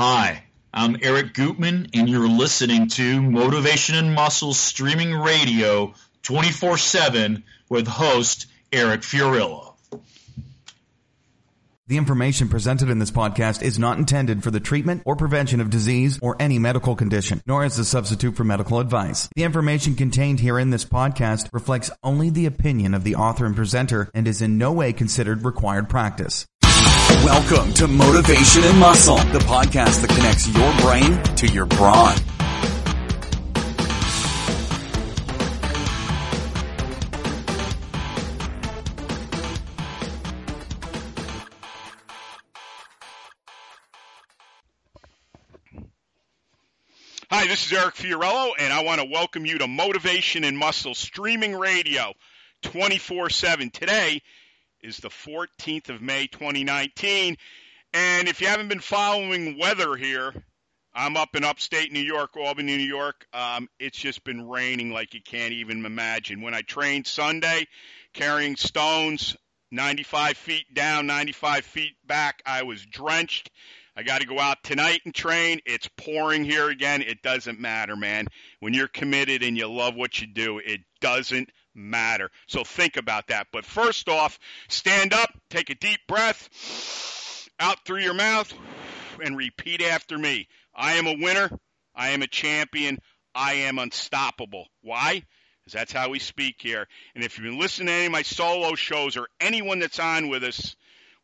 Hi, 0.00 0.44
I'm 0.72 0.96
Eric 1.02 1.34
Gutman, 1.34 1.88
and 1.92 2.08
you're 2.08 2.28
listening 2.28 2.86
to 2.90 3.20
Motivation 3.20 3.96
and 3.96 4.14
Muscle 4.14 4.54
Streaming 4.54 5.12
Radio 5.12 5.92
24 6.22 6.78
7 6.78 7.42
with 7.68 7.88
host 7.88 8.46
Eric 8.72 9.00
Fiorillo. 9.00 9.74
The 11.88 11.96
information 11.96 12.48
presented 12.48 12.90
in 12.90 13.00
this 13.00 13.10
podcast 13.10 13.60
is 13.60 13.76
not 13.76 13.98
intended 13.98 14.44
for 14.44 14.52
the 14.52 14.60
treatment 14.60 15.02
or 15.04 15.16
prevention 15.16 15.60
of 15.60 15.68
disease 15.68 16.16
or 16.22 16.36
any 16.38 16.60
medical 16.60 16.94
condition, 16.94 17.42
nor 17.44 17.64
is 17.64 17.76
a 17.78 17.84
substitute 17.84 18.36
for 18.36 18.44
medical 18.44 18.78
advice. 18.78 19.28
The 19.34 19.42
information 19.42 19.96
contained 19.96 20.38
here 20.38 20.60
in 20.60 20.70
this 20.70 20.84
podcast 20.84 21.48
reflects 21.52 21.90
only 22.04 22.30
the 22.30 22.46
opinion 22.46 22.94
of 22.94 23.02
the 23.02 23.16
author 23.16 23.46
and 23.46 23.56
presenter 23.56 24.10
and 24.14 24.28
is 24.28 24.42
in 24.42 24.58
no 24.58 24.70
way 24.70 24.92
considered 24.92 25.44
required 25.44 25.88
practice. 25.88 26.46
Welcome 27.08 27.72
to 27.74 27.88
Motivation 27.88 28.64
and 28.64 28.78
Muscle, 28.78 29.16
the 29.16 29.38
podcast 29.40 30.02
that 30.02 30.10
connects 30.10 30.46
your 30.46 30.72
brain 30.82 31.22
to 31.36 31.46
your 31.46 31.64
brawn. 31.64 32.16
Hi, 47.30 47.46
this 47.46 47.66
is 47.66 47.72
Eric 47.72 47.94
Fiorillo, 47.94 48.50
and 48.58 48.70
I 48.70 48.82
want 48.82 49.00
to 49.00 49.06
welcome 49.10 49.46
you 49.46 49.58
to 49.58 49.66
Motivation 49.66 50.44
and 50.44 50.58
Muscle 50.58 50.94
Streaming 50.94 51.56
Radio 51.56 52.12
24 52.62 53.30
7. 53.30 53.70
Today 53.70 54.20
is 54.82 54.98
the 54.98 55.08
14th 55.08 55.88
of 55.88 56.02
May 56.02 56.26
2019. 56.26 57.36
And 57.94 58.28
if 58.28 58.40
you 58.40 58.46
haven't 58.46 58.68
been 58.68 58.80
following 58.80 59.58
weather 59.58 59.96
here, 59.96 60.32
I'm 60.94 61.16
up 61.16 61.36
in 61.36 61.44
upstate 61.44 61.92
New 61.92 62.00
York, 62.00 62.36
Albany, 62.36 62.76
New 62.76 62.82
York. 62.82 63.26
Um, 63.32 63.68
it's 63.78 63.98
just 63.98 64.24
been 64.24 64.48
raining 64.48 64.92
like 64.92 65.14
you 65.14 65.20
can't 65.22 65.52
even 65.52 65.84
imagine. 65.84 66.42
When 66.42 66.54
I 66.54 66.62
trained 66.62 67.06
Sunday, 67.06 67.66
carrying 68.14 68.56
stones 68.56 69.36
95 69.70 70.36
feet 70.36 70.74
down, 70.74 71.06
95 71.06 71.64
feet 71.64 71.96
back, 72.06 72.42
I 72.46 72.62
was 72.62 72.84
drenched. 72.84 73.50
I 73.96 74.02
got 74.02 74.20
to 74.20 74.26
go 74.26 74.38
out 74.38 74.62
tonight 74.62 75.00
and 75.04 75.14
train. 75.14 75.60
It's 75.66 75.88
pouring 75.96 76.44
here 76.44 76.68
again. 76.68 77.02
It 77.02 77.20
doesn't 77.22 77.58
matter, 77.58 77.96
man. 77.96 78.26
When 78.60 78.72
you're 78.72 78.88
committed 78.88 79.42
and 79.42 79.56
you 79.56 79.66
love 79.66 79.94
what 79.96 80.20
you 80.20 80.28
do, 80.28 80.58
it 80.58 80.80
doesn't 81.00 81.50
matter. 81.78 82.30
So 82.46 82.64
think 82.64 82.96
about 82.96 83.28
that. 83.28 83.46
But 83.52 83.64
first 83.64 84.08
off, 84.08 84.38
stand 84.68 85.14
up, 85.14 85.30
take 85.48 85.70
a 85.70 85.74
deep 85.74 86.00
breath 86.06 87.48
out 87.60 87.84
through 87.84 88.00
your 88.00 88.14
mouth, 88.14 88.52
and 89.22 89.36
repeat 89.36 89.82
after 89.82 90.18
me. 90.18 90.48
I 90.74 90.94
am 90.94 91.06
a 91.06 91.16
winner. 91.18 91.50
I 91.94 92.10
am 92.10 92.22
a 92.22 92.28
champion. 92.28 92.98
I 93.34 93.54
am 93.54 93.78
unstoppable. 93.78 94.66
Why? 94.82 95.22
Because 95.64 95.72
that's 95.72 95.92
how 95.92 96.10
we 96.10 96.18
speak 96.18 96.56
here. 96.60 96.86
And 97.14 97.24
if 97.24 97.36
you've 97.36 97.44
been 97.44 97.58
listening 97.58 97.88
to 97.88 97.92
any 97.92 98.06
of 98.06 98.12
my 98.12 98.22
solo 98.22 98.74
shows 98.74 99.16
or 99.16 99.28
anyone 99.40 99.80
that's 99.80 99.98
on 99.98 100.28
with 100.28 100.44
us, 100.44 100.76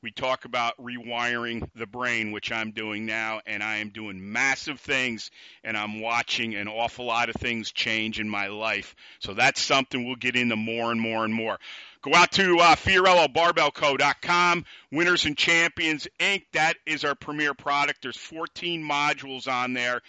we 0.04 0.10
talk 0.10 0.44
about 0.44 0.76
rewiring 0.76 1.66
the 1.74 1.86
brain, 1.86 2.30
which 2.30 2.52
I'm 2.52 2.72
doing 2.72 3.06
now, 3.06 3.40
and 3.46 3.62
I 3.62 3.78
am 3.78 3.88
doing 3.88 4.32
massive 4.32 4.78
things, 4.78 5.30
and 5.64 5.78
I'm 5.78 6.02
watching 6.02 6.54
an 6.54 6.68
awful 6.68 7.06
lot 7.06 7.30
of 7.30 7.36
things 7.36 7.72
change 7.72 8.20
in 8.20 8.28
my 8.28 8.48
life. 8.48 8.94
So 9.20 9.32
that's 9.32 9.62
something 9.62 10.04
we'll 10.04 10.16
get 10.16 10.36
into 10.36 10.56
more 10.56 10.92
and 10.92 11.00
more 11.00 11.24
and 11.24 11.32
more. 11.32 11.58
Go 12.02 12.14
out 12.14 12.32
to 12.32 12.58
uh, 12.58 12.76
FiorilloBarbellCo.com, 12.76 14.66
Winners 14.92 15.24
and 15.24 15.38
Champions 15.38 16.06
Inc. 16.20 16.42
That 16.52 16.76
is 16.84 17.06
our 17.06 17.14
premier 17.14 17.54
product. 17.54 18.02
There's 18.02 18.18
14 18.18 18.82
modules 18.82 19.48
on 19.50 19.72
there 19.72 20.02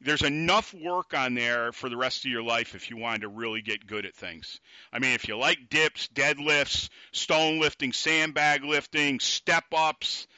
there's 0.00 0.22
enough 0.22 0.72
work 0.74 1.12
on 1.14 1.34
there 1.34 1.72
for 1.72 1.88
the 1.88 1.96
rest 1.96 2.24
of 2.24 2.30
your 2.30 2.42
life 2.42 2.74
if 2.74 2.90
you 2.90 2.96
wanted 2.96 3.22
to 3.22 3.28
really 3.28 3.62
get 3.62 3.86
good 3.86 4.06
at 4.06 4.14
things. 4.14 4.60
I 4.92 4.98
mean, 5.00 5.12
if 5.12 5.26
you 5.26 5.36
like 5.36 5.68
dips, 5.68 6.08
deadlifts, 6.14 6.88
stone 7.12 7.58
lifting, 7.58 7.92
sandbag 7.92 8.64
lifting, 8.64 9.18
step 9.18 9.64
ups, 9.74 10.28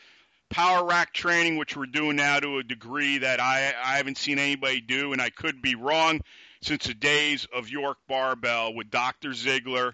power 0.48 0.84
rack 0.87 1.12
training, 1.12 1.56
which 1.56 1.76
we're 1.76 1.87
doing 1.87 2.16
now 2.16 2.41
to 2.41 2.59
a 2.59 2.62
degree 2.62 3.19
that 3.19 3.41
I, 3.41 3.75
I 3.82 3.97
haven't 3.98 4.19
seen 4.19 4.38
anybody 4.38 4.81
do, 4.81 5.12
and 5.12 5.21
I 5.21 5.31
could 5.31 5.60
be 5.60 5.75
wrong 5.75 6.22
since 6.62 6.87
the 6.87 6.94
days 6.94 7.47
of 7.54 7.69
York 7.69 7.98
Barbell 8.09 8.75
with 8.75 8.91
Dr. 8.91 9.34
Ziegler 9.34 9.92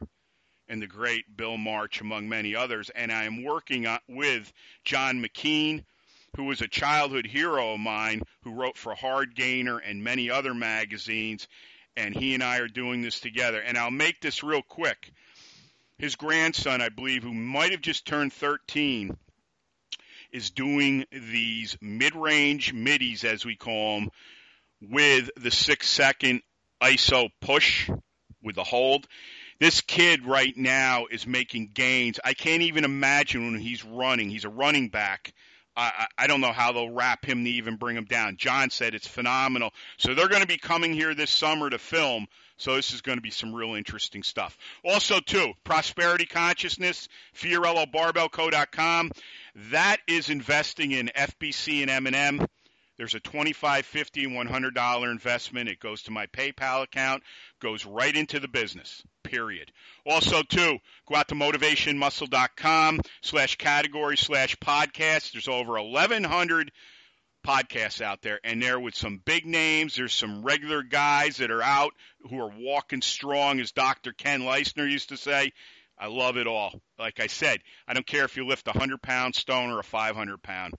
and 0.69 0.81
the 0.83 0.87
great 0.87 1.37
Bill 1.37 1.57
March, 1.57 2.01
among 2.01 2.29
many 2.29 2.55
others. 2.55 2.91
And 2.91 3.13
I 3.13 3.25
am 3.25 3.45
working 3.45 3.87
with 4.09 4.53
John 4.85 5.23
McKean 5.23 5.85
who 6.37 6.45
was 6.45 6.61
a 6.61 6.69
childhood 6.69 7.27
hero 7.27 7.75
of 7.75 7.81
mine, 7.81 8.23
who 8.45 8.53
wrote 8.53 8.77
for 8.77 8.95
Hard 8.95 9.35
Gainer 9.35 9.79
and 9.79 10.05
many 10.05 10.31
other 10.31 10.55
magazines, 10.55 11.49
and 11.97 12.15
he 12.15 12.35
and 12.35 12.43
I 12.43 12.59
are 12.59 12.69
doing 12.69 13.01
this 13.01 13.21
together. 13.21 13.59
And 13.59 13.77
I'll 13.79 13.91
make 13.91 14.21
this 14.21 14.43
real 14.43 14.63
quick. 14.63 15.11
His 15.99 16.15
grandson, 16.15 16.83
I 16.83 16.91
believe, 16.91 17.23
who 17.23 17.33
might 17.33 17.73
have 17.73 17.81
just 17.81 18.07
turned 18.07 18.35
13, 18.35 19.17
is 20.31 20.51
doing 20.51 21.07
these 21.11 21.79
mid-range 21.81 22.75
middies, 22.75 23.25
as 23.25 23.47
we 23.47 23.57
call 23.57 24.01
them, 24.01 24.11
with 24.83 25.31
the 25.37 25.51
six-second 25.51 26.43
ISO 26.83 27.31
push 27.41 27.89
with 28.43 28.57
the 28.57 28.65
hold. 28.65 29.07
This 29.59 29.81
kid 29.81 30.27
right 30.27 30.55
now 30.55 31.07
is 31.11 31.27
making 31.27 31.71
gains. 31.73 32.21
I 32.23 32.35
can't 32.35 32.61
even 32.61 32.85
imagine 32.85 33.53
when 33.53 33.61
he's 33.61 33.83
running. 33.83 34.29
He's 34.29 34.45
a 34.45 34.51
running 34.51 34.91
back 34.91 35.33
I, 35.77 36.07
I 36.17 36.27
don't 36.27 36.41
know 36.41 36.53
how 36.53 36.73
they'll 36.73 36.91
wrap 36.91 37.25
him 37.25 37.45
to 37.45 37.51
even 37.51 37.77
bring 37.77 37.97
him 37.97 38.07
down. 38.07 38.37
John 38.37 38.71
said 38.71 38.95
it's 38.95 39.07
phenomenal. 39.07 39.73
So 39.99 40.15
they're 40.15 40.29
going 40.29 40.41
to 40.41 40.49
be 40.49 40.59
coming 40.59 40.93
here 40.93 41.15
this 41.15 41.31
summer 41.31 41.69
to 41.69 41.79
film. 41.79 42.27
So 42.57 42.77
this 42.77 42.93
is 42.93 43.03
going 43.03 43.19
to 43.19 43.23
be 43.23 43.31
some 43.31 43.55
real 43.55 43.75
interesting 43.75 44.23
stuff. 44.23 44.57
Also, 44.83 45.21
too, 45.21 45.53
prosperity 45.65 46.25
consciousness, 46.25 47.09
FiorilloBarbellCo.com. 47.37 49.11
That 49.71 49.99
is 50.07 50.31
investing 50.31 50.93
in 50.93 51.11
FBC 51.15 51.83
and 51.83 51.91
M&M. 51.91 52.47
There's 52.99 53.15
a 53.15 53.21
$25, 53.21 53.85
50 53.85 54.25
and 54.25 54.49
$100 54.49 55.11
investment. 55.11 55.69
It 55.69 55.81
goes 55.81 56.03
to 56.03 56.11
my 56.11 56.27
PayPal 56.27 56.83
account, 56.83 57.23
goes 57.61 57.85
right 57.85 58.15
into 58.15 58.41
the 58.41 58.49
business, 58.49 59.03
period. 59.23 59.71
Also, 60.07 60.43
too, 60.43 60.79
go 61.07 61.15
out 61.15 61.29
to 61.29 61.35
motivationmuscle.com 61.35 63.01
slash 63.21 63.57
category 63.57 64.17
slash 64.17 64.57
podcast. 64.57 65.33
There's 65.33 65.49
over 65.49 65.73
1,100 65.73 66.73
podcasts 67.47 68.01
out 68.01 68.23
there, 68.23 68.41
and 68.43 68.63
there 68.63 68.81
with 68.81 68.95
some 68.95 69.21
big 69.25 69.45
names. 69.45 69.97
There's 69.97 70.15
some 70.15 70.43
regular 70.43 70.83
guys 70.83 71.37
that 71.37 71.51
are 71.51 71.63
out 71.63 71.93
who 72.29 72.41
are 72.41 72.51
walking 72.59 73.03
strong, 73.03 73.61
as 73.61 73.73
Dr. 73.73 74.13
Ken 74.13 74.41
Leistner 74.41 74.91
used 74.91 75.11
to 75.11 75.17
say. 75.17 75.53
I 75.99 76.09
love 76.09 76.37
it 76.37 76.47
all. 76.47 76.81
Like 76.99 77.21
I 77.21 77.27
said, 77.27 77.61
I 77.87 77.95
don't 77.95 78.07
care 78.07 78.25
if 78.25 78.37
you 78.37 78.47
lift 78.47 78.69
a 78.69 78.73
100 78.73 79.01
pound 79.01 79.35
stone 79.35 79.71
or 79.71 79.79
a 79.79 79.85
500 79.85 80.43
pound. 80.43 80.75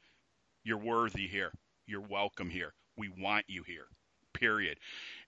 You're 0.64 0.78
worthy 0.78 1.28
here. 1.28 1.52
You're 1.88 2.02
welcome 2.02 2.50
here. 2.50 2.74
We 2.98 3.10
want 3.10 3.46
you 3.48 3.64
here. 3.64 3.86
Period. 4.34 4.78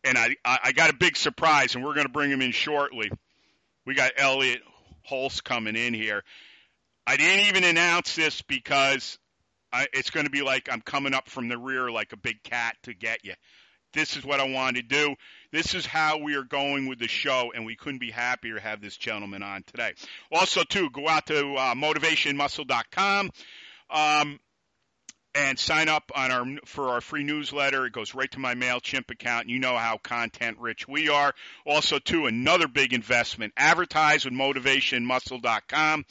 And 0.03 0.17
I, 0.17 0.35
I 0.43 0.73
got 0.73 0.89
a 0.89 0.93
big 0.93 1.15
surprise, 1.15 1.73
and 1.73 1.83
we're 1.83 1.93
going 1.93 2.05
to 2.05 2.11
bring 2.11 2.29
him 2.29 2.41
in 2.41 2.51
shortly. 2.51 3.09
We 3.85 3.95
got 3.95 4.11
Elliott 4.17 4.61
Hulse 5.09 5.41
coming 5.41 5.77
in 5.77 5.93
here. 5.93 6.21
I 7.07 7.15
didn't 7.15 7.47
even 7.47 7.63
announce 7.63 8.13
this 8.13 8.41
because 8.41 9.17
I, 9.71 9.87
it's 9.93 10.09
going 10.09 10.25
to 10.25 10.29
be 10.29 10.41
like 10.41 10.67
I'm 10.69 10.81
coming 10.81 11.13
up 11.13 11.29
from 11.29 11.47
the 11.47 11.57
rear 11.57 11.89
like 11.89 12.11
a 12.11 12.17
big 12.17 12.43
cat 12.43 12.75
to 12.83 12.93
get 12.93 13.23
you. 13.23 13.33
This 13.93 14.17
is 14.17 14.25
what 14.25 14.41
I 14.41 14.47
wanted 14.49 14.89
to 14.89 14.95
do. 14.95 15.15
This 15.51 15.73
is 15.73 15.85
how 15.85 16.17
we 16.17 16.35
are 16.35 16.43
going 16.43 16.87
with 16.87 16.99
the 16.99 17.07
show, 17.07 17.53
and 17.55 17.65
we 17.65 17.77
couldn't 17.77 17.99
be 17.99 18.11
happier 18.11 18.55
to 18.55 18.61
have 18.61 18.81
this 18.81 18.97
gentleman 18.97 19.43
on 19.43 19.63
today. 19.63 19.93
Also, 20.31 20.63
too, 20.63 20.89
go 20.91 21.07
out 21.07 21.25
to 21.27 21.55
uh, 21.55 21.73
motivationmuscle.com. 21.73 23.31
Um, 23.89 24.39
and 25.35 25.59
sign 25.59 25.89
up 25.89 26.11
on 26.15 26.31
our 26.31 26.45
for 26.65 26.89
our 26.89 27.01
free 27.01 27.23
newsletter. 27.23 27.85
It 27.85 27.93
goes 27.93 28.15
right 28.15 28.31
to 28.31 28.39
my 28.39 28.55
Mailchimp 28.55 29.09
account. 29.11 29.49
You 29.49 29.59
know 29.59 29.77
how 29.77 29.97
content 29.97 30.57
rich 30.59 30.87
we 30.87 31.09
are. 31.09 31.33
Also, 31.65 31.99
too, 31.99 32.25
another 32.25 32.67
big 32.67 32.93
investment: 32.93 33.53
advertise 33.57 34.25
with 34.25 34.33
motivationmuscle.com. 34.33 36.05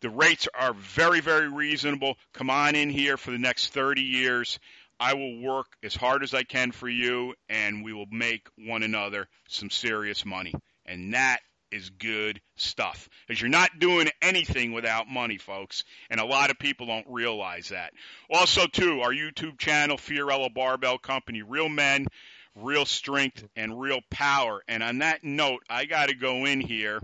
The 0.00 0.10
rates 0.10 0.48
are 0.52 0.74
very, 0.74 1.20
very 1.20 1.48
reasonable. 1.48 2.16
Come 2.32 2.50
on 2.50 2.74
in 2.74 2.90
here 2.90 3.16
for 3.16 3.30
the 3.30 3.38
next 3.38 3.68
30 3.68 4.02
years. 4.02 4.58
I 4.98 5.14
will 5.14 5.40
work 5.40 5.66
as 5.82 5.94
hard 5.94 6.22
as 6.22 6.34
I 6.34 6.42
can 6.44 6.72
for 6.72 6.88
you, 6.88 7.34
and 7.48 7.84
we 7.84 7.92
will 7.92 8.06
make 8.10 8.48
one 8.56 8.82
another 8.82 9.28
some 9.48 9.70
serious 9.70 10.24
money. 10.24 10.54
And 10.86 11.14
that 11.14 11.40
is 11.72 11.90
good 11.90 12.40
stuff. 12.56 13.08
Because 13.26 13.40
you're 13.40 13.50
not 13.50 13.78
doing 13.78 14.08
anything 14.20 14.72
without 14.72 15.08
money, 15.08 15.38
folks. 15.38 15.84
And 16.10 16.20
a 16.20 16.24
lot 16.24 16.50
of 16.50 16.58
people 16.58 16.86
don't 16.86 17.06
realize 17.08 17.70
that. 17.70 17.92
Also, 18.30 18.66
too, 18.66 19.00
our 19.00 19.12
YouTube 19.12 19.58
channel, 19.58 19.96
Fiorillo 19.96 20.52
Barbell 20.52 20.98
Company, 20.98 21.42
real 21.42 21.68
men, 21.68 22.06
real 22.54 22.84
strength, 22.84 23.44
and 23.56 23.80
real 23.80 24.00
power. 24.10 24.62
And 24.68 24.82
on 24.82 24.98
that 24.98 25.24
note, 25.24 25.62
I 25.68 25.86
got 25.86 26.08
to 26.08 26.14
go 26.14 26.44
in 26.44 26.60
here 26.60 27.00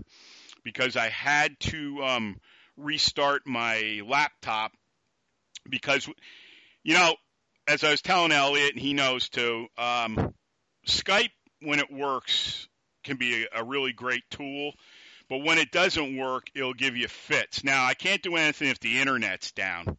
because 0.63 0.95
I 0.95 1.09
had 1.09 1.59
to 1.61 2.03
um, 2.03 2.35
restart 2.77 3.47
my 3.47 4.01
laptop 4.05 4.71
because, 5.67 6.07
you 6.83 6.93
know, 6.93 7.15
as 7.67 7.83
I 7.83 7.91
was 7.91 8.01
telling 8.01 8.31
Elliott, 8.31 8.73
and 8.73 8.81
he 8.81 8.93
knows 8.93 9.29
too, 9.29 9.67
um, 9.77 10.33
Skype 10.87 11.31
when 11.61 11.79
it 11.79 11.91
works 11.91 12.67
can 13.09 13.17
be 13.17 13.43
a, 13.43 13.61
a 13.61 13.63
really 13.63 13.91
great 13.91 14.23
tool, 14.29 14.73
but 15.29 15.39
when 15.39 15.57
it 15.57 15.71
doesn't 15.71 16.17
work, 16.17 16.49
it'll 16.55 16.73
give 16.73 16.95
you 16.95 17.07
fits. 17.07 17.63
Now 17.63 17.83
I 17.85 17.95
can't 17.95 18.21
do 18.21 18.35
anything 18.35 18.69
if 18.69 18.79
the 18.79 18.99
internet's 18.99 19.51
down, 19.51 19.97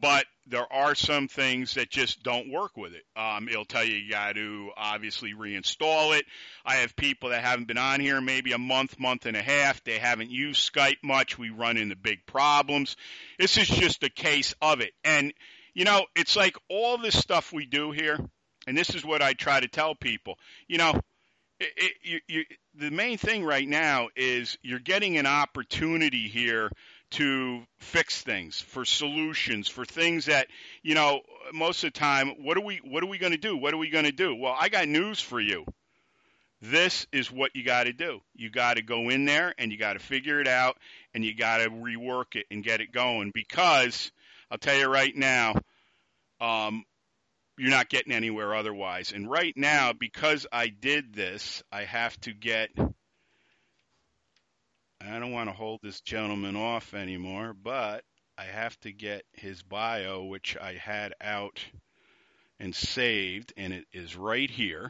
but 0.00 0.24
there 0.46 0.70
are 0.72 0.94
some 0.94 1.28
things 1.28 1.74
that 1.74 1.90
just 1.90 2.22
don't 2.22 2.50
work 2.50 2.76
with 2.76 2.94
it. 2.94 3.04
Um, 3.16 3.48
it'll 3.48 3.64
tell 3.64 3.84
you 3.84 3.96
you 3.96 4.10
got 4.10 4.34
to 4.34 4.70
obviously 4.76 5.34
reinstall 5.34 6.18
it. 6.18 6.24
I 6.64 6.76
have 6.76 6.96
people 6.96 7.30
that 7.30 7.44
haven't 7.44 7.68
been 7.68 7.78
on 7.78 8.00
here 8.00 8.20
maybe 8.20 8.52
a 8.52 8.58
month, 8.58 8.98
month 8.98 9.26
and 9.26 9.36
a 9.36 9.42
half. 9.42 9.84
They 9.84 9.98
haven't 9.98 10.30
used 10.30 10.72
Skype 10.72 11.02
much. 11.04 11.38
We 11.38 11.50
run 11.50 11.76
into 11.76 11.96
big 11.96 12.26
problems. 12.26 12.96
This 13.38 13.56
is 13.56 13.68
just 13.68 14.02
a 14.02 14.10
case 14.10 14.54
of 14.60 14.80
it. 14.80 14.92
And, 15.04 15.32
you 15.74 15.84
know, 15.84 16.06
it's 16.16 16.34
like 16.34 16.56
all 16.68 16.98
this 16.98 17.18
stuff 17.18 17.52
we 17.52 17.66
do 17.66 17.92
here, 17.92 18.18
and 18.66 18.76
this 18.76 18.94
is 18.94 19.04
what 19.04 19.22
I 19.22 19.34
try 19.34 19.60
to 19.60 19.68
tell 19.68 19.94
people. 19.94 20.38
You 20.66 20.78
know, 20.78 21.00
it, 21.76 21.92
you, 22.02 22.20
you, 22.28 22.44
the 22.74 22.90
main 22.90 23.18
thing 23.18 23.44
right 23.44 23.68
now 23.68 24.08
is 24.16 24.58
you're 24.62 24.78
getting 24.78 25.18
an 25.18 25.26
opportunity 25.26 26.28
here 26.28 26.70
to 27.12 27.62
fix 27.78 28.22
things, 28.22 28.60
for 28.60 28.84
solutions, 28.84 29.68
for 29.68 29.84
things 29.84 30.26
that, 30.26 30.48
you 30.82 30.94
know, 30.94 31.20
most 31.52 31.84
of 31.84 31.92
the 31.92 31.98
time, 31.98 32.28
what 32.42 32.56
are 32.56 32.62
we 32.62 32.80
what 32.84 33.02
are 33.02 33.06
we 33.06 33.18
going 33.18 33.32
to 33.32 33.38
do? 33.38 33.56
What 33.56 33.74
are 33.74 33.78
we 33.78 33.90
going 33.90 34.06
to 34.06 34.12
do? 34.12 34.34
Well, 34.34 34.56
I 34.58 34.68
got 34.68 34.88
news 34.88 35.20
for 35.20 35.38
you. 35.38 35.66
This 36.62 37.06
is 37.12 37.30
what 37.30 37.54
you 37.54 37.64
got 37.64 37.84
to 37.84 37.92
do. 37.92 38.20
You 38.34 38.48
got 38.48 38.74
to 38.74 38.82
go 38.82 39.08
in 39.08 39.24
there 39.24 39.52
and 39.58 39.72
you 39.72 39.78
got 39.78 39.94
to 39.94 39.98
figure 39.98 40.40
it 40.40 40.48
out 40.48 40.78
and 41.12 41.24
you 41.24 41.34
got 41.34 41.58
to 41.58 41.68
rework 41.68 42.36
it 42.36 42.46
and 42.50 42.62
get 42.62 42.80
it 42.80 42.92
going 42.92 43.32
because 43.34 44.12
I'll 44.50 44.58
tell 44.58 44.76
you 44.76 44.86
right 44.86 45.14
now, 45.14 45.54
um, 46.40 46.84
you're 47.62 47.70
not 47.70 47.88
getting 47.88 48.12
anywhere 48.12 48.56
otherwise. 48.56 49.12
And 49.12 49.30
right 49.30 49.56
now, 49.56 49.92
because 49.92 50.48
I 50.50 50.66
did 50.66 51.14
this, 51.14 51.62
I 51.70 51.84
have 51.84 52.20
to 52.22 52.32
get 52.32 52.70
I 55.00 55.18
don't 55.20 55.30
want 55.30 55.48
to 55.48 55.54
hold 55.54 55.78
this 55.80 56.00
gentleman 56.00 56.56
off 56.56 56.92
anymore, 56.92 57.54
but 57.54 58.02
I 58.36 58.44
have 58.46 58.78
to 58.80 58.92
get 58.92 59.22
his 59.32 59.62
bio, 59.62 60.24
which 60.24 60.56
I 60.60 60.74
had 60.74 61.14
out 61.20 61.60
and 62.58 62.74
saved, 62.74 63.52
and 63.56 63.72
it 63.72 63.84
is 63.92 64.16
right 64.16 64.50
here. 64.50 64.88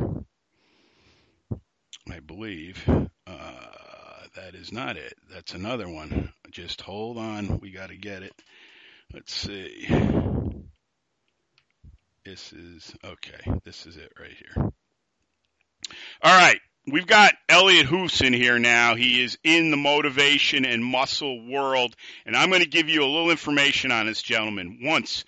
I 2.11 2.21
believe. 2.21 2.83
Uh, 3.27 4.27
that 4.35 4.55
is 4.55 4.73
not 4.73 4.97
it. 4.97 5.15
That's 5.31 5.53
another 5.53 5.91
one. 5.91 6.33
Just 6.51 6.81
hold 6.81 7.19
on. 7.19 7.61
We 7.61 7.71
got 7.71 7.91
to 7.91 7.97
get 7.97 8.23
it. 8.23 8.35
Let's 9.13 9.35
see. 9.35 9.89
This 12.25 12.53
is, 12.53 12.95
okay, 13.05 13.61
this 13.65 13.87
is 13.87 13.97
it 13.97 14.13
right 14.19 14.31
here. 14.31 14.73
All 16.23 16.39
right 16.39 16.61
we've 16.87 17.07
got 17.07 17.35
Elliott 17.49 17.87
Hulse 17.87 18.25
in 18.25 18.33
here 18.33 18.59
now. 18.59 18.95
He 18.95 19.23
is 19.23 19.39
in 19.45 19.71
the 19.71 19.77
motivation 19.77 20.65
and 20.65 20.85
muscle 20.85 21.47
world, 21.47 21.95
and 22.27 22.37
I'm 22.37 22.49
going 22.49 22.63
to 22.63 22.69
give 22.69 22.89
you 22.89 23.03
a 23.03 23.07
little 23.07 23.31
information 23.31 23.93
on 23.93 24.07
this 24.07 24.23
gentleman 24.23 24.81
once. 24.83 25.25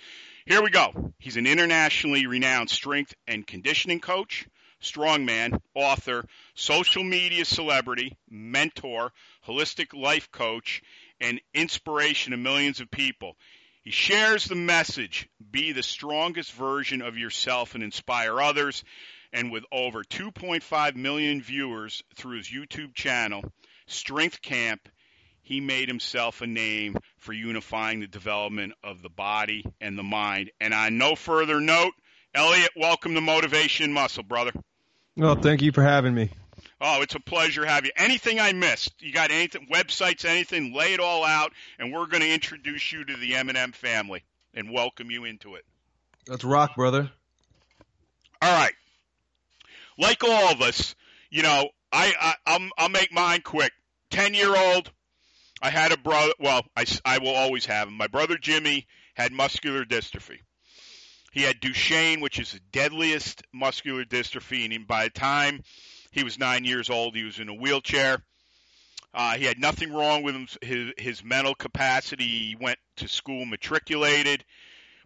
Here 0.47 0.63
we 0.63 0.71
go. 0.71 1.13
He's 1.19 1.37
an 1.37 1.47
internationally 1.47 2.27
renowned 2.27 2.71
strength 2.71 3.15
and 3.27 3.47
conditioning 3.47 4.01
coach, 4.01 4.47
strongman, 4.83 5.59
author, 5.75 6.25
social 6.55 7.03
media 7.03 7.45
celebrity, 7.45 8.17
mentor, 8.29 9.13
holistic 9.47 9.95
life 9.95 10.31
coach, 10.31 10.83
and 11.21 11.41
inspiration 11.55 12.33
to 12.33 12.37
millions 12.37 12.81
of 12.81 12.91
people. 12.91 13.37
He 13.85 13.91
shares 13.91 14.47
the 14.47 14.55
message 14.55 15.29
be 15.51 15.73
the 15.73 15.83
strongest 15.83 16.53
version 16.53 17.03
of 17.03 17.19
yourself 17.19 17.75
and 17.75 17.85
inspire 17.85 18.41
others 18.41 18.83
and 19.31 19.53
with 19.53 19.65
over 19.71 20.03
2.5 20.03 20.97
million 20.97 21.43
viewers 21.43 22.03
through 22.15 22.39
his 22.39 22.49
YouTube 22.49 22.95
channel, 22.95 23.43
Strength 23.87 24.41
Camp, 24.41 24.89
he 25.43 25.61
made 25.61 25.89
himself 25.89 26.41
a 26.41 26.47
name 26.47 26.97
for 27.19 27.35
unifying 27.35 28.01
the 28.01 28.07
development 28.07 28.73
of 28.83 29.03
the 29.03 29.11
body 29.11 29.65
and 29.83 29.99
the 29.99 30.03
mind. 30.03 30.51
And 30.61 30.73
on 30.73 30.97
no 30.97 31.15
further 31.15 31.61
note, 31.61 31.93
Elliott, 32.35 32.71
welcome 32.77 33.15
to 33.15 33.21
Motivation 33.21 33.93
Muscle, 33.93 34.23
brother. 34.23 34.53
Well, 35.17 35.35
thank 35.35 35.61
you 35.61 35.73
for 35.73 35.83
having 35.83 36.15
me. 36.15 36.31
Oh, 36.81 37.03
it's 37.03 37.15
a 37.15 37.21
pleasure 37.21 37.63
to 37.63 37.69
have 37.69 37.85
you. 37.85 37.93
Anything 37.97 38.41
I 38.41 38.53
missed? 38.53 38.93
You 39.01 39.13
got 39.13 39.31
anything? 39.31 39.69
Websites, 39.73 40.25
anything? 40.25 40.75
Lay 40.75 40.95
it 40.95 41.01
all 41.01 41.25
out, 41.25 41.53
and 41.79 41.93
we're 41.93 42.07
going 42.07 42.23
to 42.23 42.33
introduce 42.33 42.93
you 42.93 43.05
to 43.05 43.17
the 43.17 43.37
M&M 43.37 43.73
family 43.73 44.23
and 44.55 44.71
welcome 44.71 45.11
you 45.11 45.25
into 45.25 45.55
it. 45.55 45.65
Let's 46.29 46.45
rock, 46.45 46.75
brother. 46.77 47.11
All 48.43 48.53
right 48.53 48.75
like 49.99 50.25
all 50.25 50.51
of 50.51 50.61
us, 50.61 50.95
you 51.31 51.43
know, 51.43 51.69
I, 51.93 52.13
I 52.21 52.35
I'll, 52.47 52.69
I'll 52.79 52.89
make 52.89 53.13
mine 53.13 53.43
quick. 53.43 53.73
Ten 54.11 54.35
year 54.35 54.55
old, 54.57 54.91
I 55.63 55.71
had 55.71 55.93
a 55.93 55.97
brother. 55.97 56.33
Well, 56.39 56.63
I, 56.77 56.85
I 57.05 57.19
will 57.19 57.35
always 57.35 57.67
have 57.67 57.89
him. 57.89 57.95
My 57.97 58.07
brother 58.07 58.37
Jimmy 58.39 58.87
had 59.15 59.33
muscular 59.33 59.85
dystrophy. 59.85 60.39
He 61.33 61.43
had 61.43 61.61
Duchenne, 61.61 62.21
which 62.21 62.39
is 62.39 62.53
the 62.53 62.61
deadliest 62.71 63.43
muscular 63.53 64.05
dystrophy, 64.05 64.73
and 64.73 64.87
by 64.87 65.05
the 65.05 65.11
time 65.11 65.63
he 66.15 66.25
was 66.25 66.39
nine 66.39 66.65
years 66.65 66.91
old, 66.91 67.15
he 67.15 67.25
was 67.25 67.39
in 67.39 67.49
a 67.49 67.55
wheelchair. 67.55 68.23
Uh, 69.13 69.35
he 69.37 69.45
had 69.45 69.59
nothing 69.59 69.93
wrong 69.93 70.23
with 70.23 70.35
him, 70.35 70.49
his 70.61 70.93
his 70.97 71.25
mental 71.25 71.55
capacity. 71.55 72.27
He 72.27 72.57
went 72.59 72.79
to 72.97 73.09
school 73.09 73.45
matriculated, 73.45 74.45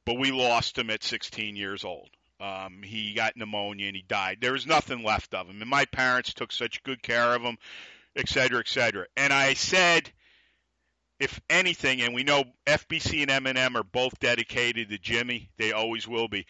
but 0.04 0.18
we 0.18 0.30
lost 0.30 0.78
him 0.78 0.88
at 0.90 1.02
16 1.02 1.56
years 1.56 1.84
old. 1.84 2.08
Um, 2.40 2.82
he 2.82 3.14
got 3.14 3.36
pneumonia 3.36 3.88
and 3.88 3.96
he 3.96 4.02
died. 4.02 4.38
There 4.40 4.52
was 4.52 4.66
nothing 4.66 5.02
left 5.02 5.34
of 5.34 5.48
him, 5.48 5.60
and 5.60 5.70
my 5.70 5.84
parents 5.86 6.32
took 6.32 6.52
such 6.52 6.82
good 6.84 7.02
care 7.02 7.34
of 7.34 7.42
him, 7.42 7.58
et 8.14 8.28
cetera, 8.28 8.60
et 8.60 8.68
cetera. 8.68 9.06
And 9.16 9.32
I 9.32 9.54
said, 9.54 10.10
if 11.18 11.40
anything, 11.50 12.00
and 12.00 12.14
we 12.14 12.22
know 12.22 12.44
FBC 12.66 13.22
and 13.22 13.30
M&M 13.46 13.76
are 13.76 13.82
both 13.82 14.20
dedicated 14.20 14.88
to 14.88 14.98
Jimmy, 14.98 15.50
they 15.58 15.72
always 15.72 16.06
will 16.06 16.28
be. 16.28 16.46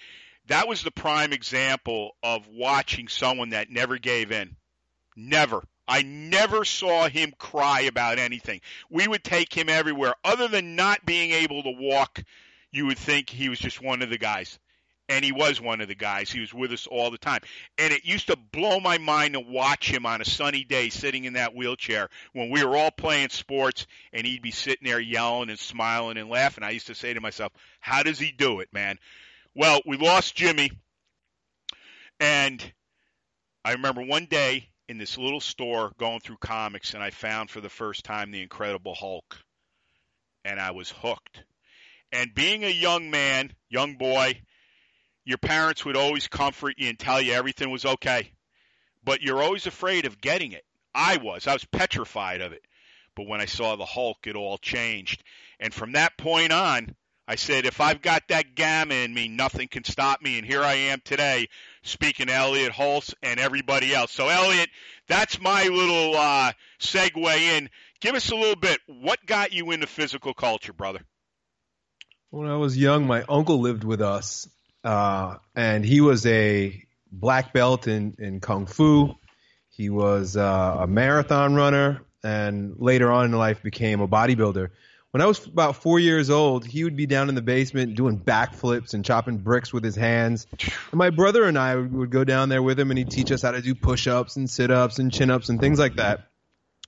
That 0.48 0.66
was 0.66 0.82
the 0.82 0.90
prime 0.90 1.32
example 1.32 2.16
of 2.22 2.48
watching 2.48 3.08
someone 3.08 3.50
that 3.50 3.70
never 3.70 3.98
gave 3.98 4.32
in. 4.32 4.56
Never. 5.16 5.62
I 5.86 6.02
never 6.02 6.64
saw 6.64 7.08
him 7.08 7.32
cry 7.38 7.82
about 7.82 8.18
anything. 8.18 8.60
We 8.90 9.08
would 9.08 9.24
take 9.24 9.52
him 9.52 9.68
everywhere. 9.68 10.14
Other 10.24 10.48
than 10.48 10.76
not 10.76 11.06
being 11.06 11.32
able 11.32 11.62
to 11.62 11.70
walk, 11.70 12.22
you 12.70 12.86
would 12.86 12.98
think 12.98 13.30
he 13.30 13.48
was 13.48 13.58
just 13.58 13.82
one 13.82 14.02
of 14.02 14.10
the 14.10 14.18
guys 14.18 14.58
and 15.08 15.24
he 15.24 15.32
was 15.32 15.60
one 15.60 15.80
of 15.80 15.88
the 15.88 15.94
guys. 15.94 16.30
He 16.30 16.40
was 16.40 16.52
with 16.52 16.72
us 16.72 16.86
all 16.86 17.10
the 17.10 17.18
time. 17.18 17.40
And 17.78 17.92
it 17.92 18.04
used 18.04 18.26
to 18.28 18.36
blow 18.36 18.78
my 18.80 18.98
mind 18.98 19.34
to 19.34 19.40
watch 19.40 19.90
him 19.90 20.04
on 20.04 20.20
a 20.20 20.26
sunny 20.26 20.64
day 20.64 20.90
sitting 20.90 21.24
in 21.24 21.34
that 21.34 21.54
wheelchair 21.54 22.08
when 22.32 22.50
we 22.50 22.62
were 22.64 22.76
all 22.76 22.90
playing 22.90 23.30
sports 23.30 23.86
and 24.12 24.26
he'd 24.26 24.42
be 24.42 24.50
sitting 24.50 24.86
there 24.86 25.00
yelling 25.00 25.48
and 25.48 25.58
smiling 25.58 26.18
and 26.18 26.28
laughing. 26.28 26.64
I 26.64 26.70
used 26.70 26.88
to 26.88 26.94
say 26.94 27.14
to 27.14 27.20
myself, 27.20 27.52
how 27.80 28.02
does 28.02 28.18
he 28.18 28.32
do 28.32 28.60
it, 28.60 28.68
man? 28.72 28.98
Well, 29.58 29.80
we 29.84 29.96
lost 29.96 30.36
Jimmy. 30.36 30.70
And 32.20 32.72
I 33.64 33.72
remember 33.72 34.02
one 34.02 34.26
day 34.26 34.68
in 34.88 34.98
this 34.98 35.18
little 35.18 35.40
store 35.40 35.90
going 35.98 36.20
through 36.20 36.36
comics 36.36 36.94
and 36.94 37.02
I 37.02 37.10
found 37.10 37.50
for 37.50 37.60
the 37.60 37.68
first 37.68 38.04
time 38.04 38.30
the 38.30 38.40
Incredible 38.40 38.94
Hulk. 38.94 39.36
And 40.44 40.60
I 40.60 40.70
was 40.70 40.90
hooked. 40.90 41.42
And 42.12 42.32
being 42.32 42.62
a 42.62 42.70
young 42.70 43.10
man, 43.10 43.52
young 43.68 43.96
boy, 43.96 44.40
your 45.24 45.38
parents 45.38 45.84
would 45.84 45.96
always 45.96 46.28
comfort 46.28 46.74
you 46.78 46.90
and 46.90 46.98
tell 46.98 47.20
you 47.20 47.32
everything 47.32 47.68
was 47.70 47.84
okay. 47.84 48.30
But 49.02 49.22
you're 49.22 49.42
always 49.42 49.66
afraid 49.66 50.06
of 50.06 50.20
getting 50.20 50.52
it. 50.52 50.64
I 50.94 51.16
was. 51.16 51.48
I 51.48 51.54
was 51.54 51.64
petrified 51.64 52.42
of 52.42 52.52
it. 52.52 52.62
But 53.16 53.26
when 53.26 53.40
I 53.40 53.46
saw 53.46 53.74
the 53.74 53.84
Hulk, 53.84 54.18
it 54.28 54.36
all 54.36 54.58
changed. 54.58 55.24
And 55.58 55.74
from 55.74 55.92
that 55.92 56.16
point 56.16 56.52
on, 56.52 56.94
I 57.30 57.34
said, 57.34 57.66
if 57.66 57.78
I've 57.78 58.00
got 58.00 58.22
that 58.28 58.54
gamma 58.54 58.94
in 58.94 59.12
me, 59.12 59.28
nothing 59.28 59.68
can 59.68 59.84
stop 59.84 60.22
me. 60.22 60.38
And 60.38 60.46
here 60.46 60.62
I 60.62 60.72
am 60.72 61.02
today, 61.04 61.48
speaking 61.82 62.28
to 62.28 62.32
Elliott 62.32 62.72
Hulse 62.72 63.12
and 63.22 63.38
everybody 63.38 63.94
else. 63.94 64.12
So, 64.12 64.28
Elliott, 64.28 64.70
that's 65.08 65.38
my 65.38 65.64
little 65.64 66.16
uh, 66.16 66.52
segue 66.80 67.38
in. 67.38 67.68
Give 68.00 68.14
us 68.14 68.30
a 68.30 68.34
little 68.34 68.56
bit. 68.56 68.80
What 68.86 69.18
got 69.26 69.52
you 69.52 69.72
into 69.72 69.86
physical 69.86 70.32
culture, 70.32 70.72
brother? 70.72 71.00
When 72.30 72.48
I 72.48 72.56
was 72.56 72.78
young, 72.78 73.06
my 73.06 73.24
uncle 73.28 73.60
lived 73.60 73.84
with 73.84 74.00
us, 74.00 74.48
uh, 74.82 75.36
and 75.54 75.84
he 75.84 76.00
was 76.00 76.24
a 76.24 76.82
black 77.12 77.52
belt 77.52 77.88
in, 77.88 78.16
in 78.18 78.40
kung 78.40 78.64
fu. 78.64 79.14
He 79.68 79.90
was 79.90 80.34
uh, 80.34 80.76
a 80.80 80.86
marathon 80.86 81.54
runner, 81.54 82.00
and 82.24 82.76
later 82.78 83.12
on 83.12 83.26
in 83.26 83.32
life 83.32 83.62
became 83.62 84.00
a 84.00 84.08
bodybuilder. 84.08 84.70
When 85.10 85.22
I 85.22 85.26
was 85.26 85.46
about 85.46 85.76
four 85.76 85.98
years 85.98 86.28
old, 86.28 86.66
he 86.66 86.84
would 86.84 86.96
be 86.96 87.06
down 87.06 87.30
in 87.30 87.34
the 87.34 87.42
basement 87.42 87.94
doing 87.94 88.20
backflips 88.20 88.92
and 88.92 89.02
chopping 89.02 89.38
bricks 89.38 89.72
with 89.72 89.82
his 89.82 89.96
hands. 89.96 90.46
And 90.50 90.98
my 90.98 91.08
brother 91.08 91.44
and 91.44 91.58
I 91.58 91.76
would 91.76 92.10
go 92.10 92.24
down 92.24 92.50
there 92.50 92.62
with 92.62 92.78
him, 92.78 92.90
and 92.90 92.98
he'd 92.98 93.10
teach 93.10 93.32
us 93.32 93.40
how 93.40 93.52
to 93.52 93.62
do 93.62 93.74
push-ups 93.74 94.36
and 94.36 94.50
sit-ups 94.50 94.98
and 94.98 95.10
chin-ups 95.10 95.48
and 95.48 95.60
things 95.60 95.78
like 95.78 95.96
that. 95.96 96.28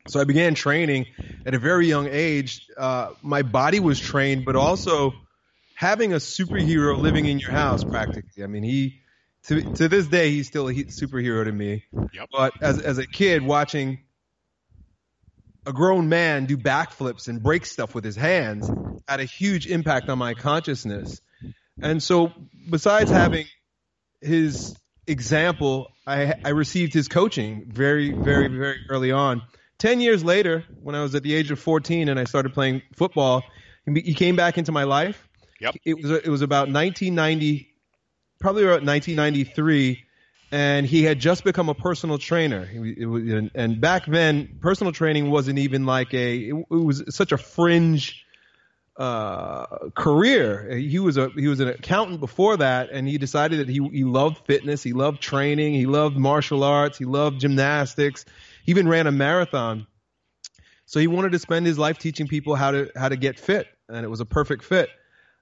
So 0.08 0.20
I 0.20 0.24
began 0.24 0.54
training 0.54 1.06
at 1.46 1.54
a 1.54 1.58
very 1.58 1.86
young 1.86 2.08
age. 2.08 2.66
Uh, 2.76 3.12
my 3.22 3.42
body 3.42 3.80
was 3.80 3.98
trained, 3.98 4.44
but 4.44 4.56
also 4.56 5.14
having 5.74 6.12
a 6.12 6.16
superhero 6.16 6.98
living 6.98 7.24
in 7.24 7.38
your 7.38 7.50
house 7.50 7.84
practically. 7.84 8.44
I 8.44 8.46
mean, 8.46 8.62
he 8.62 9.00
to 9.44 9.62
to 9.76 9.88
this 9.88 10.06
day 10.06 10.30
he's 10.30 10.46
still 10.46 10.68
a 10.68 10.74
superhero 10.74 11.44
to 11.44 11.52
me. 11.52 11.84
Yep. 12.12 12.28
But 12.32 12.62
as 12.62 12.80
as 12.80 12.98
a 12.98 13.06
kid 13.06 13.42
watching 13.42 14.00
a 15.66 15.72
grown 15.72 16.08
man 16.08 16.46
do 16.46 16.56
backflips 16.56 17.28
and 17.28 17.42
break 17.42 17.66
stuff 17.66 17.94
with 17.94 18.04
his 18.04 18.16
hands 18.16 18.70
had 19.06 19.20
a 19.20 19.24
huge 19.24 19.66
impact 19.66 20.08
on 20.08 20.18
my 20.18 20.34
consciousness. 20.34 21.20
And 21.82 22.02
so 22.02 22.32
besides 22.70 23.10
having 23.10 23.46
his 24.20 24.76
example, 25.06 25.92
I 26.06 26.34
I 26.44 26.50
received 26.50 26.94
his 26.94 27.08
coaching 27.08 27.64
very 27.68 28.12
very 28.12 28.48
very 28.48 28.78
early 28.88 29.12
on. 29.12 29.42
10 29.78 30.00
years 30.00 30.22
later, 30.22 30.64
when 30.82 30.94
I 30.94 31.02
was 31.02 31.14
at 31.14 31.22
the 31.22 31.34
age 31.34 31.50
of 31.50 31.58
14 31.58 32.10
and 32.10 32.20
I 32.20 32.24
started 32.24 32.52
playing 32.52 32.82
football, 32.94 33.42
he 33.86 34.00
he 34.00 34.14
came 34.14 34.36
back 34.36 34.58
into 34.58 34.72
my 34.72 34.84
life. 34.84 35.26
Yep. 35.60 35.76
It 35.84 35.96
was 35.96 36.10
it 36.10 36.28
was 36.28 36.42
about 36.42 36.68
1990 36.68 37.70
probably 38.40 38.62
about 38.62 38.82
1993 38.82 40.04
and 40.52 40.86
he 40.86 41.04
had 41.04 41.18
just 41.20 41.44
become 41.44 41.68
a 41.68 41.74
personal 41.74 42.18
trainer. 42.18 42.68
And- 43.54 43.80
back 43.80 44.06
then, 44.06 44.58
personal 44.60 44.92
training 44.92 45.30
wasn't 45.30 45.58
even 45.58 45.86
like 45.86 46.12
a. 46.14 46.48
It 46.48 46.70
was 46.70 47.04
such 47.14 47.32
a 47.32 47.38
fringe 47.38 48.24
uh, 48.96 49.66
career. 49.94 50.76
He 50.76 50.98
was 50.98 51.16
a 51.16 51.30
he 51.30 51.48
was 51.48 51.60
an 51.60 51.68
accountant 51.68 52.20
before 52.20 52.58
that, 52.58 52.90
and 52.90 53.08
he 53.08 53.18
decided 53.18 53.60
that 53.60 53.68
he 53.68 53.80
he 53.92 54.04
loved 54.04 54.46
fitness, 54.46 54.82
he 54.82 54.92
loved 54.92 55.22
training, 55.22 55.74
he 55.74 55.86
loved 55.86 56.16
martial 56.16 56.64
arts, 56.64 56.98
he 56.98 57.04
loved 57.04 57.40
gymnastics. 57.40 58.24
He 58.64 58.72
even 58.72 58.88
ran 58.88 59.06
a 59.06 59.12
marathon. 59.12 59.86
So 60.84 60.98
he 60.98 61.06
wanted 61.06 61.32
to 61.32 61.38
spend 61.38 61.66
his 61.66 61.78
life 61.78 61.98
teaching 61.98 62.26
people 62.26 62.56
how 62.56 62.72
to 62.72 62.90
how 62.96 63.08
to 63.08 63.16
get 63.16 63.38
fit, 63.38 63.68
and 63.88 64.04
it 64.04 64.08
was 64.08 64.20
a 64.20 64.26
perfect 64.26 64.64
fit. 64.64 64.90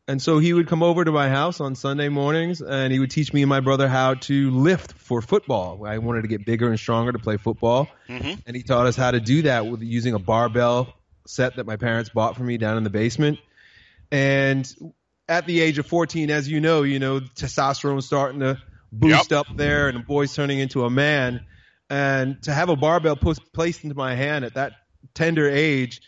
And 0.09 0.23
so 0.23 0.39
he 0.39 0.55
would 0.55 0.67
come 0.67 0.83
over 0.83 1.05
to 1.05 1.13
my 1.13 1.29
house 1.29 1.61
on 1.61 1.75
Sunday 1.75 2.09
mornings 2.09 2.63
and 2.63 2.91
he 2.91 2.99
would 2.99 3.11
teach 3.11 3.35
me 3.35 3.43
and 3.43 3.49
my 3.49 3.61
brother 3.61 3.89
how 3.89 4.15
to 4.15 4.51
lift 4.51 4.93
for 4.95 5.21
football. 5.21 5.85
I 5.87 5.99
wanted 5.99 6.23
to 6.23 6.29
get 6.29 6.47
bigger 6.47 6.71
and 6.71 6.81
stronger 6.81 7.13
to 7.13 7.19
play 7.19 7.37
football. 7.37 7.89
Mhm. 8.09 8.43
And 8.47 8.57
he 8.57 8.63
taught 8.63 8.87
us 8.87 8.97
how 8.97 9.11
to 9.11 9.21
do 9.21 9.43
that 9.43 9.67
with 9.67 9.83
using 9.83 10.15
a 10.15 10.19
barbell 10.19 10.95
set 11.27 11.57
that 11.57 11.67
my 11.67 11.77
parents 11.77 12.09
bought 12.09 12.37
for 12.37 12.43
me 12.43 12.57
down 12.57 12.79
in 12.79 12.85
the 12.85 12.91
basement. 12.91 13.39
And 14.11 14.67
at 15.29 15.45
the 15.45 15.61
age 15.61 15.77
of 15.77 15.85
14, 15.85 16.31
as 16.31 16.49
you 16.49 16.61
know, 16.61 16.85
you 16.85 16.99
know, 16.99 17.21
testosterone 17.21 18.03
starting 18.03 18.41
to 18.41 18.57
boost 18.91 19.31
up 19.31 19.47
there 19.55 19.89
and 19.89 19.99
a 19.99 20.01
boy's 20.01 20.35
turning 20.35 20.59
into 20.59 20.87
a 20.87 20.91
man. 20.91 21.45
And 21.91 22.43
to 22.45 22.55
have 22.55 22.71
a 22.71 22.77
barbell 22.77 23.17
placed 23.17 23.85
into 23.85 23.95
my 23.95 24.15
hand 24.15 24.47
at 24.47 24.55
that 24.55 24.73
tender 25.13 25.47
age, 25.47 26.01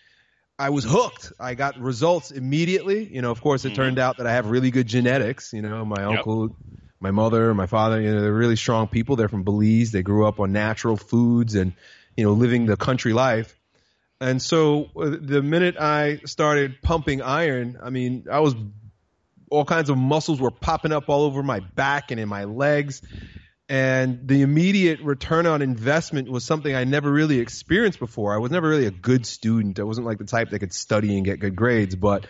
I 0.61 0.69
was 0.69 0.85
hooked. 0.85 1.33
I 1.41 1.55
got 1.55 1.81
results 1.81 2.31
immediately. 2.31 3.09
You 3.13 3.23
know, 3.23 3.31
of 3.31 3.41
course, 3.41 3.65
it 3.65 3.75
turned 3.75 3.99
out 3.99 4.19
that 4.19 4.27
I 4.27 4.33
have 4.33 4.51
really 4.51 4.71
good 4.71 4.87
genetics. 4.87 5.55
You 5.55 5.63
know, 5.63 5.87
my 5.87 6.03
Yep. 6.03 6.19
uncle, 6.19 6.57
my 7.01 7.11
mother, 7.11 7.55
my 7.55 7.65
father, 7.65 7.99
you 7.99 8.13
know, 8.13 8.21
they're 8.21 8.31
really 8.33 8.57
strong 8.57 8.87
people. 8.87 9.17
They're 9.17 9.31
from 9.31 9.43
Belize. 9.43 9.91
They 9.91 10.03
grew 10.03 10.27
up 10.27 10.39
on 10.39 10.53
natural 10.53 10.99
foods 10.99 11.55
and, 11.55 11.73
you 12.15 12.25
know, 12.25 12.33
living 12.33 12.67
the 12.67 12.77
country 12.77 13.15
life. 13.15 13.57
And 14.21 14.43
so 14.43 14.91
uh, 14.95 15.17
the 15.19 15.41
minute 15.41 15.77
I 15.79 16.19
started 16.27 16.83
pumping 16.83 17.23
iron, 17.23 17.79
I 17.83 17.89
mean, 17.89 18.27
I 18.31 18.41
was 18.41 18.55
all 19.51 19.65
kinds 19.65 19.89
of 19.89 19.97
muscles 19.97 20.43
were 20.43 20.51
popping 20.51 20.93
up 20.93 21.09
all 21.09 21.23
over 21.23 21.43
my 21.43 21.61
back 21.61 22.11
and 22.11 22.21
in 22.21 22.29
my 22.29 22.45
legs. 22.45 23.01
And 23.71 24.27
the 24.27 24.43
immediate 24.43 24.99
return 24.99 25.47
on 25.47 25.63
investment 25.63 26.29
was 26.29 26.43
something 26.43 26.75
I 26.75 26.83
never 26.83 27.09
really 27.09 27.39
experienced 27.39 28.01
before. 28.01 28.35
I 28.35 28.39
was 28.39 28.51
never 28.51 28.69
really 28.69 28.87
a 28.87 28.91
good 28.91 29.25
student. 29.25 29.79
I 29.79 29.85
wasn't 29.85 30.09
like 30.09 30.19
the 30.19 30.25
type 30.25 30.51
that 30.51 30.59
could 30.59 30.73
study 30.73 31.17
and 31.17 31.25
get 31.25 31.39
good 31.39 31.55
grades, 31.55 31.95
but 31.95 32.27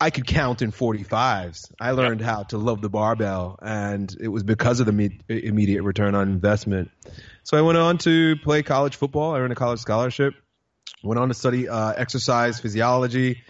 I 0.00 0.10
could 0.10 0.26
count 0.26 0.60
in 0.60 0.72
45s. 0.72 1.70
I 1.80 1.92
learned 1.92 2.22
how 2.22 2.42
to 2.42 2.58
love 2.58 2.82
the 2.82 2.90
barbell, 2.90 3.56
and 3.62 4.12
it 4.20 4.26
was 4.26 4.42
because 4.42 4.80
of 4.80 4.86
the 4.86 4.92
me- 4.92 5.20
immediate 5.28 5.84
return 5.84 6.16
on 6.16 6.28
investment. 6.28 6.90
So 7.44 7.56
I 7.56 7.60
went 7.60 7.78
on 7.78 7.98
to 7.98 8.34
play 8.42 8.64
college 8.64 8.96
football. 8.96 9.36
I 9.36 9.38
earned 9.38 9.52
a 9.52 9.54
college 9.54 9.78
scholarship. 9.78 10.34
Went 11.04 11.20
on 11.20 11.28
to 11.28 11.34
study 11.34 11.68
uh, 11.68 11.92
exercise 11.92 12.58
physiology. 12.58 13.42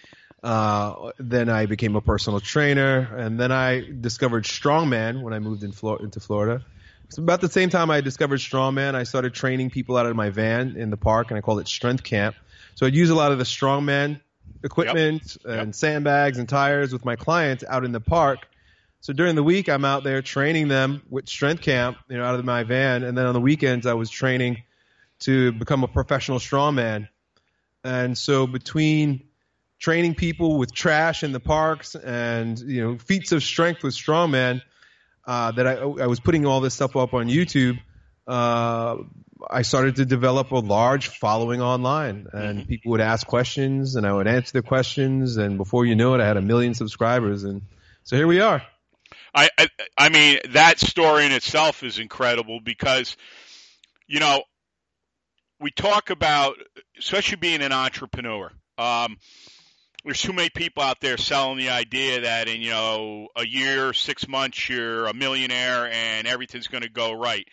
Uh, 0.43 1.13
then 1.19 1.49
I 1.49 1.65
became 1.65 1.97
a 1.97 2.03
personal 2.03 2.39
trainer, 2.39 2.99
and 3.17 3.41
then 3.41 3.51
I 3.51 3.81
discovered 3.81 4.45
strongman 4.45 5.23
when 5.23 5.33
I 5.33 5.39
moved 5.39 5.65
in 5.65 5.73
Flor- 5.73 6.03
into 6.03 6.21
Florida. 6.21 6.63
So 7.13 7.23
about 7.23 7.43
the 7.43 7.51
same 7.51 7.69
time 7.69 7.91
I 7.91 8.01
discovered 8.01 8.41
strongman, 8.41 8.95
I 8.95 9.03
started 9.03 9.35
training 9.35 9.69
people 9.69 9.99
out 9.99 10.07
of 10.07 10.17
my 10.17 10.31
van 10.31 10.77
in 10.79 10.89
the 10.89 10.97
park, 10.97 11.31
and 11.31 11.37
I 11.37 11.43
called 11.43 11.61
it 11.61 11.69
Strength 11.69 12.03
Camp. 12.05 12.35
So 12.75 12.87
I'd 12.87 12.95
use 12.95 13.11
a 13.11 13.15
lot 13.15 13.33
of 13.33 13.39
the 13.39 13.45
strongman 13.45 14.23
equipment 14.65 15.37
and 15.45 15.77
sandbags 15.77 16.39
and 16.39 16.49
tires 16.49 16.91
with 16.91 17.05
my 17.05 17.17
clients 17.17 17.65
out 17.69 17.85
in 17.85 17.93
the 17.93 18.01
park. 18.01 18.49
So 19.03 19.13
during 19.13 19.35
the 19.35 19.43
week, 19.43 19.69
I'm 19.69 19.85
out 19.85 20.05
there 20.05 20.23
training 20.23 20.69
them 20.69 21.03
with 21.11 21.29
Strength 21.29 21.61
Camp, 21.61 21.99
you 22.09 22.17
know, 22.17 22.25
out 22.25 22.35
of 22.35 22.47
my 22.47 22.63
van, 22.63 23.03
and 23.03 23.19
then 23.19 23.27
on 23.27 23.35
the 23.35 23.43
weekends, 23.43 23.85
I 23.85 23.93
was 23.93 24.09
training 24.09 24.63
to 25.21 25.53
become 25.53 25.85
a 25.85 25.89
professional 25.89 26.39
strongman. 26.39 27.09
And 27.85 28.17
so 28.17 28.47
between 28.47 29.25
training 29.79 30.15
people 30.15 30.57
with 30.57 30.73
trash 30.73 31.25
in 31.25 31.33
the 31.33 31.41
parks 31.41 31.95
and 31.95 32.59
you 32.59 32.83
know 32.83 32.97
feats 32.97 33.33
of 33.33 33.43
strength 33.43 33.83
with 33.83 33.93
strongman, 33.93 34.63
uh, 35.27 35.53
that 35.53 35.67
I, 35.67 35.75
I 35.75 36.07
was 36.07 36.21
putting 36.21 36.47
all 36.47 36.61
this 36.61 36.75
stuff 36.75 36.97
up 36.97 37.15
on 37.15 37.29
YouTube. 37.29 37.79
Uh, 38.27 38.97
I 39.51 39.63
started 39.63 39.97
to 39.97 40.05
develop 40.05 40.53
a 40.53 40.59
large 40.59 41.09
following 41.09 41.61
online, 41.61 42.29
and 42.33 42.67
people 42.67 42.93
would 42.93 43.01
ask 43.01 43.27
questions, 43.27 43.97
and 43.97 44.07
I 44.07 44.13
would 44.13 44.29
answer 44.29 44.53
the 44.53 44.63
questions, 44.63 45.37
and 45.37 45.57
before 45.57 45.85
you 45.85 45.97
know 45.97 46.15
it, 46.15 46.21
I 46.21 46.27
had 46.27 46.37
a 46.37 46.43
million 46.43 46.75
subscribers, 46.75 47.45
and 47.45 47.63
so 48.05 48.17
here 48.17 48.27
we 48.27 48.41
are. 48.41 48.63
I, 49.35 49.49
I 49.59 49.69
I 49.97 50.09
mean 50.09 50.39
that 50.51 50.79
story 50.79 51.27
in 51.27 51.33
itself 51.33 51.83
is 51.83 51.99
incredible 51.99 52.61
because 52.61 53.17
you 54.07 54.21
know 54.21 54.43
we 55.61 55.71
talk 55.71 56.11
about 56.11 56.57
especially 56.99 57.37
being 57.37 57.63
an 57.63 57.73
entrepreneur. 57.73 58.53
Um, 58.79 59.19
there's 60.05 60.21
too 60.21 60.33
many 60.33 60.51
people 60.51 60.83
out 60.83 61.01
there 61.01 61.17
selling 61.17 61.59
the 61.59 61.71
idea 61.71 62.23
that 62.23 62.49
in 62.49 62.61
you 62.61 62.71
know 62.71 63.29
a 63.37 63.47
year, 63.47 63.93
six 63.93 64.27
months, 64.27 64.69
you're 64.69 65.07
a 65.07 65.15
millionaire 65.15 65.87
and 65.87 66.27
everything's 66.27 66.69
going 66.69 66.83
to 66.83 66.91
go 66.91 67.13
right. 67.13 67.47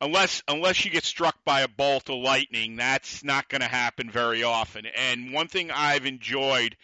Unless 0.00 0.42
unless 0.48 0.84
you 0.84 0.90
get 0.90 1.04
struck 1.04 1.36
by 1.44 1.62
a 1.62 1.68
bolt 1.68 2.08
of 2.08 2.16
lightning, 2.16 2.76
that's 2.76 3.24
not 3.24 3.48
going 3.48 3.62
to 3.62 3.68
happen 3.68 4.10
very 4.10 4.42
often. 4.42 4.86
And 4.86 5.32
one 5.32 5.48
thing 5.48 5.70
I've 5.70 6.06
enjoyed 6.06 6.76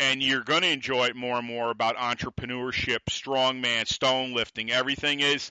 and 0.00 0.22
you're 0.22 0.42
going 0.42 0.62
to 0.62 0.70
enjoy 0.70 1.06
it 1.06 1.16
more 1.16 1.36
and 1.36 1.46
more 1.46 1.70
about 1.70 1.96
entrepreneurship, 1.96 3.00
strongman, 3.10 3.86
stone 3.86 4.32
lifting, 4.32 4.70
everything 4.70 5.20
is. 5.20 5.50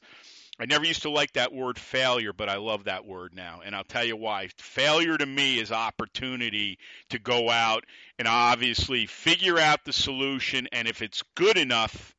I 0.60 0.66
never 0.66 0.86
used 0.86 1.04
to 1.04 1.10
like 1.10 1.34
that 1.34 1.54
word 1.54 1.80
failure, 1.80 2.34
but 2.34 2.50
I 2.50 2.58
love 2.58 2.84
that 2.84 3.06
word 3.06 3.34
now. 3.34 3.62
And 3.64 3.74
I'll 3.74 3.86
tell 3.86 4.04
you 4.04 4.18
why. 4.18 4.50
Failure 4.58 5.18
to 5.18 5.26
me 5.26 5.58
is 5.58 5.72
opportunity 5.72 6.80
to 7.12 7.20
go 7.20 7.50
out 7.50 7.86
and 8.18 8.28
obviously 8.28 9.06
figure 9.06 9.58
out 9.58 9.86
the 9.86 9.94
solution. 9.94 10.68
And 10.74 10.88
if 10.88 11.02
it's 11.02 11.24
good 11.36 11.58
enough, 11.58 12.14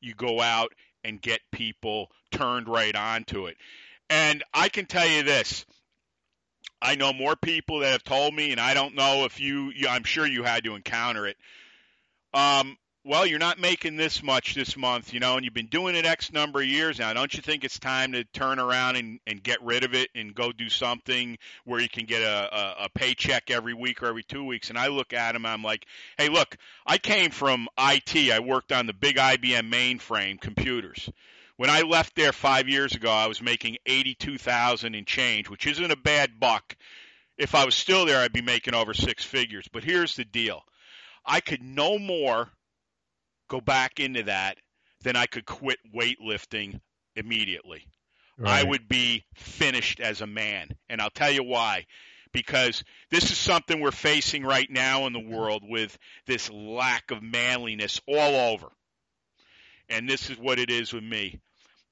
you 0.00 0.14
go 0.14 0.40
out 0.40 0.72
and 1.04 1.20
get 1.20 1.40
people 1.52 2.10
turned 2.30 2.66
right 2.66 2.96
onto 2.96 3.46
it. 3.46 3.58
And 4.08 4.42
I 4.54 4.70
can 4.70 4.86
tell 4.86 5.06
you 5.06 5.22
this 5.22 5.66
I 6.82 6.94
know 6.94 7.12
more 7.12 7.36
people 7.36 7.80
that 7.80 7.92
have 7.92 8.04
told 8.04 8.34
me, 8.34 8.52
and 8.52 8.60
I 8.60 8.72
don't 8.72 8.94
know 8.94 9.26
if 9.26 9.38
you, 9.38 9.72
I'm 9.88 10.04
sure 10.04 10.26
you 10.26 10.42
had 10.44 10.64
to 10.64 10.74
encounter 10.74 11.26
it. 11.26 11.36
Um, 12.32 12.78
well, 13.02 13.24
you're 13.24 13.38
not 13.38 13.58
making 13.58 13.96
this 13.96 14.22
much 14.22 14.54
this 14.54 14.76
month, 14.76 15.14
you 15.14 15.20
know, 15.20 15.36
and 15.36 15.44
you've 15.44 15.54
been 15.54 15.68
doing 15.68 15.94
it 15.94 16.04
X 16.04 16.32
number 16.32 16.60
of 16.60 16.66
years 16.66 16.98
now. 16.98 17.12
Don't 17.14 17.32
you 17.32 17.40
think 17.40 17.64
it's 17.64 17.78
time 17.78 18.12
to 18.12 18.24
turn 18.24 18.58
around 18.58 18.96
and, 18.96 19.20
and 19.26 19.42
get 19.42 19.62
rid 19.62 19.84
of 19.84 19.94
it 19.94 20.10
and 20.14 20.34
go 20.34 20.52
do 20.52 20.68
something 20.68 21.38
where 21.64 21.80
you 21.80 21.88
can 21.88 22.04
get 22.04 22.20
a, 22.20 22.54
a, 22.54 22.84
a 22.84 22.88
paycheck 22.90 23.50
every 23.50 23.72
week 23.72 24.02
or 24.02 24.06
every 24.06 24.22
two 24.22 24.44
weeks? 24.44 24.68
And 24.68 24.78
I 24.78 24.88
look 24.88 25.14
at 25.14 25.34
him, 25.34 25.46
I'm 25.46 25.62
like, 25.62 25.86
hey, 26.18 26.28
look, 26.28 26.58
I 26.86 26.98
came 26.98 27.30
from 27.30 27.68
IT. 27.78 28.30
I 28.30 28.40
worked 28.40 28.70
on 28.70 28.86
the 28.86 28.92
big 28.92 29.16
IBM 29.16 29.72
mainframe 29.72 30.38
computers. 30.38 31.08
When 31.56 31.70
I 31.70 31.82
left 31.82 32.16
there 32.16 32.32
five 32.32 32.68
years 32.68 32.94
ago, 32.94 33.10
I 33.10 33.26
was 33.26 33.42
making 33.42 33.76
eighty-two 33.84 34.38
thousand 34.38 34.94
in 34.94 35.04
change, 35.04 35.50
which 35.50 35.66
isn't 35.66 35.90
a 35.90 35.96
bad 35.96 36.40
buck. 36.40 36.74
If 37.36 37.54
I 37.54 37.66
was 37.66 37.74
still 37.74 38.06
there, 38.06 38.20
I'd 38.20 38.32
be 38.32 38.40
making 38.40 38.74
over 38.74 38.94
six 38.94 39.24
figures. 39.24 39.68
But 39.70 39.84
here's 39.84 40.16
the 40.16 40.24
deal: 40.24 40.62
I 41.22 41.40
could 41.40 41.62
no 41.62 41.98
more 41.98 42.48
go 43.50 43.60
back 43.60 44.00
into 44.00 44.22
that 44.22 44.56
then 45.02 45.16
I 45.16 45.26
could 45.26 45.46
quit 45.46 45.78
weightlifting 45.94 46.80
immediately. 47.16 47.86
I 48.42 48.64
would 48.64 48.88
be 48.88 49.24
finished 49.34 50.00
as 50.00 50.22
a 50.22 50.26
man, 50.26 50.70
and 50.88 51.00
I'll 51.00 51.10
tell 51.10 51.30
you 51.30 51.42
why. 51.42 51.86
Because 52.32 52.84
this 53.10 53.30
is 53.30 53.36
something 53.36 53.80
we're 53.80 53.90
facing 53.90 54.44
right 54.44 54.70
now 54.70 55.06
in 55.06 55.12
the 55.12 55.18
world 55.18 55.62
with 55.66 55.98
this 56.26 56.50
lack 56.50 57.10
of 57.10 57.22
manliness 57.22 58.00
all 58.06 58.52
over. 58.52 58.68
And 59.90 60.08
this 60.08 60.30
is 60.30 60.38
what 60.38 60.58
it 60.58 60.70
is 60.70 60.92
with 60.92 61.02
me. 61.02 61.40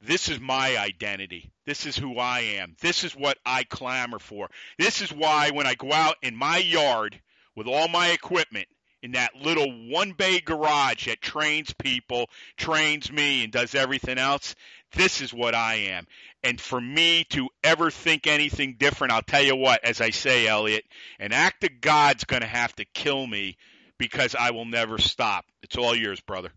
This 0.00 0.28
is 0.30 0.40
my 0.40 0.78
identity. 0.78 1.50
This 1.66 1.84
is 1.84 1.96
who 1.96 2.18
I 2.18 2.40
am. 2.40 2.76
This 2.80 3.04
is 3.04 3.14
what 3.14 3.36
I 3.44 3.64
clamor 3.64 4.20
for. 4.20 4.48
This 4.78 5.02
is 5.02 5.12
why 5.12 5.50
when 5.50 5.66
I 5.66 5.74
go 5.74 5.92
out 5.92 6.16
in 6.22 6.36
my 6.36 6.58
yard 6.58 7.20
with 7.56 7.66
all 7.66 7.88
my 7.88 8.10
equipment 8.10 8.68
in 9.02 9.12
that 9.12 9.36
little 9.36 9.70
one 9.88 10.12
bay 10.12 10.40
garage 10.40 11.06
that 11.06 11.20
trains 11.20 11.72
people, 11.72 12.28
trains 12.56 13.10
me, 13.12 13.44
and 13.44 13.52
does 13.52 13.74
everything 13.74 14.18
else. 14.18 14.54
This 14.94 15.20
is 15.20 15.32
what 15.32 15.54
I 15.54 15.74
am. 15.74 16.06
And 16.42 16.60
for 16.60 16.80
me 16.80 17.24
to 17.30 17.48
ever 17.62 17.90
think 17.90 18.26
anything 18.26 18.76
different, 18.78 19.12
I'll 19.12 19.22
tell 19.22 19.42
you 19.42 19.56
what, 19.56 19.84
as 19.84 20.00
I 20.00 20.10
say, 20.10 20.46
Elliott, 20.46 20.84
an 21.18 21.32
act 21.32 21.64
of 21.64 21.80
God's 21.80 22.24
going 22.24 22.42
to 22.42 22.48
have 22.48 22.74
to 22.76 22.84
kill 22.84 23.26
me 23.26 23.56
because 23.98 24.34
I 24.34 24.52
will 24.52 24.64
never 24.64 24.98
stop. 24.98 25.44
It's 25.62 25.76
all 25.76 25.94
yours, 25.94 26.20
brother. 26.20 26.50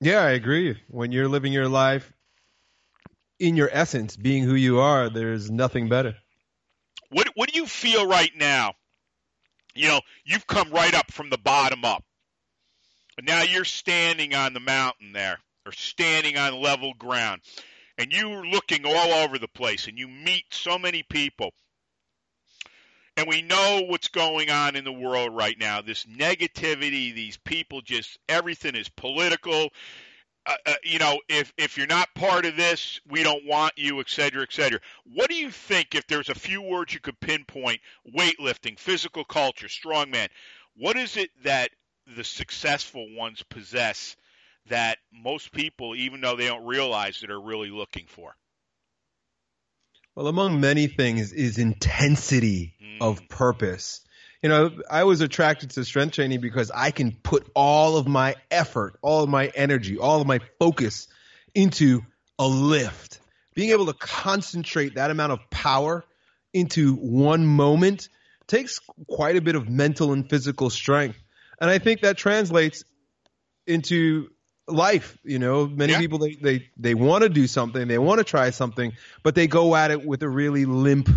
Yeah, 0.00 0.20
I 0.20 0.30
agree. 0.30 0.80
When 0.88 1.12
you're 1.12 1.28
living 1.28 1.52
your 1.52 1.68
life 1.68 2.10
in 3.38 3.56
your 3.56 3.68
essence, 3.70 4.16
being 4.16 4.44
who 4.44 4.54
you 4.54 4.80
are, 4.80 5.10
there's 5.10 5.50
nothing 5.50 5.88
better. 5.88 6.14
What 7.10 7.28
What 7.34 7.50
do 7.52 7.58
you 7.58 7.66
feel 7.66 8.06
right 8.06 8.30
now? 8.36 8.74
You 9.74 9.88
know, 9.88 10.00
you've 10.24 10.46
come 10.46 10.70
right 10.70 10.94
up 10.94 11.10
from 11.10 11.30
the 11.30 11.38
bottom 11.38 11.84
up. 11.84 12.04
And 13.18 13.26
now 13.26 13.42
you're 13.42 13.64
standing 13.64 14.34
on 14.34 14.54
the 14.54 14.60
mountain 14.60 15.12
there, 15.12 15.38
or 15.66 15.72
standing 15.72 16.38
on 16.38 16.60
level 16.60 16.94
ground, 16.94 17.42
and 17.98 18.12
you're 18.12 18.46
looking 18.46 18.86
all 18.86 19.12
over 19.12 19.38
the 19.38 19.48
place, 19.48 19.88
and 19.88 19.98
you 19.98 20.08
meet 20.08 20.44
so 20.50 20.78
many 20.78 21.02
people. 21.02 21.52
And 23.16 23.28
we 23.28 23.42
know 23.42 23.82
what's 23.86 24.08
going 24.08 24.50
on 24.50 24.76
in 24.76 24.84
the 24.84 24.92
world 24.92 25.36
right 25.36 25.58
now. 25.58 25.82
This 25.82 26.04
negativity, 26.06 27.14
these 27.14 27.36
people 27.36 27.82
just, 27.82 28.18
everything 28.28 28.74
is 28.74 28.88
political. 28.88 29.68
Uh, 30.50 30.56
uh, 30.66 30.74
you 30.82 30.98
know, 30.98 31.20
if 31.28 31.52
if 31.56 31.78
you're 31.78 31.86
not 31.86 32.12
part 32.14 32.44
of 32.44 32.56
this, 32.56 33.00
we 33.08 33.22
don't 33.22 33.46
want 33.46 33.72
you, 33.76 34.00
et 34.00 34.08
cetera, 34.08 34.42
et 34.42 34.52
cetera. 34.52 34.80
What 35.04 35.30
do 35.30 35.36
you 35.36 35.50
think 35.50 35.94
if 35.94 36.08
there's 36.08 36.28
a 36.28 36.34
few 36.34 36.60
words 36.60 36.92
you 36.92 36.98
could 36.98 37.20
pinpoint? 37.20 37.80
Weightlifting, 38.16 38.76
physical 38.76 39.24
culture, 39.24 39.68
strongman. 39.68 40.28
What 40.76 40.96
is 40.96 41.16
it 41.16 41.30
that 41.44 41.70
the 42.16 42.24
successful 42.24 43.06
ones 43.14 43.44
possess 43.48 44.16
that 44.66 44.98
most 45.12 45.52
people, 45.52 45.94
even 45.94 46.20
though 46.20 46.34
they 46.34 46.48
don't 46.48 46.66
realize 46.66 47.22
it, 47.22 47.30
are 47.30 47.40
really 47.40 47.70
looking 47.70 48.06
for? 48.08 48.34
Well, 50.16 50.26
among 50.26 50.60
many 50.60 50.88
things 50.88 51.32
is 51.32 51.58
intensity 51.58 52.74
Mm. 52.82 53.00
of 53.00 53.28
purpose. 53.28 54.04
You 54.42 54.48
know, 54.48 54.70
I 54.90 55.04
was 55.04 55.20
attracted 55.20 55.70
to 55.72 55.84
strength 55.84 56.14
training 56.14 56.40
because 56.40 56.70
I 56.70 56.90
can 56.92 57.12
put 57.12 57.46
all 57.54 57.96
of 57.98 58.06
my 58.08 58.36
effort, 58.50 58.98
all 59.02 59.22
of 59.22 59.28
my 59.28 59.48
energy, 59.48 59.98
all 59.98 60.20
of 60.20 60.26
my 60.26 60.40
focus 60.58 61.08
into 61.54 62.02
a 62.38 62.46
lift. 62.46 63.20
Being 63.54 63.70
able 63.70 63.86
to 63.86 63.92
concentrate 63.92 64.94
that 64.94 65.10
amount 65.10 65.32
of 65.32 65.40
power 65.50 66.04
into 66.54 66.94
one 66.94 67.46
moment 67.46 68.08
takes 68.46 68.80
quite 69.08 69.36
a 69.36 69.40
bit 69.42 69.56
of 69.56 69.68
mental 69.68 70.12
and 70.12 70.28
physical 70.28 70.70
strength. 70.70 71.18
And 71.60 71.68
I 71.68 71.78
think 71.78 72.00
that 72.00 72.16
translates 72.16 72.84
into 73.66 74.30
life. 74.66 75.18
You 75.22 75.38
know, 75.38 75.66
many 75.66 75.92
Yeah. 75.92 75.98
people 75.98 76.18
they 76.18 76.36
they 76.40 76.70
they 76.78 76.94
want 76.94 77.22
to 77.24 77.28
do 77.28 77.46
something, 77.46 77.86
they 77.86 77.98
want 77.98 78.18
to 78.18 78.24
try 78.24 78.50
something, 78.50 78.92
but 79.22 79.34
they 79.34 79.46
go 79.46 79.76
at 79.76 79.90
it 79.90 80.04
with 80.04 80.22
a 80.22 80.28
really 80.28 80.64
limp 80.64 81.10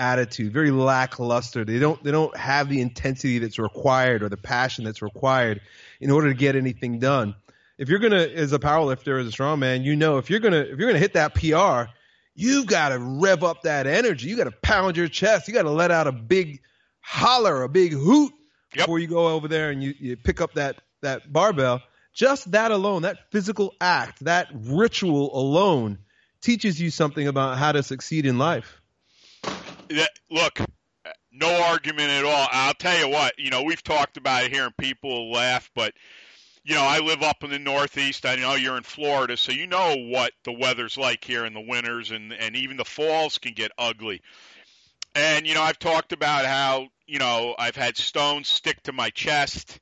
attitude, 0.00 0.52
very 0.52 0.70
lackluster. 0.70 1.64
They 1.64 1.78
don't 1.78 2.02
they 2.02 2.10
don't 2.10 2.36
have 2.36 2.68
the 2.68 2.80
intensity 2.80 3.38
that's 3.38 3.58
required 3.58 4.22
or 4.22 4.28
the 4.28 4.36
passion 4.36 4.84
that's 4.84 5.02
required 5.02 5.60
in 6.00 6.10
order 6.10 6.28
to 6.28 6.34
get 6.34 6.56
anything 6.56 6.98
done. 6.98 7.34
If 7.78 7.88
you're 7.88 7.98
gonna, 7.98 8.22
as 8.22 8.52
a 8.52 8.58
powerlifter, 8.58 9.20
as 9.20 9.28
a 9.28 9.30
strongman, 9.36 9.84
you 9.84 9.96
know 9.96 10.18
if 10.18 10.30
you're 10.30 10.40
gonna 10.40 10.60
if 10.60 10.78
you're 10.78 10.88
gonna 10.88 10.98
hit 10.98 11.14
that 11.14 11.34
PR, 11.34 11.90
you've 12.34 12.66
got 12.66 12.88
to 12.90 12.98
rev 12.98 13.44
up 13.44 13.62
that 13.62 13.86
energy. 13.86 14.28
You 14.28 14.36
got 14.36 14.44
to 14.44 14.50
pound 14.62 14.96
your 14.96 15.08
chest. 15.08 15.46
You 15.48 15.54
got 15.54 15.62
to 15.62 15.70
let 15.70 15.90
out 15.90 16.06
a 16.06 16.12
big 16.12 16.62
holler, 17.00 17.62
a 17.62 17.68
big 17.68 17.92
hoot 17.92 18.32
Yep. 18.74 18.86
before 18.86 18.98
you 19.00 19.08
go 19.08 19.28
over 19.28 19.48
there 19.48 19.70
and 19.70 19.82
you, 19.82 19.94
you 19.98 20.16
pick 20.16 20.40
up 20.40 20.54
that 20.54 20.80
that 21.02 21.32
barbell. 21.32 21.82
Just 22.12 22.50
that 22.52 22.70
alone, 22.72 23.02
that 23.02 23.30
physical 23.30 23.74
act, 23.80 24.24
that 24.24 24.48
ritual 24.52 25.36
alone, 25.38 25.98
teaches 26.40 26.80
you 26.80 26.90
something 26.90 27.28
about 27.28 27.56
how 27.58 27.72
to 27.72 27.82
succeed 27.82 28.26
in 28.26 28.36
life. 28.38 28.79
That, 29.90 30.10
look, 30.30 30.60
no 31.32 31.62
argument 31.64 32.10
at 32.10 32.24
all. 32.24 32.48
I'll 32.50 32.74
tell 32.74 32.98
you 32.98 33.08
what, 33.08 33.38
you 33.38 33.50
know, 33.50 33.62
we've 33.62 33.82
talked 33.82 34.16
about 34.16 34.44
it 34.44 34.52
here 34.52 34.64
and 34.64 34.76
people 34.76 35.30
laugh, 35.30 35.70
but 35.74 35.92
you 36.62 36.74
know, 36.74 36.82
I 36.82 36.98
live 36.98 37.22
up 37.22 37.42
in 37.42 37.50
the 37.50 37.58
Northeast. 37.58 38.26
I 38.26 38.36
know 38.36 38.54
you're 38.54 38.76
in 38.76 38.82
Florida, 38.82 39.36
so 39.36 39.50
you 39.50 39.66
know 39.66 39.96
what 39.96 40.32
the 40.44 40.52
weather's 40.52 40.98
like 40.98 41.24
here 41.24 41.46
in 41.46 41.54
the 41.54 41.60
winters 41.60 42.10
and 42.10 42.32
and 42.32 42.54
even 42.54 42.76
the 42.76 42.84
falls 42.84 43.38
can 43.38 43.54
get 43.54 43.72
ugly. 43.78 44.20
And 45.14 45.46
you 45.46 45.54
know, 45.54 45.62
I've 45.62 45.78
talked 45.78 46.12
about 46.12 46.44
how, 46.44 46.88
you 47.06 47.18
know, 47.18 47.54
I've 47.58 47.76
had 47.76 47.96
stones 47.96 48.48
stick 48.48 48.82
to 48.84 48.92
my 48.92 49.10
chest, 49.10 49.80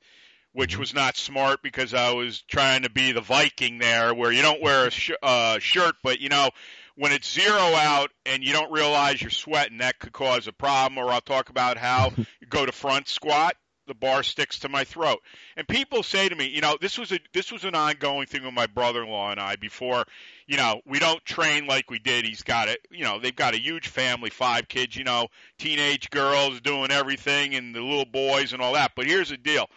which 0.53 0.77
was 0.77 0.93
not 0.93 1.17
smart 1.17 1.61
because 1.61 1.93
I 1.93 2.13
was 2.13 2.41
trying 2.43 2.83
to 2.83 2.89
be 2.89 3.11
the 3.11 3.21
Viking 3.21 3.77
there 3.77 4.13
where 4.13 4.31
you 4.31 4.41
don't 4.41 4.61
wear 4.61 4.87
a 4.87 4.91
sh- 4.91 5.11
uh, 5.21 5.59
shirt, 5.59 5.95
but 6.01 6.21
you 6.21 6.29
know, 6.29 6.49
when 6.99 7.13
it's 7.13 7.31
zero 7.31 7.55
out 7.55 8.11
and 8.25 8.43
you 8.43 8.51
don't 8.51 8.73
realize 8.73 9.21
you're 9.21 9.31
sweating, 9.31 9.77
that 9.77 9.99
could 9.99 10.11
cause 10.11 10.47
a 10.47 10.51
problem. 10.51 10.97
Or 10.97 11.09
I'll 11.09 11.21
talk 11.21 11.49
about 11.49 11.77
how 11.77 12.11
you 12.17 12.47
go 12.49 12.65
to 12.65 12.73
front 12.73 13.07
squat, 13.07 13.55
the 13.87 13.93
bar 13.93 14.21
sticks 14.21 14.59
to 14.59 14.69
my 14.69 14.83
throat. 14.83 15.19
And 15.55 15.65
people 15.65 16.03
say 16.03 16.27
to 16.27 16.35
me, 16.35 16.47
you 16.47 16.59
know, 16.59 16.77
this 16.79 16.97
was 16.97 17.13
a 17.13 17.19
this 17.33 17.53
was 17.53 17.63
an 17.63 17.73
ongoing 17.73 18.27
thing 18.27 18.43
with 18.43 18.53
my 18.53 18.67
brother-in-law 18.67 19.31
and 19.31 19.39
I 19.39 19.55
before, 19.55 20.03
you 20.45 20.57
know, 20.57 20.81
we 20.85 20.99
don't 20.99 21.23
train 21.23 21.67
like 21.67 21.89
we 21.89 21.99
did. 21.99 22.25
He's 22.25 22.43
got 22.43 22.67
it, 22.67 22.79
you 22.91 23.05
know, 23.05 23.17
they've 23.17 23.35
got 23.35 23.55
a 23.55 23.61
huge 23.61 23.87
family, 23.87 24.29
five 24.29 24.67
kids, 24.67 24.97
you 24.97 25.05
know, 25.05 25.29
teenage 25.57 26.09
girls 26.09 26.59
doing 26.59 26.91
everything 26.91 27.55
and 27.55 27.73
the 27.73 27.81
little 27.81 28.05
boys 28.05 28.51
and 28.51 28.61
all 28.61 28.73
that. 28.73 28.91
But 28.97 29.05
here's 29.05 29.29
the 29.29 29.37
deal. 29.37 29.67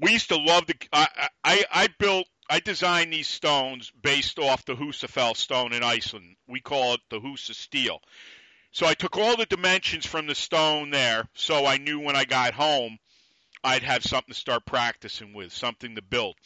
We 0.00 0.12
used 0.12 0.30
to 0.30 0.38
love 0.38 0.66
the 0.66 0.74
I 0.90 1.28
I, 1.44 1.64
I 1.70 1.88
built 1.98 2.26
I 2.48 2.60
designed 2.60 3.12
these 3.12 3.28
stones 3.28 3.90
based 4.02 4.38
off 4.38 4.64
the 4.64 4.74
Husafell 4.74 5.36
stone 5.36 5.72
in 5.72 5.82
Iceland. 5.82 6.36
We 6.46 6.60
call 6.60 6.94
it 6.94 7.00
the 7.10 7.20
Husa 7.20 7.54
steel. 7.54 8.00
So 8.72 8.86
I 8.86 8.94
took 8.94 9.16
all 9.16 9.36
the 9.36 9.46
dimensions 9.46 10.04
from 10.04 10.26
the 10.26 10.34
stone 10.34 10.90
there, 10.90 11.28
so 11.34 11.64
I 11.64 11.78
knew 11.78 12.00
when 12.00 12.16
I 12.16 12.24
got 12.24 12.54
home 12.54 12.98
I'd 13.64 13.82
have 13.82 14.04
something 14.04 14.34
to 14.34 14.38
start 14.38 14.66
practicing 14.66 15.32
with, 15.32 15.52
something 15.52 15.94
to 15.94 16.02
build. 16.02 16.36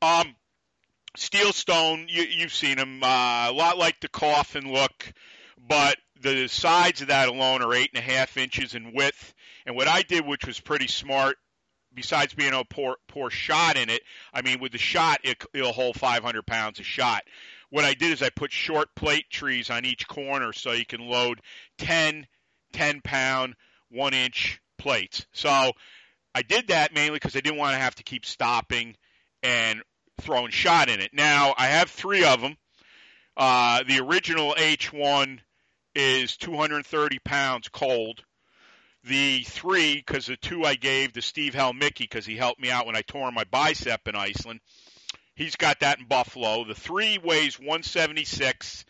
Um, 0.00 0.36
steel 1.16 1.52
stone, 1.52 2.06
you, 2.08 2.22
you've 2.22 2.54
seen 2.54 2.76
them, 2.76 3.02
uh, 3.02 3.50
a 3.50 3.52
lot 3.52 3.78
like 3.78 4.00
the 4.00 4.08
coffin 4.08 4.72
look, 4.72 5.12
but 5.58 5.96
the 6.20 6.46
sides 6.46 7.02
of 7.02 7.08
that 7.08 7.28
alone 7.28 7.62
are 7.62 7.74
eight 7.74 7.90
and 7.92 8.02
a 8.02 8.12
half 8.12 8.36
inches 8.36 8.74
in 8.74 8.94
width. 8.94 9.34
And 9.66 9.74
what 9.74 9.88
I 9.88 10.02
did, 10.02 10.24
which 10.24 10.46
was 10.46 10.60
pretty 10.60 10.86
smart, 10.86 11.36
besides 11.96 12.34
being 12.34 12.52
a 12.52 12.64
poor 12.64 12.96
pour 13.08 13.30
shot 13.30 13.76
in 13.76 13.90
it, 13.90 14.02
I 14.32 14.42
mean, 14.42 14.60
with 14.60 14.72
the 14.72 14.78
shot, 14.78 15.20
it, 15.24 15.42
it'll 15.52 15.72
hold 15.72 15.98
500 15.98 16.46
pounds 16.46 16.78
a 16.78 16.84
shot. 16.84 17.24
What 17.70 17.84
I 17.84 17.94
did 17.94 18.12
is 18.12 18.22
I 18.22 18.30
put 18.30 18.52
short 18.52 18.94
plate 18.94 19.28
trees 19.28 19.70
on 19.70 19.84
each 19.84 20.06
corner 20.06 20.52
so 20.52 20.70
you 20.70 20.86
can 20.86 21.00
load 21.00 21.40
10, 21.78 22.26
10 22.72 23.00
pound, 23.00 23.56
one 23.90 24.14
inch 24.14 24.60
plates. 24.78 25.26
So 25.32 25.72
I 26.34 26.42
did 26.42 26.68
that 26.68 26.94
mainly 26.94 27.16
because 27.16 27.34
I 27.34 27.40
didn't 27.40 27.58
want 27.58 27.74
to 27.74 27.80
have 27.80 27.96
to 27.96 28.04
keep 28.04 28.24
stopping 28.24 28.94
and 29.42 29.82
throwing 30.20 30.50
shot 30.50 30.88
in 30.88 31.00
it. 31.00 31.10
Now 31.12 31.54
I 31.56 31.66
have 31.68 31.90
three 31.90 32.24
of 32.24 32.40
them. 32.40 32.56
Uh, 33.36 33.82
the 33.86 34.00
original 34.00 34.54
H1 34.54 35.40
is 35.94 36.36
230 36.36 37.18
pounds 37.20 37.68
cold. 37.68 38.22
The 39.06 39.44
three, 39.44 39.96
because 39.96 40.26
the 40.26 40.36
two 40.36 40.64
I 40.64 40.74
gave 40.74 41.12
to 41.12 41.22
Steve 41.22 41.54
Helmicki 41.54 42.00
because 42.00 42.26
he 42.26 42.36
helped 42.36 42.60
me 42.60 42.70
out 42.70 42.86
when 42.86 42.96
I 42.96 43.02
tore 43.02 43.30
my 43.30 43.44
bicep 43.44 44.08
in 44.08 44.16
Iceland. 44.16 44.60
He's 45.36 45.54
got 45.54 45.80
that 45.80 46.00
in 46.00 46.06
Buffalo. 46.06 46.64
The 46.64 46.74
three 46.74 47.18
weighs 47.18 47.58
176, 47.58 48.84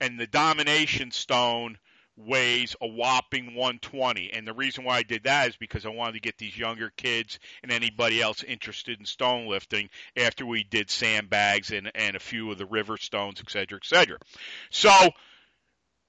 and 0.00 0.20
the 0.20 0.26
Domination 0.26 1.10
Stone 1.10 1.78
weighs 2.16 2.76
a 2.82 2.86
whopping 2.86 3.54
120. 3.54 4.32
And 4.32 4.46
the 4.46 4.52
reason 4.52 4.84
why 4.84 4.98
I 4.98 5.02
did 5.04 5.24
that 5.24 5.48
is 5.48 5.56
because 5.56 5.86
I 5.86 5.90
wanted 5.90 6.14
to 6.14 6.20
get 6.20 6.36
these 6.36 6.58
younger 6.58 6.90
kids 6.90 7.38
and 7.62 7.72
anybody 7.72 8.20
else 8.20 8.42
interested 8.42 8.98
in 8.98 9.06
stone 9.06 9.46
lifting 9.46 9.88
after 10.16 10.44
we 10.44 10.64
did 10.64 10.90
sandbags 10.90 11.70
and, 11.70 11.90
and 11.94 12.14
a 12.14 12.20
few 12.20 12.50
of 12.50 12.58
the 12.58 12.66
river 12.66 12.98
stones, 12.98 13.40
et 13.40 13.50
cetera, 13.50 13.78
et 13.82 13.86
cetera. 13.86 14.18
So 14.70 14.90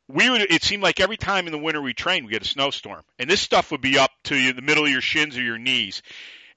we 0.08 0.30
would 0.30 0.42
it 0.42 0.64
seemed 0.64 0.84
like 0.84 1.00
every 1.00 1.18
time 1.18 1.46
in 1.46 1.52
the 1.52 1.58
winter 1.58 1.82
we 1.82 1.94
trained 1.94 2.26
we 2.26 2.32
get 2.32 2.42
a 2.42 2.48
snowstorm. 2.48 3.04
And 3.20 3.30
this 3.30 3.42
stuff 3.42 3.72
would 3.72 3.82
be 3.82 3.98
up 3.98 4.12
to 4.26 4.54
the 4.54 4.62
middle 4.62 4.86
of 4.86 4.92
your 4.92 5.02
shins 5.02 5.38
or 5.38 5.42
your 5.42 5.58
knees. 5.58 6.02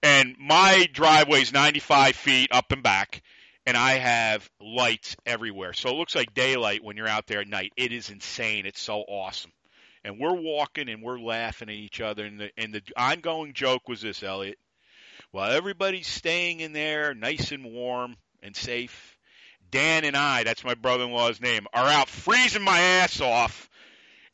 And 0.03 0.37
my 0.39 0.89
driveway 0.93 1.43
is 1.43 1.53
95 1.53 2.17
feet 2.17 2.51
up 2.53 2.71
and 2.73 2.83
back 2.83 3.23
and 3.67 3.77
I 3.77 3.95
have 3.95 4.49
lights 4.61 5.17
everywhere. 5.27 5.73
So 5.73 5.91
it 5.91 5.97
looks 5.97 6.15
like 6.15 6.33
daylight 6.33 6.85
when 6.85 6.97
you're 6.97 7.09
out 7.09 7.27
there 7.27 7.41
at 7.41 7.49
night. 7.49 7.73
It 7.77 7.93
is 7.93 8.11
insane. 8.11 8.65
It's 8.65 8.81
so 8.81 9.01
awesome. 9.01 9.51
And 10.05 10.21
we're 10.21 10.41
walking 10.41 10.89
and 10.89 11.03
we're 11.03 11.19
laughing 11.19 11.69
at 11.69 11.75
each 11.75 12.01
other. 12.01 12.25
And 12.25 12.39
the, 12.39 12.51
and 12.57 12.73
the 12.73 12.83
ongoing 12.97 13.53
joke 13.55 13.89
was 13.89 14.01
this, 14.01 14.23
Elliott. 14.23 14.59
While 15.33 15.51
everybody's 15.51 16.07
staying 16.07 16.61
in 16.61 16.73
there 16.73 17.13
nice 17.13 17.51
and 17.51 17.65
warm 17.65 18.17
and 18.41 18.55
safe, 18.55 19.16
Dan 19.71 20.05
and 20.05 20.17
I, 20.17 20.45
that's 20.45 20.65
my 20.65 20.75
brother 20.75 21.05
in 21.05 21.11
law's 21.11 21.41
name, 21.41 21.67
are 21.73 21.89
out 21.89 22.09
freezing 22.09 22.63
my 22.63 22.79
ass 22.79 23.21
off. 23.21 23.69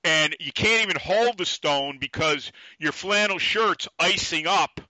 And 0.05 0.35
you 0.41 0.53
can't 0.53 0.83
even 0.83 0.97
hold 1.01 1.39
the 1.39 1.47
stone 1.47 1.99
because 1.99 2.51
your 2.79 2.93
flannel 2.93 3.39
shirt's 3.39 3.89
icing 4.01 4.47
up 4.47 4.81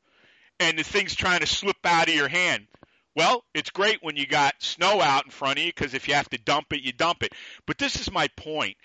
and 0.59 0.79
the 0.79 0.85
thing's 0.85 1.15
trying 1.15 1.41
to 1.41 1.47
slip 1.47 1.77
out 1.85 2.09
of 2.09 2.15
your 2.15 2.29
hand. 2.29 2.67
Well, 3.15 3.45
it's 3.53 3.69
great 3.71 3.99
when 4.01 4.17
you 4.17 4.27
got 4.27 4.55
snow 4.59 5.01
out 5.03 5.27
in 5.27 5.31
front 5.31 5.59
of 5.59 5.65
you 5.65 5.71
because 5.71 5.93
if 5.93 6.09
you 6.09 6.15
have 6.15 6.31
to 6.31 6.39
dump 6.39 6.73
it, 6.73 6.81
you 6.81 6.93
dump 6.93 7.23
it. 7.23 7.33
But 7.67 7.77
this 7.77 8.01
is 8.01 8.11
my 8.11 8.29
point. 8.37 8.77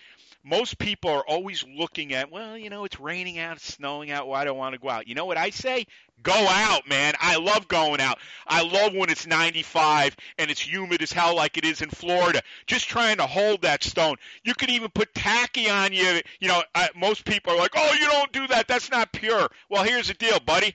Most 0.48 0.80
people 0.80 1.12
are 1.12 1.26
always 1.28 1.66
looking 1.76 2.14
at, 2.14 2.32
well, 2.32 2.58
you 2.58 2.70
know, 2.70 2.86
it's 2.86 3.02
raining 3.02 3.38
out, 3.38 3.58
it's 3.58 3.74
snowing 3.74 4.12
out, 4.12 4.30
why 4.30 4.46
do 4.46 4.52
I 4.52 4.54
want 4.54 4.74
to 4.76 4.80
go 4.80 4.90
out? 4.90 5.06
You 5.06 5.14
know 5.14 5.26
what 5.26 5.36
I 5.36 5.50
say? 5.50 5.86
Go 6.24 6.32
out, 6.32 6.88
man. 6.88 7.16
I 7.20 7.36
love 7.36 7.68
going 7.68 8.00
out. 8.00 8.18
I 8.48 8.64
love 8.64 8.94
when 8.94 9.10
it's 9.10 9.28
95 9.28 10.16
and 10.38 10.50
it's 10.50 10.62
humid 10.62 11.02
as 11.02 11.12
hell 11.12 11.36
like 11.36 11.58
it 11.58 11.66
is 11.66 11.82
in 11.82 11.90
Florida. 11.90 12.42
Just 12.66 12.88
trying 12.88 13.18
to 13.18 13.28
hold 13.28 13.64
that 13.64 13.84
stone. 13.84 14.16
You 14.46 14.54
could 14.54 14.70
even 14.70 14.90
put 14.90 15.14
tacky 15.14 15.70
on 15.70 15.92
you. 15.92 16.22
You 16.40 16.48
know, 16.48 16.64
uh, 16.74 16.88
most 16.96 17.26
people 17.26 17.52
are 17.52 17.58
like, 17.58 17.74
oh, 17.76 17.94
you 18.00 18.08
don't 18.08 18.32
do 18.32 18.48
that. 18.48 18.70
That's 18.70 18.90
not 18.90 19.12
pure. 19.12 19.50
Well, 19.70 19.84
here's 19.84 20.08
the 20.08 20.14
deal, 20.14 20.40
buddy. 20.40 20.74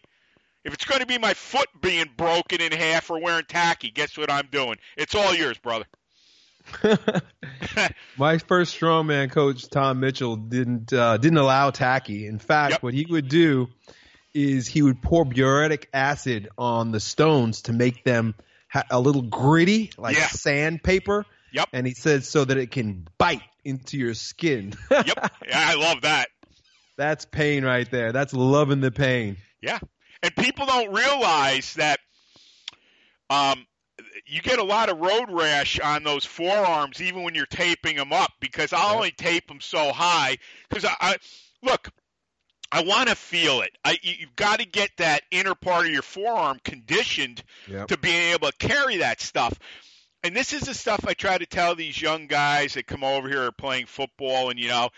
If 0.64 0.74
it's 0.74 0.84
going 0.84 1.00
to 1.00 1.06
be 1.06 1.18
my 1.18 1.34
foot 1.34 1.68
being 1.80 2.10
broken 2.16 2.60
in 2.60 2.72
half 2.72 3.10
or 3.10 3.20
wearing 3.20 3.46
tacky, 3.48 3.90
guess 3.90 4.18
what 4.18 4.30
I'm 4.30 4.48
doing? 4.52 4.76
It's 4.96 5.14
all 5.14 5.34
yours, 5.34 5.56
brother. 5.56 5.86
My 8.18 8.38
first 8.38 8.78
strongman 8.78 9.30
coach, 9.30 9.68
Tom 9.68 10.00
Mitchell, 10.00 10.36
didn't 10.36 10.92
uh, 10.92 11.16
didn't 11.16 11.38
allow 11.38 11.70
tacky. 11.70 12.26
In 12.26 12.38
fact, 12.38 12.72
Yep. 12.72 12.82
what 12.82 12.94
he 12.94 13.06
would 13.08 13.28
do 13.28 13.68
is 14.34 14.66
he 14.66 14.82
would 14.82 15.02
pour 15.02 15.24
boracic 15.24 15.86
acid 15.92 16.48
on 16.56 16.90
the 16.92 17.00
stones 17.00 17.62
to 17.62 17.72
make 17.72 18.04
them 18.04 18.34
ha- 18.70 18.84
a 18.90 18.98
little 19.00 19.22
gritty, 19.22 19.90
like 19.98 20.16
Yeah. 20.16 20.28
sandpaper. 20.28 21.26
Yep. 21.52 21.68
And 21.72 21.86
he 21.86 21.94
said 21.94 22.24
so 22.24 22.44
that 22.44 22.56
it 22.56 22.70
can 22.70 23.06
bite 23.18 23.42
into 23.64 23.98
your 23.98 24.14
skin. 24.14 24.72
yep. 24.90 25.06
Yeah, 25.06 25.30
I 25.54 25.74
love 25.74 26.02
that. 26.02 26.28
That's 26.96 27.24
pain 27.26 27.64
right 27.64 27.90
there. 27.90 28.12
That's 28.12 28.32
loving 28.32 28.80
the 28.80 28.90
pain. 28.90 29.36
Yeah. 29.60 29.78
And 30.22 30.34
people 30.36 30.66
don't 30.66 30.92
realize 30.94 31.74
that 31.74 31.98
um, 33.28 33.66
you 34.26 34.40
get 34.40 34.58
a 34.58 34.64
lot 34.64 34.88
of 34.88 34.98
road 34.98 35.30
rash 35.30 35.80
on 35.80 36.04
those 36.04 36.24
forearms 36.24 37.00
even 37.00 37.22
when 37.22 37.34
you're 37.34 37.46
taping 37.46 37.96
them 37.96 38.12
up 38.12 38.32
because 38.40 38.72
I'll 38.72 38.88
Yep. 38.88 38.96
only 38.96 39.10
tape 39.12 39.48
them 39.48 39.60
so 39.60 39.92
high 39.92 40.38
because 40.68 40.84
I, 40.84 40.94
I 41.00 41.16
look. 41.62 41.88
I 42.74 42.84
want 42.84 43.10
to 43.10 43.14
feel 43.14 43.60
it. 43.60 43.70
I, 43.84 43.98
you- 44.00 44.14
you've 44.20 44.34
got 44.36 44.60
to 44.60 44.64
get 44.64 44.90
that 44.96 45.22
inner 45.30 45.54
part 45.54 45.84
of 45.84 45.92
your 45.92 46.00
forearm 46.02 46.58
conditioned 46.64 47.42
Yep. 47.68 47.88
to 47.88 47.98
being 47.98 48.32
able 48.32 48.50
to 48.50 48.56
carry 48.56 48.98
that 48.98 49.20
stuff. 49.20 49.58
And 50.24 50.34
this 50.34 50.52
is 50.54 50.62
the 50.62 50.72
stuff 50.74 51.04
I 51.06 51.12
try 51.14 51.36
to 51.36 51.44
tell 51.44 51.74
these 51.74 52.00
young 52.00 52.28
guys 52.28 52.74
that 52.74 52.86
come 52.86 53.04
over 53.04 53.28
here 53.28 53.42
are 53.42 53.52
playing 53.52 53.86
football, 53.86 54.48
and 54.50 54.58
you 54.58 54.68
know, 54.68 54.88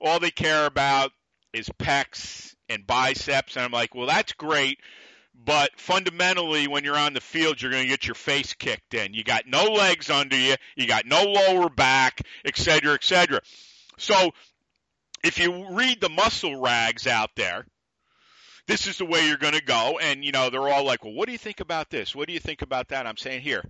all 0.00 0.20
they 0.20 0.30
care 0.30 0.64
about 0.66 1.10
is 1.52 1.68
pecs 1.68 2.54
and 2.70 2.86
biceps. 2.86 3.56
And 3.56 3.64
I'm 3.64 3.72
like, 3.72 3.94
well, 3.94 4.06
that's 4.06 4.32
great, 4.34 4.78
but 5.42 5.70
fundamentally, 5.78 6.66
when 6.66 6.84
you're 6.84 6.96
on 6.96 7.14
the 7.14 7.20
field, 7.20 7.62
you're 7.62 7.70
going 7.70 7.84
to 7.84 7.88
get 7.88 8.06
your 8.06 8.14
face 8.14 8.54
kicked 8.54 8.94
in. 8.94 9.14
You 9.14 9.24
got 9.24 9.46
no 9.46 9.64
legs 9.64 10.10
under 10.10 10.36
you, 10.36 10.56
you 10.76 10.86
got 10.86 11.06
no 11.06 11.22
lower 11.22 11.68
back, 11.68 12.22
et 12.44 12.56
cetera, 12.56 12.94
et 12.94 13.04
cetera. 13.04 13.40
So, 13.98 14.32
if 15.24 15.38
you 15.38 15.74
read 15.74 16.00
the 16.00 16.08
muscle 16.08 16.60
rags 16.60 17.06
out 17.06 17.30
there, 17.36 17.66
this 18.66 18.86
is 18.86 18.98
the 18.98 19.04
way 19.04 19.26
you're 19.26 19.36
going 19.36 19.54
to 19.54 19.64
go. 19.64 19.98
And, 20.00 20.24
you 20.24 20.30
know, 20.30 20.50
they're 20.50 20.68
all 20.68 20.84
like, 20.84 21.04
well, 21.04 21.14
what 21.14 21.26
do 21.26 21.32
you 21.32 21.38
think 21.38 21.60
about 21.60 21.90
this? 21.90 22.14
What 22.14 22.28
do 22.28 22.34
you 22.34 22.40
think 22.40 22.62
about 22.62 22.88
that? 22.88 23.06
I'm 23.06 23.16
saying, 23.16 23.40
here, 23.40 23.64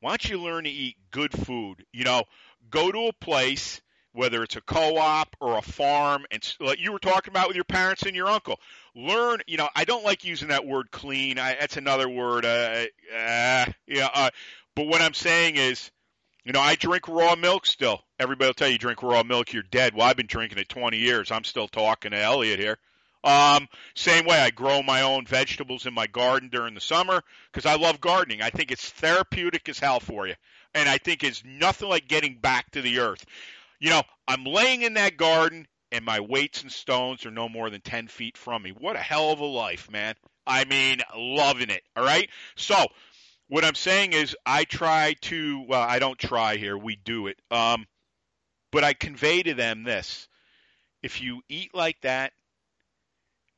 why 0.00 0.10
don't 0.10 0.28
you 0.28 0.40
learn 0.40 0.64
to 0.64 0.70
eat 0.70 0.96
good 1.10 1.32
food? 1.32 1.84
You 1.92 2.04
know, 2.04 2.24
go 2.70 2.90
to 2.90 3.06
a 3.06 3.12
place, 3.12 3.80
whether 4.12 4.42
it's 4.42 4.56
a 4.56 4.60
co 4.60 4.96
op 4.98 5.36
or 5.40 5.58
a 5.58 5.62
farm, 5.62 6.24
and 6.30 6.56
like 6.60 6.80
you 6.80 6.92
were 6.92 6.98
talking 6.98 7.32
about 7.32 7.48
with 7.48 7.56
your 7.56 7.64
parents 7.64 8.02
and 8.02 8.14
your 8.14 8.28
uncle. 8.28 8.60
Learn, 8.94 9.40
you 9.46 9.56
know, 9.56 9.68
I 9.74 9.84
don't 9.84 10.04
like 10.04 10.24
using 10.24 10.48
that 10.48 10.66
word 10.66 10.90
clean. 10.90 11.38
I, 11.38 11.56
that's 11.58 11.76
another 11.76 12.08
word. 12.08 12.44
Uh, 12.44 12.84
uh, 13.14 13.66
yeah, 13.86 14.08
uh, 14.12 14.30
but 14.74 14.86
what 14.86 15.00
I'm 15.00 15.14
saying 15.14 15.56
is, 15.56 15.90
you 16.44 16.52
know, 16.52 16.60
I 16.60 16.74
drink 16.74 17.08
raw 17.08 17.36
milk 17.36 17.66
still. 17.66 18.02
Everybody 18.18 18.48
will 18.48 18.54
tell 18.54 18.68
you, 18.68 18.72
you 18.72 18.78
drink 18.78 19.02
raw 19.02 19.22
milk, 19.22 19.52
you're 19.52 19.62
dead. 19.62 19.94
Well, 19.94 20.06
I've 20.06 20.16
been 20.16 20.26
drinking 20.26 20.58
it 20.58 20.68
20 20.68 20.98
years. 20.98 21.30
I'm 21.30 21.44
still 21.44 21.68
talking 21.68 22.10
to 22.10 22.18
Elliott 22.18 22.58
here. 22.58 22.78
Um, 23.24 23.68
same 23.94 24.24
way, 24.24 24.40
I 24.40 24.50
grow 24.50 24.82
my 24.82 25.02
own 25.02 25.26
vegetables 25.26 25.86
in 25.86 25.94
my 25.94 26.08
garden 26.08 26.48
during 26.48 26.74
the 26.74 26.80
summer 26.80 27.22
because 27.52 27.66
I 27.66 27.76
love 27.76 28.00
gardening. 28.00 28.42
I 28.42 28.50
think 28.50 28.72
it's 28.72 28.90
therapeutic 28.90 29.68
as 29.68 29.78
hell 29.78 30.00
for 30.00 30.26
you, 30.26 30.34
and 30.74 30.88
I 30.88 30.98
think 30.98 31.22
it's 31.22 31.44
nothing 31.44 31.88
like 31.88 32.08
getting 32.08 32.34
back 32.34 32.72
to 32.72 32.82
the 32.82 32.98
earth. 32.98 33.24
You 33.82 33.90
know, 33.90 34.02
I'm 34.28 34.44
laying 34.44 34.82
in 34.82 34.94
that 34.94 35.16
garden, 35.16 35.66
and 35.90 36.04
my 36.04 36.20
weights 36.20 36.62
and 36.62 36.70
stones 36.70 37.26
are 37.26 37.32
no 37.32 37.48
more 37.48 37.68
than 37.68 37.80
10 37.80 38.06
feet 38.06 38.36
from 38.36 38.62
me. 38.62 38.70
What 38.70 38.94
a 38.94 39.00
hell 39.00 39.32
of 39.32 39.40
a 39.40 39.44
life, 39.44 39.90
man! 39.90 40.14
I 40.46 40.64
mean, 40.66 41.00
loving 41.16 41.68
it. 41.68 41.82
All 41.96 42.04
right, 42.04 42.30
so 42.54 42.76
what 43.48 43.64
I'm 43.64 43.74
saying 43.74 44.12
is, 44.12 44.36
I 44.46 44.62
try 44.62 45.16
to. 45.22 45.64
Well, 45.66 45.80
I 45.80 45.98
don't 45.98 46.16
try 46.16 46.58
here. 46.58 46.78
We 46.78 46.94
do 46.94 47.26
it. 47.26 47.40
Um, 47.50 47.88
but 48.70 48.84
I 48.84 48.92
convey 48.92 49.42
to 49.42 49.54
them 49.54 49.82
this: 49.82 50.28
if 51.02 51.20
you 51.20 51.42
eat 51.48 51.74
like 51.74 52.00
that 52.02 52.34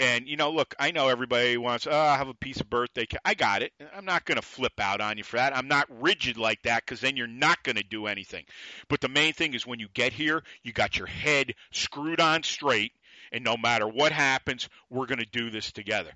and 0.01 0.27
you 0.27 0.37
know, 0.37 0.51
look, 0.51 0.75
I 0.79 0.91
know 0.91 1.09
everybody 1.09 1.57
wants, 1.57 1.87
oh, 1.87 1.97
I 1.97 2.17
have 2.17 2.29
a 2.29 2.35
piece 2.35 2.61
of 2.61 2.69
birthday 2.69 3.07
cake. 3.07 3.21
I 3.25 3.35
got 3.35 3.63
it. 3.63 3.73
I'm 3.95 4.05
not 4.05 4.25
going 4.25 4.37
to 4.37 4.43
flip 4.43 4.81
out 4.81 5.01
on 5.01 5.19
you 5.19 5.25
for 5.25 5.37
that. 5.37 5.57
I'm 5.57 5.69
not 5.69 5.87
rigid 6.01 6.37
like 6.37 6.63
that 6.63 6.85
because 6.85 7.01
then 7.01 7.17
you're 7.17 7.27
not 7.27 7.63
going 7.63 7.77
to 7.77 7.85
do 7.85 8.07
anything. 8.07 8.45
But 8.89 9.01
the 9.01 9.09
main 9.09 9.33
thing 9.33 9.55
is 9.55 9.67
when 9.67 9.81
you 9.81 9.89
get 9.95 10.13
here, 10.13 10.43
you 10.63 10.73
got 10.73 10.99
your 10.99 11.07
head 11.07 11.55
screwed 11.71 12.21
on 12.21 12.43
straight, 12.43 12.93
and 13.33 13.45
no 13.45 13.57
matter 13.57 13.87
what 13.87 14.13
happens, 14.13 14.69
we're 14.91 15.07
going 15.07 15.19
to 15.19 15.27
do 15.27 15.51
this 15.51 15.71
together. 15.73 16.13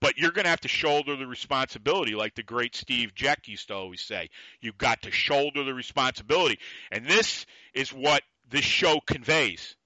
But 0.00 0.16
you're 0.16 0.32
going 0.32 0.44
to 0.44 0.50
have 0.50 0.62
to 0.62 0.68
shoulder 0.68 1.14
the 1.16 1.26
responsibility, 1.26 2.14
like 2.14 2.34
the 2.34 2.42
great 2.42 2.74
Steve 2.74 3.14
Jeck 3.14 3.46
used 3.48 3.68
to 3.68 3.74
always 3.74 4.00
say. 4.00 4.30
You've 4.62 4.78
got 4.78 5.02
to 5.02 5.10
shoulder 5.10 5.62
the 5.62 5.74
responsibility. 5.74 6.58
And 6.90 7.06
this 7.06 7.44
is 7.74 7.92
what 7.92 8.22
this 8.48 8.64
show 8.64 9.00
conveys. 9.06 9.76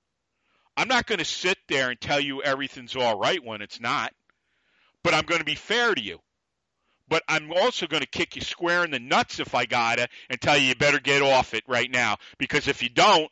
I'm 0.77 0.89
not 0.89 1.07
going 1.07 1.19
to 1.19 1.25
sit 1.25 1.59
there 1.69 1.91
and 1.91 2.01
tell 2.01 2.21
you 2.21 2.43
everything's 2.43 2.97
all 2.97 3.19
right 3.19 3.43
when 3.45 3.63
it's 3.63 3.81
not, 3.81 4.13
but 5.03 5.15
I'm 5.15 5.25
going 5.25 5.39
to 5.39 5.45
be 5.45 5.55
fair 5.55 5.95
to 5.95 6.03
you. 6.03 6.19
But 7.07 7.23
I'm 7.29 7.53
also 7.53 7.87
going 7.87 8.01
to 8.01 8.09
kick 8.09 8.35
you 8.35 8.43
square 8.43 8.83
in 8.83 8.91
the 8.91 8.99
nuts 8.99 9.39
if 9.39 9.55
I 9.55 9.67
gotta 9.67 10.09
and 10.31 10.41
tell 10.41 10.57
you 10.57 10.69
you 10.69 10.75
better 10.75 10.99
get 10.99 11.23
off 11.23 11.53
it 11.53 11.65
right 11.69 11.91
now 11.91 12.17
because 12.39 12.67
if 12.67 12.83
you 12.83 12.89
don't, 12.89 13.31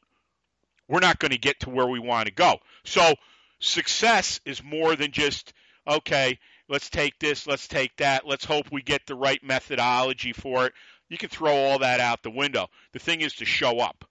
we're 0.89 1.01
not 1.01 1.19
going 1.19 1.31
to 1.31 1.39
get 1.39 1.61
to 1.61 1.71
where 1.71 1.87
we 1.87 1.99
want 1.99 2.27
to 2.27 2.35
go. 2.35 2.59
So 2.85 3.15
success 3.61 4.41
is 4.45 4.63
more 4.63 4.95
than 4.95 5.11
just 5.11 5.55
okay, 5.89 6.39
let's 6.69 6.91
take 6.91 7.19
this, 7.19 7.47
let's 7.47 7.67
take 7.67 7.97
that, 7.97 8.27
let's 8.27 8.45
hope 8.45 8.71
we 8.71 8.83
get 8.83 9.07
the 9.07 9.15
right 9.15 9.43
methodology 9.43 10.33
for 10.33 10.67
it. 10.67 10.75
You 11.09 11.19
can 11.19 11.29
throw 11.29 11.55
all 11.55 11.81
that 11.81 12.01
out 12.01 12.23
the 12.23 12.31
window. 12.31 12.69
The 12.93 12.99
thing 12.99 13.21
is 13.21 13.35
to 13.35 13.45
show 13.45 13.79
up. 13.79 14.05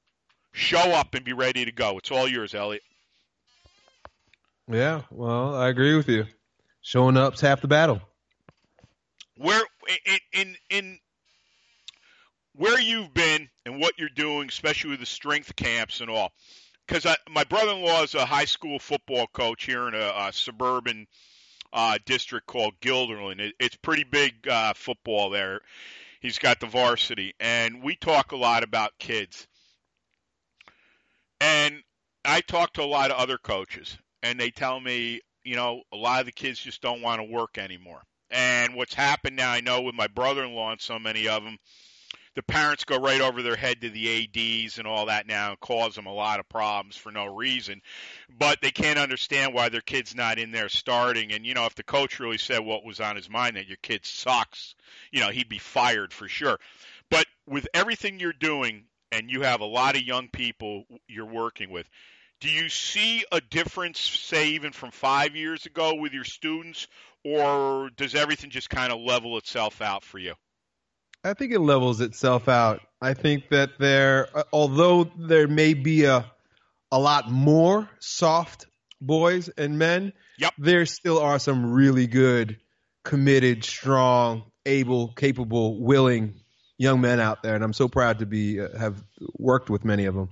Show 0.52 0.78
up 0.80 1.14
and 1.14 1.24
be 1.24 1.34
ready 1.34 1.64
to 1.66 1.72
go. 1.72 1.98
It's 1.98 2.12
all 2.12 2.28
yours, 2.28 2.54
Elliott. 2.54 2.84
Yeah, 4.68 5.02
well, 5.12 5.56
I 5.56 5.70
agree 5.70 5.96
with 5.96 6.08
you. 6.10 6.26
Showing 6.82 7.18
up's 7.18 7.42
half 7.42 7.62
the 7.62 7.68
battle. 7.68 8.02
where 9.38 9.64
in 10.06 10.20
in 10.34 10.56
in 10.70 11.00
where 12.56 12.80
you've 12.80 13.14
been 13.14 13.50
and 13.66 13.80
what 13.80 13.98
you're 13.98 14.10
doing, 14.10 14.50
especially 14.50 14.92
with 14.92 15.00
the 15.00 15.06
strength 15.06 15.56
camps 15.56 16.02
and 16.02 16.10
all. 16.10 16.32
Because 16.88 17.06
my 17.30 17.44
brother-in-law 17.46 18.04
is 18.04 18.16
a 18.16 18.26
high 18.26 18.46
school 18.46 18.78
football 18.80 19.28
coach 19.28 19.66
here 19.66 19.88
in 19.88 19.94
a, 19.94 20.14
a 20.28 20.30
suburban 20.34 21.08
uh, 21.72 21.98
district 22.06 22.48
called 22.48 22.74
Guilderland. 22.82 23.40
It, 23.40 23.56
it's 23.60 23.76
pretty 23.78 24.04
big 24.04 24.48
uh, 24.48 24.74
football 24.74 25.30
there. 25.30 25.62
He's 26.20 26.38
got 26.38 26.60
the 26.60 26.68
varsity, 26.68 27.34
and 27.40 27.82
we 27.82 27.96
talk 27.96 28.32
a 28.34 28.38
lot 28.38 28.64
about 28.64 28.92
kids. 29.00 29.48
And 31.40 31.82
I 32.26 32.42
talk 32.42 32.74
to 32.74 32.84
a 32.84 32.86
lot 32.86 33.10
of 33.12 33.18
other 33.18 33.38
coaches, 33.38 33.98
and 34.24 34.40
they 34.40 34.52
tell 34.52 34.80
me, 34.80 35.22
you 35.44 35.56
know, 35.56 35.82
a 35.92 35.98
lot 35.98 36.20
of 36.20 36.26
the 36.26 36.32
kids 36.32 36.60
just 36.60 36.82
don't 36.82 37.02
want 37.02 37.20
to 37.22 37.28
work 37.32 37.58
anymore. 37.58 38.02
And 38.30 38.76
what's 38.76 38.94
happened 38.94 39.36
now, 39.36 39.52
I 39.52 39.62
know 39.62 39.82
with 39.82 39.96
my 39.96 40.08
brother-in-law 40.08 40.72
and 40.72 40.82
so 40.82 41.00
many 41.00 41.28
of 41.28 41.44
them, 41.44 41.58
the 42.34 42.44
parents 42.44 42.86
go 42.86 42.98
right 42.98 43.20
over 43.20 43.42
their 43.42 43.58
head 43.58 43.82
to 43.82 43.90
the 43.90 44.24
ads 44.24 44.78
and 44.78 44.88
all 44.88 45.08
that 45.08 45.28
now 45.28 45.50
and 45.50 45.60
cause 45.60 45.96
them 45.96 46.06
a 46.06 46.14
lot 46.14 46.40
of 46.40 46.48
problems 46.48 46.96
for 46.96 47.12
no 47.12 47.26
reason. 47.26 47.82
But 48.30 48.60
they 48.62 48.72
can't 48.72 49.00
understand 49.00 49.54
why 49.54 49.68
their 49.68 49.82
kid's 49.82 50.16
not 50.16 50.40
in 50.40 50.52
there 50.52 50.70
starting. 50.70 51.34
And 51.34 51.46
you 51.46 51.54
know, 51.54 51.66
if 51.66 51.76
the 51.76 51.84
coach 51.84 52.20
really 52.20 52.38
said 52.38 52.60
what 52.60 52.86
was 52.86 53.02
on 53.02 53.18
his 53.18 53.30
mind 53.30 53.58
that 53.58 53.68
your 53.68 53.78
kid 53.82 54.06
sucks, 54.06 54.76
you 55.12 55.20
know, 55.20 55.30
he'd 55.30 55.50
be 55.50 55.58
fired 55.58 56.14
for 56.14 56.30
sure. 56.30 56.58
But 57.10 57.26
with 57.46 57.68
everything 57.74 58.20
you're 58.20 58.32
doing, 58.32 58.86
and 59.12 59.30
you 59.30 59.42
have 59.42 59.60
a 59.60 59.66
lot 59.66 59.98
of 59.98 60.04
young 60.04 60.30
people 60.30 60.86
you're 61.10 61.26
working 61.26 61.70
with, 61.70 61.90
do 62.42 62.50
you 62.50 62.68
see 62.70 63.24
a 63.32 63.40
difference, 63.40 64.00
say, 64.00 64.50
even 64.50 64.74
from 64.74 64.92
five 64.92 65.36
years 65.36 65.66
ago 65.66 65.96
with 65.96 66.12
your 66.12 66.24
students, 66.24 66.88
or 67.24 67.90
does 67.96 68.16
everything 68.16 68.50
just 68.50 68.70
kind 68.70 68.92
of 68.92 69.00
level 69.00 69.38
itself 69.38 69.82
out 69.82 70.04
for 70.04 70.18
you? 70.18 70.34
I 71.24 71.36
think 71.36 71.54
it 71.54 71.60
levels 71.60 72.02
itself 72.02 72.50
out. 72.50 72.82
I 73.00 73.14
think 73.14 73.50
that 73.52 73.78
there, 73.80 74.28
uh, 74.36 74.44
although 74.52 75.04
there 75.04 75.48
may 75.48 75.74
be 75.76 76.06
a 76.06 76.30
a 76.92 77.00
lot 77.00 77.32
more 77.32 77.90
soft 78.00 78.66
boys 79.00 79.48
and 79.50 79.80
men, 79.80 80.12
Yep. 80.40 80.54
there 80.58 80.86
still 80.86 81.20
are 81.20 81.40
some 81.40 81.72
really 81.72 82.06
good 82.08 82.60
committed, 83.06 83.64
strong, 83.64 84.52
able, 84.66 85.10
capable, 85.14 85.82
willing 85.82 86.42
young 86.78 87.00
men 87.00 87.20
out 87.20 87.44
there, 87.44 87.56
and 87.56 87.64
I'm 87.64 87.74
so 87.74 87.88
proud 87.88 88.20
to 88.20 88.26
be 88.26 88.60
uh, 88.60 88.78
have 88.78 89.02
worked 89.38 89.70
with 89.70 89.86
many 89.86 90.06
of 90.06 90.16
them. 90.16 90.30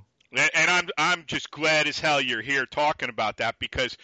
I'm 0.97 1.25
just 1.25 1.51
glad 1.51 1.87
as 1.87 1.99
hell 1.99 2.21
you're 2.21 2.41
here 2.41 2.65
talking 2.65 3.09
about 3.09 3.37
that 3.37 3.55
because 3.59 3.97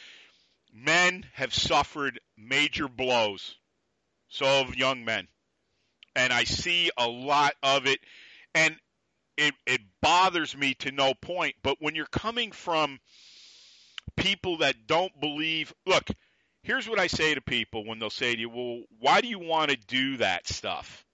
men 0.73 1.25
have 1.33 1.53
suffered 1.53 2.19
major 2.37 2.87
blows. 2.87 3.55
So 4.27 4.45
have 4.45 4.75
young 4.75 5.05
men, 5.05 5.27
and 6.15 6.33
I 6.33 6.43
see 6.43 6.91
a 6.97 7.07
lot 7.07 7.53
of 7.63 7.85
it, 7.85 7.99
and 8.53 8.75
it 9.37 9.53
it 9.65 9.81
bothers 10.01 10.57
me 10.57 10.73
to 10.75 10.91
no 10.91 11.13
point. 11.13 11.55
But 11.63 11.77
when 11.79 11.95
you're 11.95 12.05
coming 12.05 12.51
from 12.51 12.99
people 14.17 14.57
that 14.57 14.87
don't 14.87 15.17
believe, 15.19 15.73
look, 15.85 16.09
here's 16.63 16.89
what 16.89 16.99
I 16.99 17.07
say 17.07 17.35
to 17.35 17.41
people 17.41 17.85
when 17.85 17.99
they'll 17.99 18.09
say 18.09 18.33
to 18.33 18.41
you, 18.41 18.49
"Well, 18.49 18.83
why 18.99 19.21
do 19.21 19.27
you 19.27 19.39
want 19.39 19.71
to 19.71 19.77
do 19.77 20.17
that 20.17 20.47
stuff?" 20.47 21.04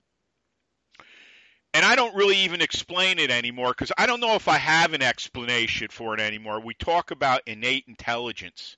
And 1.73 1.86
I 1.86 1.95
don't 1.95 2.15
really 2.15 2.38
even 2.38 2.62
explain 2.62 3.17
it 3.17 3.31
anymore 3.31 3.69
because 3.69 3.93
I 3.97 4.05
don't 4.05 4.19
know 4.19 4.36
if 4.36 4.47
I 4.47 4.57
have 4.57 4.93
an 4.93 5.01
explanation 5.01 5.88
for 5.89 6.13
it 6.13 6.19
anymore. 6.19 6.60
We 6.60 6.73
talk 6.73 7.12
about 7.12 7.41
innate 7.45 7.86
intelligence. 7.88 8.75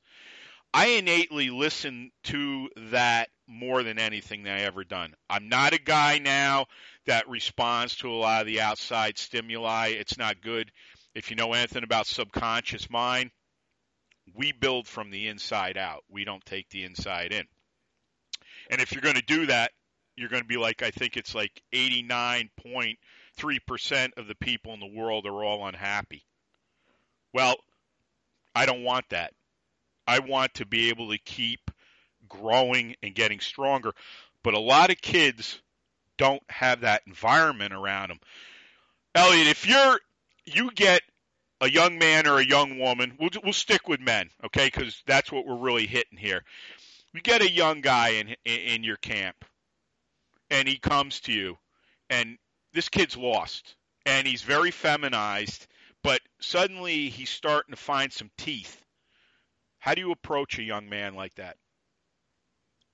I 0.73 0.87
innately 0.87 1.49
listen 1.49 2.11
to 2.25 2.69
that 2.91 3.29
more 3.47 3.83
than 3.83 3.99
anything 3.99 4.43
that 4.43 4.57
I 4.57 4.61
ever 4.61 4.83
done. 4.83 5.13
I'm 5.29 5.49
not 5.49 5.73
a 5.73 5.81
guy 5.81 6.19
now 6.19 6.65
that 7.05 7.29
responds 7.29 7.95
to 7.97 8.09
a 8.09 8.15
lot 8.15 8.41
of 8.41 8.47
the 8.47 8.61
outside 8.61 9.17
stimuli. 9.17 9.89
It's 9.89 10.17
not 10.17 10.41
good. 10.41 10.71
If 11.13 11.29
you 11.29 11.35
know 11.35 11.53
anything 11.53 11.83
about 11.83 12.07
subconscious 12.07 12.89
mind, 12.89 13.31
we 14.35 14.51
build 14.51 14.87
from 14.87 15.11
the 15.11 15.27
inside 15.27 15.77
out. 15.77 16.03
We 16.09 16.25
don't 16.25 16.45
take 16.45 16.69
the 16.69 16.83
inside 16.83 17.31
in. 17.31 17.45
And 18.69 18.81
if 18.81 18.91
you're 18.91 19.01
going 19.01 19.15
to 19.15 19.21
do 19.21 19.47
that, 19.47 19.71
you're 20.15 20.29
going 20.29 20.43
to 20.43 20.47
be 20.47 20.57
like, 20.57 20.83
I 20.83 20.91
think 20.91 21.17
it's 21.17 21.35
like 21.35 21.61
89.3% 21.73 24.17
of 24.17 24.27
the 24.27 24.35
people 24.35 24.73
in 24.73 24.79
the 24.79 24.85
world 24.85 25.25
are 25.25 25.43
all 25.43 25.67
unhappy. 25.67 26.23
Well, 27.33 27.57
I 28.55 28.65
don't 28.65 28.83
want 28.83 29.09
that. 29.09 29.33
I 30.07 30.19
want 30.19 30.53
to 30.55 30.65
be 30.65 30.89
able 30.89 31.11
to 31.11 31.17
keep 31.17 31.71
growing 32.27 32.95
and 33.01 33.15
getting 33.15 33.39
stronger. 33.39 33.93
But 34.43 34.53
a 34.53 34.59
lot 34.59 34.91
of 34.91 35.01
kids 35.01 35.61
don't 36.17 36.43
have 36.49 36.81
that 36.81 37.03
environment 37.07 37.73
around 37.73 38.09
them. 38.09 38.19
Elliott, 39.15 39.47
if 39.47 39.67
you're 39.67 39.99
you 40.45 40.71
get 40.71 41.01
a 41.61 41.69
young 41.69 41.97
man 41.97 42.27
or 42.27 42.39
a 42.39 42.45
young 42.45 42.79
woman, 42.79 43.15
we'll 43.19 43.29
we'll 43.43 43.53
stick 43.53 43.87
with 43.87 43.99
men, 43.99 44.29
okay? 44.45 44.65
Because 44.65 45.01
that's 45.05 45.31
what 45.31 45.45
we're 45.45 45.55
really 45.55 45.87
hitting 45.87 46.17
here. 46.17 46.43
You 47.13 47.21
get 47.21 47.41
a 47.41 47.49
young 47.49 47.81
guy 47.81 48.09
in 48.09 48.29
in, 48.45 48.59
in 48.59 48.83
your 48.83 48.97
camp, 48.97 49.45
and 50.53 50.67
he 50.67 50.77
comes 50.77 51.19
to 51.21 51.33
you, 51.33 51.57
and 52.11 52.37
this 52.73 52.87
kid's 52.87 53.17
lost, 53.17 53.75
and 54.05 54.27
he's 54.27 54.43
very 54.43 54.69
feminized, 54.69 55.65
but 56.03 56.21
suddenly 56.39 57.09
he's 57.09 57.31
starting 57.31 57.73
to 57.73 57.81
find 57.81 58.13
some 58.13 58.29
teeth. 58.37 58.79
How 59.79 59.95
do 59.95 60.01
you 60.01 60.11
approach 60.11 60.59
a 60.59 60.63
young 60.63 60.87
man 60.87 61.15
like 61.15 61.33
that? 61.35 61.57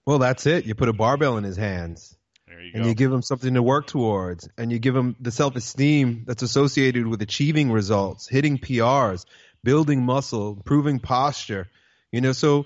Well, 0.05 0.19
that's 0.19 0.45
it. 0.45 0.65
You 0.65 0.73
put 0.73 0.89
a 0.89 0.93
barbell 0.93 1.37
in 1.37 1.43
his 1.43 1.57
hands. 1.57 2.17
There 2.47 2.61
you 2.61 2.71
and 2.73 2.83
go. 2.83 2.89
you 2.89 2.95
give 2.95 3.11
him 3.11 3.21
something 3.21 3.53
to 3.53 3.61
work 3.61 3.87
towards 3.87 4.49
and 4.57 4.71
you 4.71 4.79
give 4.79 4.95
him 4.95 5.15
the 5.19 5.29
self-esteem 5.29 6.23
that's 6.25 6.41
associated 6.41 7.05
with 7.05 7.21
achieving 7.21 7.71
results 7.71 8.27
hitting 8.27 8.57
prs 8.57 9.25
building 9.63 10.03
muscle 10.03 10.53
improving 10.53 10.99
posture 10.99 11.67
you 12.11 12.21
know 12.21 12.31
so 12.31 12.65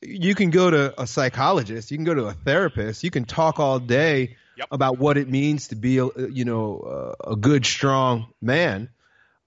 you 0.00 0.34
can 0.34 0.50
go 0.50 0.70
to 0.70 1.00
a 1.00 1.06
psychologist 1.06 1.90
you 1.90 1.96
can 1.96 2.04
go 2.04 2.14
to 2.14 2.26
a 2.26 2.32
therapist 2.32 3.02
you 3.02 3.10
can 3.10 3.24
talk 3.24 3.58
all 3.58 3.78
day 3.78 4.36
Yep. 4.56 4.68
about 4.72 4.98
what 4.98 5.16
it 5.16 5.28
means 5.28 5.68
to 5.68 5.76
be 5.76 5.98
a, 5.98 6.08
you 6.30 6.44
know 6.44 7.14
a 7.24 7.36
good 7.36 7.64
strong 7.64 8.26
man 8.40 8.88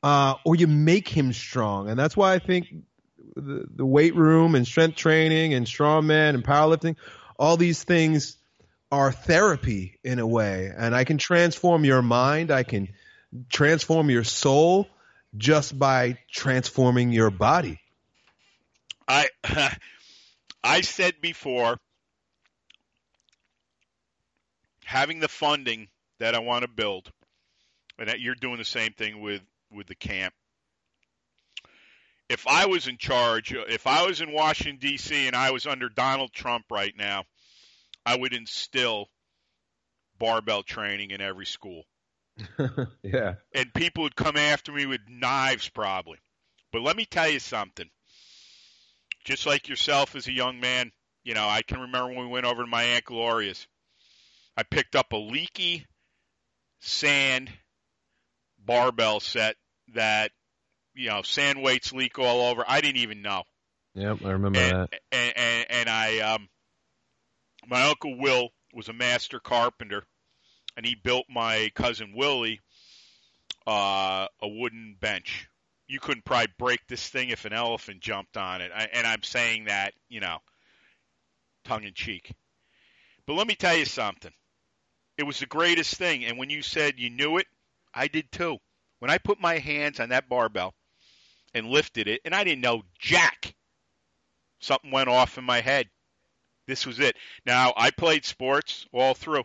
uh, 0.04 0.36
or 0.46 0.56
you 0.56 0.68
make 0.68 1.08
him 1.08 1.34
strong. 1.34 1.90
And 1.90 1.98
that's 2.00 2.18
why 2.18 2.34
i 2.34 2.40
think 2.40 2.68
the, 3.36 3.66
the 3.76 3.86
weight 3.86 4.16
room 4.16 4.56
and 4.56 4.66
strength 4.66 4.96
training 4.98 5.54
and 5.54 5.66
strongman 5.66 6.30
and 6.36 6.44
powerlifting 6.44 6.96
all 7.38 7.58
these 7.58 7.84
things 7.84 8.38
are 8.92 9.12
therapy 9.12 10.00
in 10.04 10.20
a 10.20 10.28
way. 10.28 10.72
And 10.76 10.96
i 10.96 11.04
can 11.04 11.18
transform 11.18 11.86
your 11.86 12.02
mind. 12.02 12.52
I 12.52 12.64
can 12.64 12.90
transform 13.50 14.10
your 14.10 14.24
soul 14.24 14.88
just 15.38 15.78
by 15.78 16.18
transforming 16.30 17.12
your 17.12 17.32
body. 17.32 17.80
I 19.08 19.28
I 20.64 20.82
said 20.82 21.22
before 21.22 21.78
having 24.86 25.20
the 25.20 25.28
funding 25.28 25.88
that 26.20 26.36
I 26.36 26.40
want 26.40 26.64
to 26.64 26.68
build, 26.68 27.12
and 27.98 28.08
that 28.08 28.20
you're 28.20 28.36
doing 28.36 28.58
the 28.58 28.66
same 28.66 28.94
thing 28.94 29.22
with 29.22 29.42
with 29.72 29.88
the 29.88 29.96
camp. 29.96 30.34
If 32.30 32.48
I 32.48 32.66
was 32.66 32.88
in 32.88 32.98
charge, 32.98 33.52
if 33.54 33.88
I 33.88 34.06
was 34.06 34.22
in 34.22 34.32
Washington 34.32 34.78
D.C. 34.80 35.28
and 35.28 35.36
I 35.36 35.52
was 35.52 35.66
under 35.66 35.90
Donald 35.90 36.32
Trump 36.32 36.66
right 36.72 36.94
now, 36.96 37.26
I 38.06 38.16
would 38.16 38.34
instill 38.34 39.08
barbell 40.18 40.64
training 40.64 41.10
in 41.10 41.20
every 41.20 41.48
school 41.48 41.84
yeah 43.04 43.36
and 43.54 43.74
people 43.74 44.04
would 44.04 44.16
come 44.16 44.38
after 44.38 44.72
me 44.72 44.86
with 44.86 45.02
knives 45.10 45.70
probably. 45.70 46.18
But 46.72 46.82
let 46.84 46.96
me 46.96 47.06
tell 47.06 47.30
you 47.30 47.40
something. 47.40 47.90
Just 49.24 49.46
like 49.46 49.70
yourself 49.70 50.16
as 50.16 50.28
a 50.28 50.32
young 50.32 50.60
man, 50.60 50.92
you 51.24 51.34
know, 51.34 51.48
I 51.48 51.62
can 51.62 51.80
remember 51.82 52.14
when 52.14 52.26
we 52.26 52.32
went 52.32 52.46
over 52.46 52.64
to 52.64 52.68
my 52.68 52.84
Aunt 52.84 53.06
Gloria's. 53.06 53.68
I 54.58 54.64
picked 54.64 54.96
up 54.96 55.14
a 55.14 55.18
leaky 55.18 55.86
sand 56.80 57.52
barbell 58.60 59.20
set 59.20 59.56
that, 59.94 60.32
you 60.94 61.10
know, 61.10 61.22
sand 61.22 61.62
weights 61.62 61.94
leak 61.94 62.20
all 62.20 62.50
over. 62.50 62.64
I 62.68 62.82
didn't 62.82 63.02
even 63.02 63.22
know. 63.22 63.44
yep 63.94 64.18
i 64.26 64.32
remember 64.32 64.60
And, 64.60 65.00
and, 65.12 65.34
and, 65.38 65.66
and 65.70 65.90
I, 65.90 66.20
um, 66.20 66.50
my 67.68 67.84
uncle 67.84 68.18
Will 68.18 68.50
was 68.74 68.90
a 68.90 68.94
master 68.94 69.40
carpenter, 69.40 70.04
and 70.76 70.86
he 70.86 70.96
built 70.96 71.26
my 71.30 71.72
cousin 71.76 72.14
Willie 72.16 72.60
uh, 73.68 74.28
a 74.42 74.48
wooden 74.48 74.96
bench. 75.00 75.48
You 75.92 76.00
couldn't 76.00 76.24
probably 76.24 76.48
break 76.58 76.88
this 76.88 77.10
thing 77.10 77.32
if 77.32 77.44
an 77.44 77.52
elephant 77.52 78.00
jumped 78.00 78.38
on 78.38 78.62
it. 78.62 78.72
I, 78.74 78.88
and 78.94 79.06
I'm 79.06 79.24
saying 79.24 79.66
that, 79.66 79.94
you 80.08 80.22
know, 80.22 80.38
tongue 81.66 81.84
in 81.84 81.94
cheek. 81.94 82.32
But 83.26 83.34
let 83.34 83.46
me 83.46 83.56
tell 83.56 83.76
you 83.76 83.84
something. 83.84 84.32
It 85.18 85.24
was 85.24 85.40
the 85.40 85.48
greatest 85.48 85.96
thing. 85.96 86.24
And 86.24 86.38
when 86.38 86.50
you 86.50 86.62
said 86.62 86.94
you 86.98 87.10
knew 87.10 87.40
it, 87.40 87.48
I 87.94 88.08
did 88.08 88.32
too. 88.32 88.58
When 89.00 89.12
I 89.12 89.18
put 89.18 89.42
my 89.42 89.58
hands 89.58 90.00
on 90.00 90.10
that 90.10 90.30
barbell 90.30 90.74
and 91.54 91.68
lifted 91.68 92.08
it, 92.08 92.22
and 92.24 92.34
I 92.34 92.46
didn't 92.46 92.62
know 92.62 92.84
jack, 92.98 93.54
something 94.62 94.92
went 94.92 95.10
off 95.10 95.38
in 95.38 95.44
my 95.44 95.60
head. 95.60 95.90
This 96.68 96.86
was 96.86 97.02
it. 97.02 97.18
Now, 97.46 97.74
I 97.76 97.92
played 97.92 98.24
sports 98.24 98.86
all 98.94 99.14
through 99.14 99.44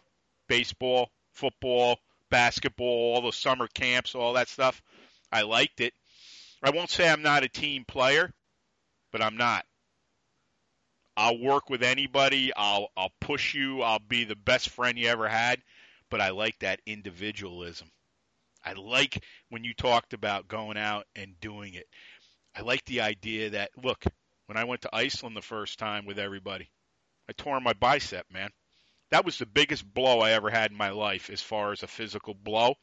baseball, 0.48 1.10
football, 1.32 1.98
basketball, 2.30 3.14
all 3.14 3.22
the 3.22 3.32
summer 3.32 3.66
camps, 3.66 4.14
all 4.14 4.34
that 4.34 4.48
stuff. 4.48 4.80
I 5.32 5.42
liked 5.42 5.80
it. 5.80 5.92
I 6.62 6.70
won't 6.70 6.90
say 6.90 7.08
I'm 7.08 7.22
not 7.22 7.44
a 7.44 7.48
team 7.48 7.84
player, 7.84 8.32
but 9.12 9.22
I'm 9.22 9.36
not. 9.36 9.64
I'll 11.16 11.38
work 11.38 11.70
with 11.70 11.82
anybody. 11.82 12.52
I'll 12.54 12.88
I'll 12.96 13.12
push 13.20 13.54
you. 13.54 13.82
I'll 13.82 13.98
be 13.98 14.24
the 14.24 14.36
best 14.36 14.68
friend 14.68 14.98
you 14.98 15.08
ever 15.08 15.28
had, 15.28 15.62
but 16.10 16.20
I 16.20 16.30
like 16.30 16.58
that 16.60 16.80
individualism. 16.86 17.90
I 18.64 18.72
like 18.74 19.22
when 19.48 19.64
you 19.64 19.74
talked 19.74 20.12
about 20.12 20.48
going 20.48 20.76
out 20.76 21.06
and 21.14 21.38
doing 21.40 21.74
it. 21.74 21.86
I 22.54 22.62
like 22.62 22.84
the 22.84 23.00
idea 23.02 23.50
that 23.50 23.70
look, 23.82 24.04
when 24.46 24.56
I 24.56 24.64
went 24.64 24.82
to 24.82 24.94
Iceland 24.94 25.36
the 25.36 25.42
first 25.42 25.78
time 25.78 26.04
with 26.04 26.18
everybody, 26.18 26.70
I 27.28 27.32
tore 27.32 27.60
my 27.60 27.72
bicep, 27.74 28.26
man. 28.30 28.50
That 29.10 29.24
was 29.24 29.38
the 29.38 29.46
biggest 29.46 29.84
blow 29.94 30.20
I 30.20 30.32
ever 30.32 30.50
had 30.50 30.70
in 30.70 30.76
my 30.76 30.90
life 30.90 31.30
as 31.30 31.40
far 31.40 31.72
as 31.72 31.82
a 31.82 31.88
physical 31.88 32.34
blow 32.34 32.74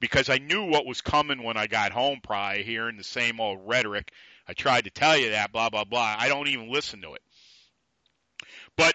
because 0.00 0.28
I 0.28 0.38
knew 0.38 0.64
what 0.64 0.86
was 0.86 1.00
coming 1.00 1.42
when 1.42 1.56
I 1.56 1.66
got 1.66 1.92
home 1.92 2.20
prior 2.22 2.62
hearing 2.62 2.96
the 2.96 3.04
same 3.04 3.40
old 3.40 3.60
rhetoric. 3.66 4.12
I 4.46 4.52
tried 4.52 4.84
to 4.84 4.90
tell 4.90 5.16
you 5.16 5.30
that, 5.30 5.52
blah, 5.52 5.70
blah, 5.70 5.84
blah. 5.84 6.16
I 6.18 6.28
don't 6.28 6.48
even 6.48 6.70
listen 6.70 7.00
to 7.02 7.14
it. 7.14 7.22
But 8.76 8.94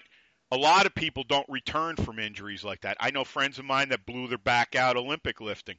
a 0.51 0.57
lot 0.57 0.85
of 0.85 0.93
people 0.93 1.23
don't 1.23 1.49
return 1.49 1.95
from 1.95 2.19
injuries 2.19 2.63
like 2.63 2.81
that. 2.81 2.97
I 2.99 3.11
know 3.11 3.23
friends 3.23 3.59
of 3.59 3.65
mine 3.65 3.89
that 3.89 4.05
blew 4.05 4.27
their 4.27 4.37
back 4.37 4.75
out 4.75 4.97
Olympic 4.97 5.41
lifting. 5.41 5.77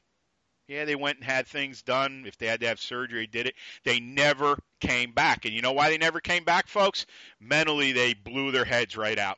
Yeah, 0.67 0.85
they 0.85 0.95
went 0.95 1.17
and 1.17 1.25
had 1.25 1.47
things 1.47 1.81
done. 1.81 2.23
If 2.25 2.37
they 2.37 2.47
had 2.47 2.61
to 2.61 2.67
have 2.67 2.79
surgery, 2.79 3.27
did 3.27 3.47
it. 3.47 3.55
They 3.83 3.99
never 3.99 4.57
came 4.79 5.11
back. 5.11 5.45
And 5.45 5.53
you 5.53 5.61
know 5.61 5.73
why 5.73 5.89
they 5.89 5.97
never 5.97 6.21
came 6.21 6.45
back, 6.45 6.67
folks? 6.67 7.05
Mentally, 7.39 7.91
they 7.91 8.13
blew 8.13 8.51
their 8.51 8.65
heads 8.65 8.95
right 8.95 9.19
out. 9.19 9.37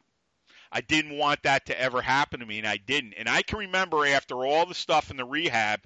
I 0.76 0.82
didn't 0.82 1.18
want 1.18 1.44
that 1.44 1.68
to 1.68 1.80
ever 1.80 2.02
happen 2.02 2.40
to 2.40 2.46
me, 2.48 2.58
and 2.58 2.68
I 2.68 2.78
didn't. 2.78 3.14
And 3.14 3.30
I 3.30 3.44
can 3.44 3.60
remember 3.60 4.08
after 4.08 4.44
all 4.44 4.66
the 4.66 4.74
stuff 4.74 5.12
in 5.12 5.18
the 5.18 5.24
rehab, 5.24 5.82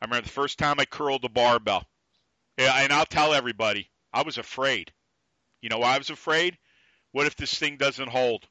I 0.00 0.04
remember 0.04 0.26
the 0.26 0.32
first 0.32 0.58
time 0.58 0.78
I 0.78 0.84
curled 0.84 1.22
the 1.22 1.30
barbell. 1.30 1.86
And 2.58 2.92
I'll 2.92 3.06
tell 3.06 3.32
everybody, 3.32 3.90
I 4.12 4.22
was 4.22 4.36
afraid. 4.36 4.92
You 5.62 5.70
know 5.70 5.80
I 5.80 5.96
was 5.96 6.10
afraid? 6.10 6.58
What 7.12 7.26
if 7.26 7.34
this 7.36 7.58
thing 7.58 7.78
doesn't 7.78 8.10
hold? 8.10 8.46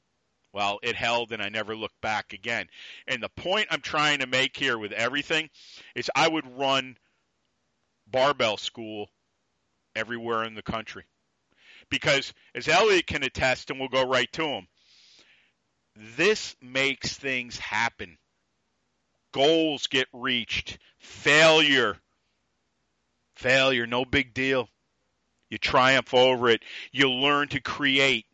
Well, 0.53 0.79
it 0.82 0.95
held 0.95 1.32
and 1.32 1.43
I 1.43 1.49
never 1.49 1.75
looked 1.75 2.01
back 2.01 2.34
again. 2.34 2.67
And 3.08 3.21
the 3.21 3.29
point 3.29 3.67
I'm 3.69 3.82
trying 3.82 4.19
to 4.19 4.27
make 4.27 4.58
here 4.58 4.79
with 4.79 4.91
everything 4.91 5.51
is 5.93 6.10
I 6.15 6.27
would 6.27 6.58
run 6.58 6.97
barbell 8.08 8.58
school 8.58 9.12
everywhere 9.95 10.43
in 10.45 10.55
the 10.55 10.63
country. 10.63 11.03
Because 11.91 12.34
as 12.55 12.67
Elliott 12.67 13.05
can 13.05 13.21
attest, 13.21 13.69
and 13.69 13.79
we'll 13.79 13.89
go 13.89 14.08
right 14.08 14.32
to 14.34 14.45
him, 14.45 14.67
this 15.99 16.55
makes 16.62 17.13
things 17.17 17.57
happen. 17.57 18.17
Goals 19.33 19.88
get 19.88 20.07
reached. 20.13 20.77
Failure. 20.99 21.97
Failure, 23.35 23.85
no 23.85 24.05
big 24.05 24.33
deal. 24.33 24.69
You 25.49 25.57
triumph 25.57 26.13
over 26.13 26.49
it. 26.49 26.63
You 26.91 27.09
learn 27.09 27.49
to 27.49 27.59
create. 27.59 28.25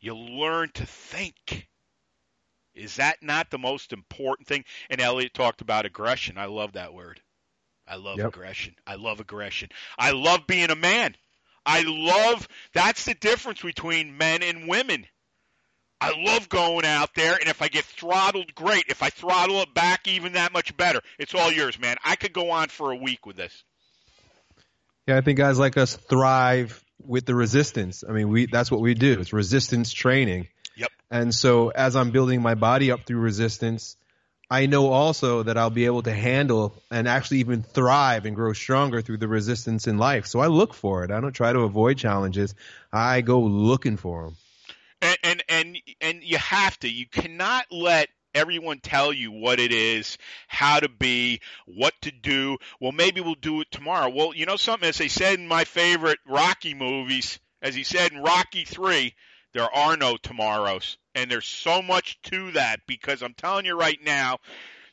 You 0.00 0.14
learn 0.16 0.70
to 0.74 0.86
think. 0.86 1.68
Is 2.74 2.96
that 2.96 3.22
not 3.22 3.50
the 3.50 3.58
most 3.58 3.92
important 3.92 4.48
thing? 4.48 4.64
And 4.90 5.00
Elliott 5.00 5.34
talked 5.34 5.60
about 5.60 5.86
aggression. 5.86 6.38
I 6.38 6.46
love 6.46 6.72
that 6.72 6.94
word. 6.94 7.20
I 7.86 7.96
love 7.96 8.18
Yep. 8.18 8.28
aggression. 8.28 8.76
I 8.86 8.96
love 8.96 9.20
aggression. 9.20 9.70
I 9.98 10.10
love 10.10 10.46
being 10.46 10.70
a 10.70 10.76
man. 10.76 11.16
I 11.66 11.82
love 11.82 12.48
that's 12.72 13.04
the 13.04 13.14
difference 13.14 13.62
between 13.62 14.16
men 14.16 14.42
and 14.42 14.68
women. 14.68 15.06
I 16.00 16.14
love 16.16 16.48
going 16.48 16.84
out 16.84 17.14
there, 17.14 17.34
and 17.34 17.48
if 17.48 17.60
I 17.60 17.68
get 17.68 17.84
throttled, 17.84 18.54
great. 18.54 18.84
If 18.88 19.02
I 19.02 19.10
throttle 19.10 19.60
it 19.62 19.74
back, 19.74 20.06
even 20.06 20.34
that 20.34 20.52
much 20.52 20.76
better. 20.76 21.00
It's 21.18 21.34
all 21.34 21.50
yours, 21.50 21.78
man. 21.78 21.96
I 22.04 22.16
could 22.16 22.32
go 22.32 22.50
on 22.50 22.68
for 22.68 22.92
a 22.92 22.96
week 22.96 23.26
with 23.26 23.36
this. 23.36 23.64
Yeah, 25.06 25.16
I 25.16 25.22
think 25.22 25.38
guys 25.38 25.58
like 25.58 25.76
us 25.76 25.96
thrive 25.96 26.84
with 27.04 27.26
the 27.26 27.34
resistance. 27.34 28.04
I 28.08 28.12
mean, 28.12 28.28
we 28.28 28.46
that's 28.46 28.70
what 28.70 28.80
we 28.80 28.94
do. 28.94 29.20
It's 29.20 29.32
resistance 29.32 29.92
training. 29.92 30.48
Yep. 30.76 30.90
And 31.10 31.34
so 31.34 31.70
as 31.70 31.96
I'm 31.96 32.10
building 32.10 32.42
my 32.42 32.54
body 32.54 32.92
up 32.92 33.06
through 33.06 33.20
resistance, 33.20 33.96
I 34.50 34.66
know 34.66 34.92
also 34.92 35.42
that 35.42 35.58
I'll 35.58 35.70
be 35.70 35.86
able 35.86 36.02
to 36.02 36.12
handle 36.12 36.74
and 36.90 37.08
actually 37.08 37.38
even 37.40 37.62
thrive 37.62 38.24
and 38.24 38.36
grow 38.36 38.52
stronger 38.52 39.02
through 39.02 39.18
the 39.18 39.28
resistance 39.28 39.86
in 39.86 39.98
life. 39.98 40.26
So 40.26 40.40
I 40.40 40.46
look 40.46 40.74
for 40.74 41.04
it. 41.04 41.10
I 41.10 41.20
don't 41.20 41.32
try 41.32 41.52
to 41.52 41.60
avoid 41.60 41.98
challenges. 41.98 42.54
I 42.92 43.20
go 43.20 43.40
looking 43.40 43.96
for 43.96 44.24
them. 44.24 44.36
And 46.08 46.22
you 46.24 46.38
have 46.38 46.78
to. 46.80 46.88
You 46.88 47.06
cannot 47.06 47.66
let 47.70 48.08
everyone 48.34 48.80
tell 48.80 49.12
you 49.12 49.30
what 49.30 49.60
it 49.60 49.72
is, 49.72 50.16
how 50.46 50.80
to 50.80 50.88
be, 50.88 51.40
what 51.66 51.92
to 52.02 52.10
do. 52.10 52.56
Well, 52.80 52.92
maybe 52.92 53.20
we'll 53.20 53.34
do 53.34 53.60
it 53.60 53.70
tomorrow. 53.70 54.08
Well, 54.08 54.34
you 54.34 54.46
know 54.46 54.56
something, 54.56 54.88
as 54.88 54.98
they 54.98 55.08
said 55.08 55.38
in 55.38 55.46
my 55.46 55.64
favorite 55.64 56.18
Rocky 56.26 56.72
movies, 56.72 57.38
as 57.60 57.74
he 57.74 57.84
said 57.84 58.12
in 58.12 58.22
Rocky 58.22 58.64
Three, 58.64 59.14
there 59.52 59.74
are 59.74 59.96
no 59.96 60.16
tomorrows, 60.16 60.96
and 61.14 61.30
there's 61.30 61.46
so 61.46 61.82
much 61.82 62.20
to 62.22 62.52
that 62.52 62.80
because 62.86 63.22
I'm 63.22 63.34
telling 63.34 63.66
you 63.66 63.78
right 63.78 63.98
now, 64.02 64.38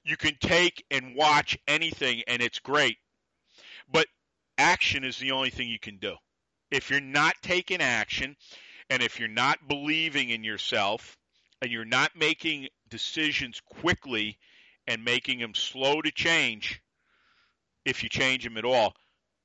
you 0.03 0.17
can 0.17 0.35
take 0.39 0.83
and 0.91 1.15
watch 1.15 1.57
anything, 1.67 2.23
and 2.27 2.41
it's 2.41 2.59
great, 2.59 2.97
but 3.89 4.07
action 4.57 5.03
is 5.03 5.17
the 5.17 5.31
only 5.31 5.49
thing 5.49 5.69
you 5.69 5.79
can 5.79 5.97
do. 5.97 6.15
If 6.71 6.89
you're 6.89 6.99
not 6.99 7.35
taking 7.41 7.81
action, 7.81 8.35
and 8.89 9.01
if 9.01 9.19
you're 9.19 9.27
not 9.27 9.67
believing 9.67 10.29
in 10.29 10.43
yourself 10.43 11.17
and 11.61 11.71
you're 11.71 11.85
not 11.85 12.11
making 12.15 12.67
decisions 12.89 13.61
quickly 13.81 14.37
and 14.87 15.03
making 15.03 15.39
them 15.39 15.53
slow 15.55 16.01
to 16.01 16.11
change, 16.11 16.81
if 17.85 18.03
you 18.03 18.09
change 18.09 18.43
them 18.43 18.57
at 18.57 18.65
all, 18.65 18.93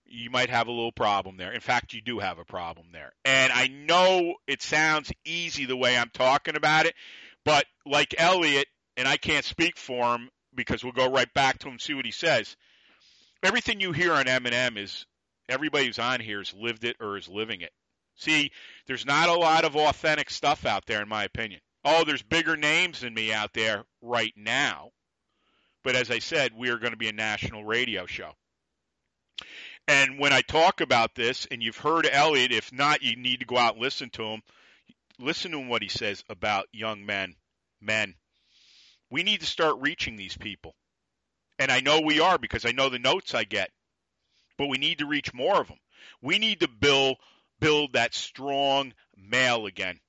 you 0.04 0.30
might 0.30 0.50
have 0.50 0.66
a 0.66 0.72
little 0.72 0.92
problem 0.92 1.36
there. 1.36 1.52
In 1.52 1.60
fact, 1.60 1.92
you 1.92 2.02
do 2.02 2.18
have 2.18 2.38
a 2.38 2.44
problem 2.44 2.86
there. 2.92 3.12
And 3.24 3.52
I 3.52 3.68
know 3.68 4.34
it 4.46 4.60
sounds 4.60 5.12
easy 5.24 5.66
the 5.66 5.76
way 5.76 5.96
I'm 5.96 6.10
talking 6.12 6.56
about 6.56 6.86
it, 6.86 6.94
but 7.44 7.64
like 7.86 8.14
Elliott, 8.18 8.66
and 8.96 9.06
I 9.06 9.16
can't 9.16 9.44
speak 9.44 9.78
for 9.78 10.14
him 10.14 10.28
because 10.54 10.82
we'll 10.82 10.92
go 10.92 11.10
right 11.10 11.32
back 11.32 11.58
to 11.60 11.68
him 11.68 11.74
and 11.74 11.80
see 11.80 11.94
what 11.94 12.04
he 12.04 12.10
says. 12.10 12.56
Everything 13.42 13.80
you 13.80 13.92
hear 13.92 14.12
on 14.12 14.28
M&M 14.28 14.76
is 14.76 15.06
everybody 15.48 15.86
who's 15.86 15.98
on 15.98 16.20
here 16.20 16.38
has 16.38 16.52
lived 16.52 16.84
it 16.84 16.96
or 17.00 17.16
is 17.16 17.28
living 17.28 17.60
it. 17.62 17.72
See, 18.20 18.52
there's 18.86 19.06
not 19.06 19.30
a 19.30 19.34
lot 19.34 19.64
of 19.64 19.76
authentic 19.76 20.28
stuff 20.28 20.66
out 20.66 20.84
there, 20.84 21.00
in 21.00 21.08
my 21.08 21.24
opinion. 21.24 21.62
Oh, 21.86 22.04
there's 22.04 22.22
bigger 22.22 22.54
names 22.54 23.00
than 23.00 23.14
me 23.14 23.32
out 23.32 23.54
there 23.54 23.84
right 24.02 24.34
now. 24.36 24.90
But 25.82 25.96
as 25.96 26.10
I 26.10 26.18
said, 26.18 26.52
we 26.54 26.68
are 26.68 26.76
going 26.76 26.92
to 26.92 26.98
be 26.98 27.08
a 27.08 27.14
national 27.14 27.64
radio 27.64 28.04
show. 28.04 28.32
And 29.88 30.18
when 30.18 30.34
I 30.34 30.42
talk 30.42 30.82
about 30.82 31.14
this, 31.14 31.46
and 31.50 31.62
you've 31.62 31.78
heard 31.78 32.06
Elliott, 32.10 32.52
if 32.52 32.70
not, 32.74 33.02
you 33.02 33.16
need 33.16 33.40
to 33.40 33.46
go 33.46 33.56
out 33.56 33.74
and 33.74 33.82
listen 33.82 34.10
to 34.10 34.24
him. 34.24 34.42
Listen 35.18 35.52
to 35.52 35.58
what 35.58 35.82
he 35.82 35.88
says 35.88 36.22
about 36.28 36.66
young 36.72 37.06
men. 37.06 37.36
Men. 37.80 38.14
We 39.10 39.22
need 39.22 39.40
to 39.40 39.46
start 39.46 39.80
reaching 39.80 40.16
these 40.16 40.36
people. 40.36 40.74
And 41.58 41.72
I 41.72 41.80
know 41.80 42.02
we 42.02 42.20
are 42.20 42.36
because 42.36 42.66
I 42.66 42.72
know 42.72 42.90
the 42.90 42.98
notes 42.98 43.34
I 43.34 43.44
get. 43.44 43.70
But 44.58 44.68
we 44.68 44.76
need 44.76 44.98
to 44.98 45.06
reach 45.06 45.32
more 45.32 45.58
of 45.58 45.68
them. 45.68 45.78
We 46.20 46.38
need 46.38 46.60
to 46.60 46.68
build 46.68 47.16
build 47.60 47.92
that 47.92 48.14
strong 48.14 48.92
male 49.16 49.66
again. 49.66 50.00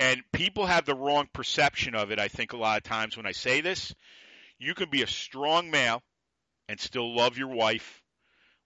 And 0.00 0.22
people 0.32 0.66
have 0.66 0.84
the 0.84 0.94
wrong 0.94 1.28
perception 1.32 1.94
of 1.94 2.12
it, 2.12 2.18
I 2.18 2.28
think, 2.28 2.52
a 2.52 2.56
lot 2.56 2.76
of 2.76 2.84
times 2.84 3.16
when 3.16 3.26
I 3.26 3.32
say 3.32 3.60
this. 3.60 3.94
You 4.58 4.74
can 4.74 4.90
be 4.90 5.02
a 5.02 5.08
strong 5.08 5.70
male 5.70 6.02
and 6.68 6.78
still 6.78 7.14
love 7.14 7.38
your 7.38 7.48
wife, 7.48 8.02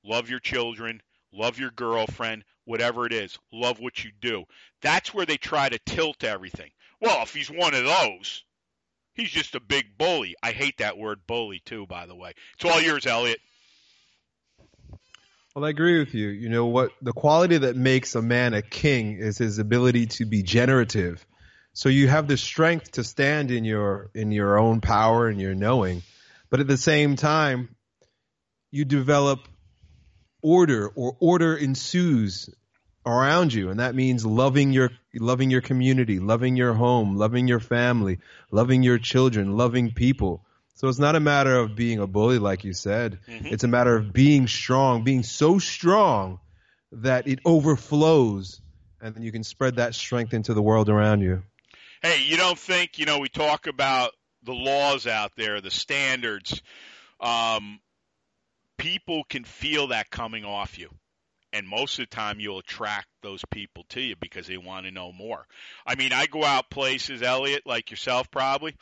love 0.05 0.29
your 0.29 0.40
children, 0.40 1.01
love 1.33 1.59
your 1.59 1.71
girlfriend, 1.71 2.45
whatever 2.64 3.07
it 3.07 3.12
is, 3.12 3.38
love 3.53 3.81
what 3.81 4.05
you 4.05 4.11
do. 4.21 4.45
That's 4.81 5.14
where 5.14 5.27
they 5.27 5.37
try 5.37 5.68
to 5.68 5.79
tilt 5.79 6.25
everything. 6.25 6.71
Well, 7.01 7.23
if 7.23 7.35
he's 7.35 7.51
one 7.51 7.75
of 7.75 7.85
those, 7.85 8.45
he's 9.14 9.31
just 9.31 9.55
a 9.55 9.61
big 9.61 9.97
bully. 9.99 10.35
I 10.42 10.53
hate 10.53 10.79
that 10.79 10.99
word 10.99 11.27
bully, 11.27 11.61
too, 11.64 11.87
by 11.87 12.07
the 12.07 12.14
way. 12.14 12.33
It's 12.55 12.64
all 12.64 12.81
yours, 12.81 13.07
Elliott. 13.07 13.40
Well, 15.55 15.67
I 15.67 15.69
agree 15.69 15.99
with 15.99 16.15
you. 16.15 16.29
You 16.29 16.49
know 16.49 16.67
what? 16.67 16.93
The 17.03 17.12
quality 17.12 17.59
that 17.59 17.77
makes 17.77 18.15
a 18.15 18.23
man 18.23 18.55
a 18.55 18.62
king 18.62 19.19
is 19.19 19.37
his 19.37 19.59
ability 19.59 20.07
to 20.07 20.25
be 20.25 20.43
generative. 20.43 21.27
So 21.75 21.91
you 21.91 22.09
have 22.09 22.27
the 22.27 22.38
strength 22.38 22.93
to 22.93 23.05
stand 23.05 23.51
in 23.51 23.65
your 23.65 24.11
in 24.15 24.33
your 24.33 24.59
own 24.59 24.81
power 24.81 25.29
and 25.29 25.38
your 25.38 25.55
knowing, 25.55 26.03
but 26.49 26.61
at 26.61 26.69
the 26.69 26.79
same 26.79 27.17
time, 27.17 27.75
you 28.71 28.87
develop 28.87 29.41
order 30.43 30.88
or 30.88 31.17
order 31.21 31.55
ensues 31.55 32.49
around 33.05 33.53
you, 33.53 33.69
and 33.71 33.81
that 33.81 33.95
means 33.95 34.25
loving 34.25 34.73
your 34.73 34.91
loving 35.15 35.51
your 35.51 35.61
community, 35.61 36.19
loving 36.19 36.57
your 36.57 36.73
home, 36.73 37.17
loving 37.17 37.47
your 37.47 37.61
family, 37.61 38.19
loving 38.51 38.83
your 38.83 38.99
children, 38.99 39.57
loving 39.57 39.93
people. 39.93 40.47
So 40.74 40.88
it's 40.88 40.98
not 40.98 41.16
a 41.16 41.20
matter 41.20 41.56
of 41.56 41.76
being 41.76 41.98
a 41.98 42.06
bully, 42.06 42.38
like 42.38 42.64
you 42.64 42.72
said. 42.72 43.20
Mhm. 43.28 43.52
It's 43.52 43.64
a 43.64 43.68
matter 43.68 43.94
of 43.96 44.12
being 44.12 44.46
strong, 44.48 45.04
being 45.04 45.22
so 45.22 45.58
strong 45.58 46.40
that 46.92 47.28
it 47.28 47.40
overflows, 47.44 48.61
and 49.00 49.14
then 49.14 49.22
you 49.22 49.32
can 49.32 49.44
spread 49.44 49.76
that 49.76 49.94
strength 49.94 50.35
into 50.35 50.54
the 50.54 50.62
world 50.62 50.88
around 50.88 51.20
you. 51.20 51.42
Hey, 52.02 52.22
you 52.22 52.37
don't 52.37 52.58
think, 52.58 52.98
you 52.98 53.06
know, 53.06 53.18
we 53.18 53.28
talk 53.28 53.66
about 53.66 54.12
the 54.42 54.52
laws 54.52 55.06
out 55.06 55.32
there, 55.37 55.61
the 55.61 55.70
standards. 55.70 56.62
Um, 57.20 57.80
people 58.76 59.24
can 59.24 59.44
feel 59.44 59.88
that 59.88 60.11
coming 60.11 60.44
off 60.44 60.78
you. 60.78 60.90
And 61.52 61.68
most 61.68 61.98
of 61.98 62.08
the 62.08 62.16
time, 62.16 62.40
you'll 62.40 62.58
attract 62.58 63.08
those 63.22 63.44
people 63.50 63.85
to 63.90 64.00
you 64.00 64.16
because 64.16 64.46
they 64.46 64.56
want 64.56 64.87
to 64.87 64.90
know 64.90 65.12
more. 65.12 65.46
I 65.87 65.94
mean, 65.94 66.12
I 66.12 66.26
go 66.26 66.44
out 66.44 66.70
places, 66.70 67.22
Elliott, 67.22 67.66
like 67.66 67.90
yourself, 67.90 68.30
probably. 68.30 68.74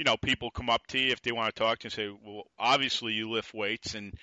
You 0.00 0.04
know, 0.04 0.16
people 0.16 0.50
come 0.50 0.70
up 0.70 0.86
to 0.86 0.98
you 0.98 1.12
if 1.12 1.20
they 1.20 1.30
want 1.30 1.54
to 1.54 1.62
talk 1.62 1.80
to 1.80 1.84
you 1.84 1.88
and 1.88 1.92
say, 1.92 2.18
well, 2.24 2.44
obviously 2.58 3.12
you 3.12 3.28
lift 3.28 3.52
weights. 3.52 3.94
And 3.94 4.14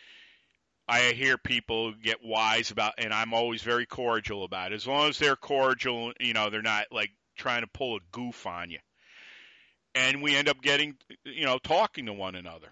I 0.87 1.11
hear 1.11 1.37
people 1.37 1.93
get 1.93 2.17
wise 2.25 2.71
about, 2.71 2.95
and 2.97 3.13
I'm 3.13 3.31
always 3.31 3.61
very 3.61 3.85
cordial 3.85 4.43
about 4.43 4.71
it. 4.71 4.75
As 4.75 4.87
long 4.87 5.09
as 5.09 5.19
they're 5.19 5.35
cordial, 5.35 6.13
you 6.19 6.33
know, 6.33 6.49
they're 6.49 6.63
not 6.63 6.85
like 6.91 7.11
trying 7.37 7.61
to 7.61 7.67
pull 7.67 7.95
a 7.95 7.99
goof 8.11 8.47
on 8.47 8.71
you. 8.71 8.79
And 9.93 10.23
we 10.23 10.35
end 10.35 10.49
up 10.49 10.63
getting, 10.63 10.95
you 11.23 11.45
know, 11.45 11.59
talking 11.59 12.07
to 12.07 12.13
one 12.13 12.33
another. 12.33 12.69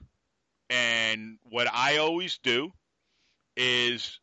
And 0.72 1.38
what 1.44 1.68
I 1.72 1.98
always 1.98 2.40
do 2.40 2.72
is 3.56 4.20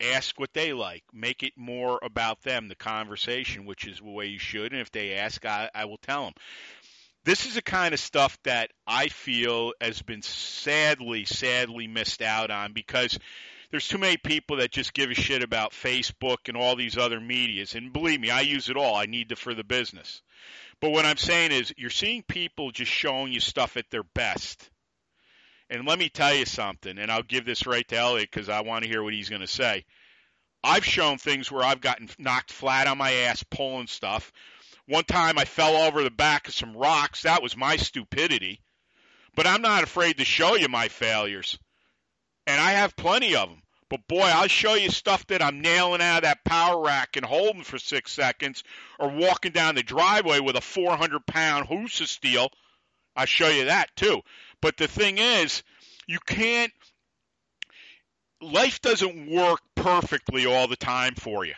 ask 0.00 0.38
what 0.38 0.52
they 0.52 0.74
like, 0.74 1.02
make 1.14 1.42
it 1.42 1.54
more 1.56 1.98
about 2.02 2.42
them, 2.42 2.68
the 2.68 2.76
conversation, 2.76 3.64
which 3.64 3.86
is 3.86 4.00
the 4.00 4.10
way 4.10 4.26
you 4.26 4.38
should. 4.38 4.72
And 4.72 4.82
if 4.82 4.92
they 4.92 5.14
ask, 5.14 5.46
I, 5.46 5.70
I 5.74 5.86
will 5.86 5.96
tell 5.96 6.24
them. 6.24 6.34
This 7.24 7.46
is 7.46 7.54
the 7.54 7.62
kind 7.62 7.92
of 7.92 8.00
stuff 8.00 8.38
that 8.44 8.70
I 8.86 9.08
feel 9.08 9.72
has 9.80 10.00
been 10.02 10.22
sadly, 10.22 11.24
sadly 11.24 11.86
missed 11.86 12.22
out 12.22 12.50
on 12.50 12.72
because 12.72 13.18
there's 13.70 13.88
too 13.88 13.98
many 13.98 14.16
people 14.16 14.58
that 14.58 14.70
just 14.70 14.94
give 14.94 15.10
a 15.10 15.14
shit 15.14 15.42
about 15.42 15.72
Facebook 15.72 16.48
and 16.48 16.56
all 16.56 16.74
these 16.74 16.96
other 16.96 17.20
medias. 17.20 17.74
And 17.74 17.92
believe 17.92 18.20
me, 18.20 18.30
I 18.30 18.40
use 18.40 18.70
it 18.70 18.76
all. 18.76 18.96
I 18.96 19.06
need 19.06 19.30
it 19.30 19.38
for 19.38 19.54
the 19.54 19.64
business. 19.64 20.22
But 20.80 20.90
what 20.90 21.04
I'm 21.04 21.16
saying 21.16 21.52
is, 21.52 21.74
you're 21.76 21.90
seeing 21.90 22.22
people 22.22 22.70
just 22.70 22.90
showing 22.90 23.32
you 23.32 23.40
stuff 23.40 23.76
at 23.76 23.90
their 23.90 24.04
best. 24.04 24.70
And 25.70 25.86
let 25.86 25.98
me 25.98 26.08
tell 26.08 26.34
you 26.34 26.46
something, 26.46 26.98
and 26.98 27.10
I'll 27.10 27.22
give 27.22 27.44
this 27.44 27.66
right 27.66 27.86
to 27.88 27.96
Elliott 27.96 28.30
because 28.30 28.48
I 28.48 28.62
want 28.62 28.84
to 28.84 28.88
hear 28.88 29.02
what 29.02 29.12
he's 29.12 29.28
going 29.28 29.42
to 29.42 29.46
say. 29.46 29.84
I've 30.64 30.84
shown 30.84 31.18
things 31.18 31.52
where 31.52 31.64
I've 31.64 31.80
gotten 31.80 32.08
knocked 32.18 32.52
flat 32.52 32.86
on 32.86 32.96
my 32.96 33.12
ass 33.12 33.44
pulling 33.50 33.86
stuff, 33.86 34.32
One 34.88 35.04
time 35.04 35.38
I 35.38 35.44
fell 35.44 35.76
over 35.76 36.02
the 36.02 36.10
back 36.10 36.48
of 36.48 36.54
some 36.54 36.74
rocks. 36.74 37.22
That 37.22 37.42
was 37.42 37.54
my 37.54 37.76
stupidity. 37.76 38.62
But 39.34 39.46
I'm 39.46 39.60
not 39.60 39.82
afraid 39.82 40.16
to 40.16 40.24
show 40.24 40.54
you 40.54 40.68
my 40.68 40.88
failures. 40.88 41.58
And 42.46 42.58
I 42.58 42.72
have 42.72 42.96
plenty 42.96 43.36
of 43.36 43.50
them. 43.50 43.62
But 43.90 44.08
boy, 44.08 44.22
I'll 44.22 44.48
show 44.48 44.74
you 44.74 44.90
stuff 44.90 45.26
that 45.26 45.42
I'm 45.42 45.60
nailing 45.60 46.00
out 46.00 46.18
of 46.18 46.22
that 46.22 46.42
power 46.42 46.82
rack 46.82 47.16
and 47.16 47.24
holding 47.24 47.64
for 47.64 47.78
six 47.78 48.12
seconds, 48.12 48.64
or 48.98 49.10
walking 49.10 49.52
down 49.52 49.74
the 49.74 49.82
driveway 49.82 50.40
with 50.40 50.56
a 50.56 50.62
400 50.62 51.26
pound 51.26 51.68
Husa 51.68 52.06
steel. 52.06 52.50
I'll 53.14 53.26
show 53.26 53.48
you 53.48 53.66
that 53.66 53.94
too. 53.94 54.22
But 54.62 54.78
the 54.78 54.88
thing 54.88 55.18
is, 55.18 55.62
you 56.06 56.18
can't. 56.18 56.72
Life 58.40 58.80
doesn't 58.80 59.30
work 59.30 59.60
perfectly 59.74 60.46
all 60.46 60.66
the 60.66 60.76
time 60.76 61.14
for 61.14 61.44
you. 61.44 61.54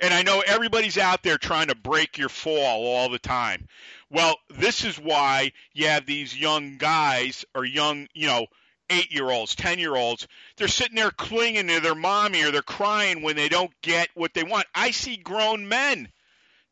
And 0.00 0.14
I 0.14 0.22
know 0.22 0.42
everybody's 0.44 0.98
out 0.98 1.22
there 1.22 1.38
trying 1.38 1.68
to 1.68 1.74
break 1.74 2.16
your 2.16 2.30
fall 2.30 2.86
all 2.86 3.08
the 3.10 3.18
time. 3.18 3.68
Well, 4.08 4.36
this 4.48 4.84
is 4.84 4.98
why 4.98 5.52
you 5.72 5.88
have 5.88 6.06
these 6.06 6.36
young 6.36 6.78
guys 6.78 7.44
or 7.54 7.64
young, 7.64 8.08
you 8.14 8.26
know, 8.26 8.46
eight 8.88 9.12
year 9.12 9.30
olds, 9.30 9.54
10 9.54 9.78
year 9.78 9.94
olds, 9.94 10.26
they're 10.56 10.68
sitting 10.68 10.96
there 10.96 11.10
clinging 11.10 11.68
to 11.68 11.80
their 11.80 11.94
mommy 11.94 12.42
or 12.42 12.50
they're 12.50 12.62
crying 12.62 13.22
when 13.22 13.36
they 13.36 13.48
don't 13.48 13.72
get 13.82 14.08
what 14.14 14.34
they 14.34 14.42
want. 14.42 14.66
I 14.74 14.90
see 14.90 15.16
grown 15.16 15.68
men 15.68 16.08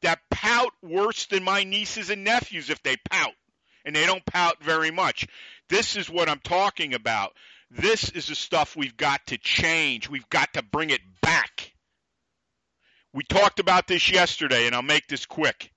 that 0.03 0.21
pout 0.31 0.73
worse 0.83 1.27
than 1.27 1.45
my 1.45 1.65
nieces 1.65 2.11
and 2.11 2.25
nephews 2.25 2.71
if 2.71 2.83
they 2.83 2.97
pout, 3.11 3.35
and 3.85 3.95
they 3.95 4.07
don't 4.07 4.25
pout 4.27 4.63
very 4.63 4.91
much. 4.91 5.27
This 5.69 5.97
is 5.97 6.11
what 6.11 6.29
I'm 6.29 6.41
talking 6.41 6.95
about. 6.95 7.35
This 7.71 8.11
is 8.11 8.29
the 8.29 8.35
stuff 8.35 8.77
we've 8.77 8.97
got 8.97 9.27
to 9.27 9.39
change. 9.39 10.09
We've 10.09 10.29
got 10.31 10.55
to 10.55 10.63
bring 10.63 10.91
it 10.91 11.03
back. 11.21 11.58
We 13.13 13.25
talked 13.25 13.61
about 13.61 13.87
this 13.87 14.11
yesterday, 14.11 14.67
and 14.67 14.75
I'll 14.75 14.83
make 14.83 15.07
this 15.07 15.27
quick. 15.27 15.73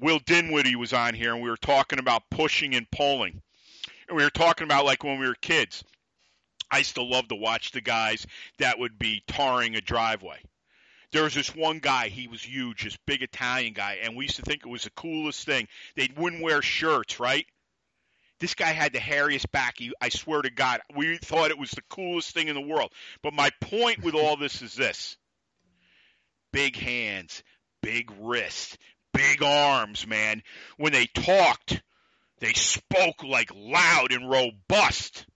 Will 0.00 0.18
Dinwiddie 0.18 0.76
was 0.76 0.92
on 0.92 1.14
here, 1.14 1.32
and 1.32 1.42
we 1.42 1.48
were 1.48 1.56
talking 1.56 1.98
about 1.98 2.28
pushing 2.30 2.74
and 2.74 2.90
pulling 2.90 3.42
and 4.08 4.16
we 4.16 4.24
were 4.24 4.30
talking 4.30 4.64
about 4.64 4.84
like 4.84 5.04
when 5.04 5.18
we 5.18 5.26
were 5.26 5.34
kids. 5.34 5.84
I 6.70 6.78
used 6.78 6.96
to 6.96 7.02
love 7.02 7.28
to 7.28 7.36
watch 7.36 7.72
the 7.72 7.80
guys 7.80 8.26
that 8.58 8.78
would 8.78 8.98
be 8.98 9.22
tarring 9.28 9.76
a 9.76 9.80
driveway. 9.80 10.40
There 11.12 11.22
was 11.22 11.34
this 11.34 11.54
one 11.54 11.78
guy, 11.78 12.08
he 12.08 12.26
was 12.26 12.42
huge, 12.42 12.82
this 12.84 12.98
big 13.06 13.22
Italian 13.22 13.72
guy, 13.72 13.98
and 14.02 14.16
we 14.16 14.24
used 14.24 14.36
to 14.36 14.42
think 14.42 14.62
it 14.64 14.68
was 14.68 14.82
the 14.82 14.90
coolest 14.90 15.46
thing. 15.46 15.68
They 15.94 16.08
wouldn't 16.16 16.42
wear 16.42 16.62
shirts, 16.62 17.20
right? 17.20 17.46
This 18.40 18.54
guy 18.54 18.72
had 18.72 18.92
the 18.92 18.98
hairiest 18.98 19.50
back. 19.50 19.76
He, 19.78 19.92
I 20.00 20.08
swear 20.08 20.42
to 20.42 20.50
God, 20.50 20.80
we 20.94 21.16
thought 21.18 21.50
it 21.50 21.58
was 21.58 21.70
the 21.70 21.82
coolest 21.88 22.34
thing 22.34 22.48
in 22.48 22.54
the 22.54 22.60
world. 22.60 22.92
But 23.22 23.32
my 23.32 23.50
point 23.60 24.02
with 24.02 24.14
all 24.14 24.36
this 24.36 24.60
is 24.60 24.74
this 24.74 25.16
big 26.56 26.74
hands, 26.74 27.42
big 27.82 28.10
wrists, 28.18 28.78
big 29.12 29.42
arms, 29.42 30.06
man. 30.06 30.42
When 30.78 30.90
they 30.90 31.04
talked, 31.04 31.82
they 32.40 32.54
spoke 32.54 33.22
like 33.22 33.50
loud 33.54 34.10
and 34.10 34.30
robust. 34.30 35.26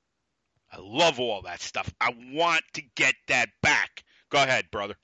I 0.72 0.78
love 0.80 1.20
all 1.20 1.42
that 1.42 1.60
stuff. 1.60 1.92
I 2.00 2.14
want 2.32 2.62
to 2.74 2.82
get 2.96 3.14
that 3.28 3.50
back. 3.60 4.02
Go 4.30 4.42
ahead, 4.42 4.70
brother. 4.72 4.94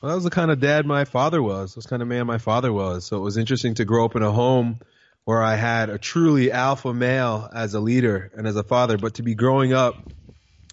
Well, 0.00 0.08
that 0.08 0.14
was 0.14 0.24
the 0.24 0.30
kind 0.30 0.50
of 0.50 0.60
dad 0.60 0.86
my 0.86 1.04
father 1.04 1.42
was. 1.42 1.74
That's 1.74 1.86
kind 1.86 2.00
of 2.00 2.08
man 2.08 2.26
my 2.26 2.38
father 2.38 2.72
was. 2.72 3.04
So 3.04 3.18
it 3.18 3.20
was 3.20 3.36
interesting 3.36 3.74
to 3.74 3.84
grow 3.84 4.06
up 4.06 4.16
in 4.16 4.22
a 4.22 4.32
home 4.32 4.80
where 5.24 5.42
I 5.42 5.56
had 5.56 5.90
a 5.90 5.98
truly 5.98 6.50
alpha 6.50 6.94
male 6.94 7.50
as 7.54 7.74
a 7.74 7.80
leader 7.80 8.32
and 8.34 8.46
as 8.46 8.56
a 8.56 8.64
father, 8.64 8.96
but 8.96 9.16
to 9.16 9.22
be 9.22 9.34
growing 9.34 9.74
up 9.74 9.96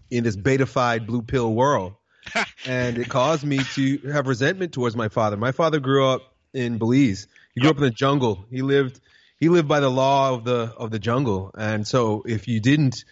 in 0.10 0.24
this 0.24 0.38
betafied 0.38 1.05
blue 1.05 1.24
pill 1.24 1.53
world. 1.53 1.95
and 2.65 2.97
it 2.97 3.09
caused 3.09 3.43
me 3.43 3.59
to 3.75 3.97
have 4.11 4.28
resentment 4.28 4.73
towards 4.73 4.95
my 4.95 5.09
father. 5.09 5.38
My 5.38 5.51
father 5.51 5.80
grew 5.80 6.07
up 6.07 6.21
in 6.53 6.78
Belize. 6.78 7.28
He 7.53 7.61
grew 7.61 7.69
yep. 7.69 7.75
up 7.75 7.78
in 7.78 7.84
the 7.84 7.91
jungle. 7.91 8.45
He 8.49 8.61
lived 8.61 8.99
he 9.39 9.49
lived 9.49 9.67
by 9.67 9.80
the 9.80 9.89
law 9.89 10.34
of 10.34 10.43
the 10.43 10.73
of 10.78 10.91
the 10.91 10.99
jungle, 10.99 11.51
and 11.57 11.88
so 11.88 12.23
if 12.25 12.47
you 12.47 12.59
didn't, 12.59 13.05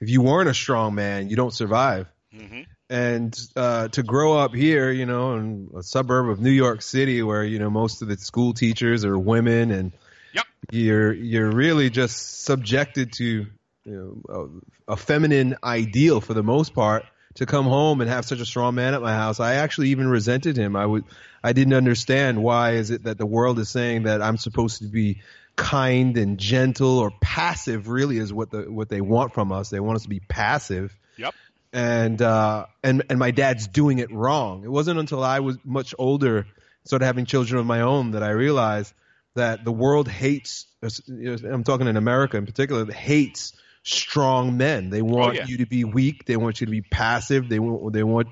if 0.00 0.08
you 0.08 0.22
weren't 0.22 0.48
a 0.48 0.54
strong 0.54 0.94
man, 0.94 1.28
you 1.28 1.36
don't 1.36 1.52
survive. 1.52 2.06
Mm-hmm. 2.34 2.62
And 2.88 3.38
uh, 3.56 3.88
to 3.88 4.02
grow 4.02 4.38
up 4.38 4.54
here, 4.54 4.90
you 4.90 5.06
know, 5.06 5.34
in 5.34 5.70
a 5.76 5.82
suburb 5.82 6.28
of 6.28 6.40
New 6.40 6.50
York 6.50 6.82
City, 6.82 7.22
where 7.22 7.42
you 7.42 7.58
know 7.58 7.70
most 7.70 8.02
of 8.02 8.08
the 8.08 8.16
school 8.16 8.54
teachers 8.54 9.04
are 9.04 9.18
women, 9.18 9.70
and 9.70 9.92
yep. 10.32 10.44
you're 10.70 11.12
you're 11.12 11.50
really 11.50 11.90
just 11.90 12.44
subjected 12.44 13.12
to 13.14 13.46
you 13.84 14.22
know, 14.28 14.62
a, 14.88 14.92
a 14.92 14.96
feminine 14.96 15.56
ideal 15.64 16.20
for 16.20 16.34
the 16.34 16.42
most 16.42 16.74
part 16.74 17.04
to 17.34 17.46
come 17.46 17.64
home 17.64 18.00
and 18.00 18.10
have 18.10 18.24
such 18.24 18.40
a 18.40 18.46
strong 18.46 18.74
man 18.74 18.94
at 18.94 19.02
my 19.02 19.14
house. 19.14 19.40
I 19.40 19.54
actually 19.54 19.88
even 19.90 20.08
resented 20.08 20.56
him. 20.56 20.76
I 20.76 20.86
would, 20.86 21.04
I 21.42 21.52
didn't 21.52 21.74
understand 21.74 22.42
why 22.42 22.72
is 22.72 22.90
it 22.90 23.04
that 23.04 23.18
the 23.18 23.26
world 23.26 23.58
is 23.58 23.68
saying 23.68 24.04
that 24.04 24.22
I'm 24.22 24.36
supposed 24.36 24.78
to 24.82 24.88
be 24.88 25.22
kind 25.56 26.16
and 26.16 26.38
gentle 26.38 26.98
or 26.98 27.10
passive 27.20 27.88
really 27.88 28.16
is 28.18 28.32
what 28.32 28.50
the 28.50 28.70
what 28.70 28.88
they 28.88 29.00
want 29.00 29.34
from 29.34 29.52
us. 29.52 29.70
They 29.70 29.80
want 29.80 29.96
us 29.96 30.02
to 30.02 30.08
be 30.08 30.20
passive. 30.20 30.96
Yep. 31.16 31.34
And 31.72 32.20
uh 32.20 32.66
and 32.82 33.02
and 33.10 33.18
my 33.18 33.30
dad's 33.30 33.66
doing 33.66 33.98
it 33.98 34.10
wrong. 34.12 34.64
It 34.64 34.70
wasn't 34.70 34.98
until 34.98 35.22
I 35.22 35.40
was 35.40 35.58
much 35.64 35.94
older, 35.98 36.46
started 36.84 37.04
having 37.04 37.26
children 37.26 37.60
of 37.60 37.66
my 37.66 37.82
own, 37.82 38.12
that 38.12 38.22
I 38.22 38.30
realized 38.30 38.92
that 39.34 39.64
the 39.64 39.72
world 39.72 40.08
hates. 40.08 40.66
I'm 40.82 41.64
talking 41.64 41.86
in 41.86 41.96
America 41.96 42.36
in 42.36 42.44
particular, 42.44 42.90
hates 42.90 43.52
strong 43.82 44.56
men. 44.56 44.90
They 44.90 45.02
want 45.02 45.30
oh, 45.30 45.40
yeah. 45.40 45.46
you 45.46 45.58
to 45.58 45.66
be 45.66 45.84
weak. 45.84 46.24
They 46.24 46.36
want 46.36 46.60
you 46.60 46.66
to 46.66 46.70
be 46.70 46.82
passive. 46.82 47.48
They 47.48 47.58
want 47.58 47.92
they 47.92 48.02
want 48.02 48.28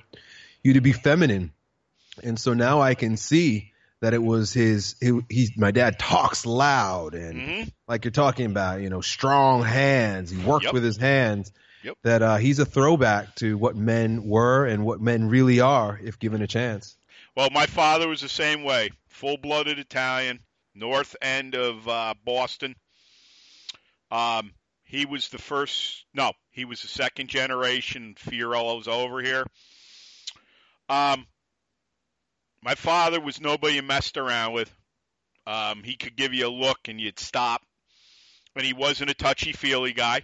you 0.63 0.75
to 0.75 0.81
be 0.81 0.93
feminine. 0.93 1.53
And 2.23 2.39
so 2.39 2.55
now 2.55 2.81
I 2.81 2.95
can 2.95 3.17
see 3.17 3.71
that 4.01 4.15
it 4.15 4.23
was 4.23 4.53
his 4.53 4.97
he, 5.01 5.21
he's 5.29 5.57
my 5.57 5.71
dad 5.71 5.99
talks 5.99 6.47
loud 6.47 7.15
and 7.15 7.35
mm-hmm. 7.35 7.69
like 7.87 8.05
you're 8.05 8.13
talking 8.13 8.47
about 8.47 8.81
you 8.81 8.91
know 8.91 9.01
strong 9.01 9.63
hands 9.63 10.31
he 10.31 10.43
worked 10.43 10.65
yep. 10.65 10.75
with 10.75 10.83
his 10.83 10.97
hands 10.97 11.53
yep. 11.83 11.97
that 12.03 12.23
uh, 12.23 12.37
he's 12.37 12.59
a 12.59 12.65
throwback 12.65 13.35
to 13.37 13.57
what 13.57 13.77
men 13.77 14.25
were 14.25 14.67
and 14.67 14.85
what 14.85 15.01
men 15.01 15.29
really 15.29 15.61
are 15.61 16.01
if 16.03 16.19
given 16.19 16.43
a 16.43 16.47
chance 16.47 16.97
well 17.37 17.51
my 17.51 17.67
father 17.67 18.09
was 18.09 18.21
the 18.21 18.29
same 18.29 18.65
way 18.65 18.91
full-blooded 19.09 19.79
italian 19.79 20.41
north 20.75 21.15
end 21.21 21.55
of 21.55 21.87
uh, 21.87 22.15
boston 22.25 22.75
um, 24.11 24.51
he 24.91 25.07
was 25.07 25.29
the 25.29 25.39
first 25.39 26.05
no 26.15 26.33
he 26.51 26.65
was 26.65 26.83
the 26.83 26.89
second 26.89 27.29
generation 27.29 28.15
Fiorillo's 28.19 28.89
over 28.89 29.23
here 29.23 29.45
um, 30.91 31.25
my 32.63 32.75
father 32.75 33.21
was 33.21 33.41
nobody 33.41 33.77
you 33.77 33.83
messed 33.83 34.17
around 34.19 34.53
with. 34.53 34.75
Um, 35.47 35.83
he 35.83 35.97
could 35.97 36.17
give 36.17 36.35
you 36.35 36.49
a 36.49 36.51
look 36.51 36.79
and 36.89 37.01
you'd 37.01 37.19
stop. 37.19 37.63
And 38.57 38.65
he 38.65 38.73
wasn't 38.73 39.11
a 39.11 39.15
touchy 39.15 39.53
feely 39.53 39.93
guy. 39.93 40.23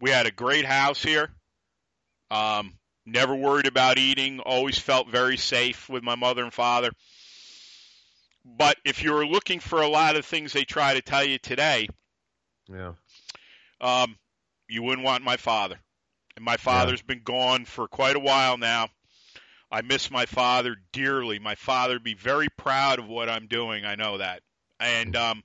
We 0.00 0.10
had 0.10 0.26
a 0.26 0.32
great 0.32 0.64
house 0.64 1.02
here. 1.02 1.30
Um, 2.30 2.74
never 3.06 3.34
worried 3.34 3.66
about 3.66 3.98
eating. 3.98 4.40
Always 4.40 4.78
felt 4.78 5.08
very 5.08 5.36
safe 5.36 5.88
with 5.88 6.02
my 6.02 6.16
mother 6.16 6.42
and 6.42 6.52
father. 6.52 6.90
But 8.44 8.76
if 8.84 9.02
you're 9.02 9.26
looking 9.26 9.60
for 9.60 9.80
a 9.80 9.88
lot 9.88 10.16
of 10.16 10.24
things 10.24 10.52
they 10.52 10.64
try 10.64 10.94
to 10.94 11.02
tell 11.02 11.24
you 11.24 11.38
today, 11.38 11.88
yeah, 12.68 12.92
um, 13.80 14.16
you 14.68 14.82
wouldn't 14.82 15.04
want 15.04 15.24
my 15.24 15.36
father. 15.36 15.78
And 16.36 16.44
my 16.44 16.56
father's 16.56 17.00
yeah. 17.00 17.14
been 17.14 17.22
gone 17.24 17.64
for 17.64 17.88
quite 17.88 18.16
a 18.16 18.20
while 18.20 18.56
now. 18.56 18.88
I 19.70 19.82
miss 19.82 20.10
my 20.10 20.26
father 20.26 20.76
dearly. 20.92 21.38
My 21.38 21.54
father 21.54 21.94
would 21.94 22.04
be 22.04 22.14
very 22.14 22.48
proud 22.48 22.98
of 22.98 23.08
what 23.08 23.28
I'm 23.28 23.46
doing. 23.46 23.84
I 23.84 23.94
know 23.94 24.18
that. 24.18 24.42
And 24.80 25.14
um, 25.14 25.42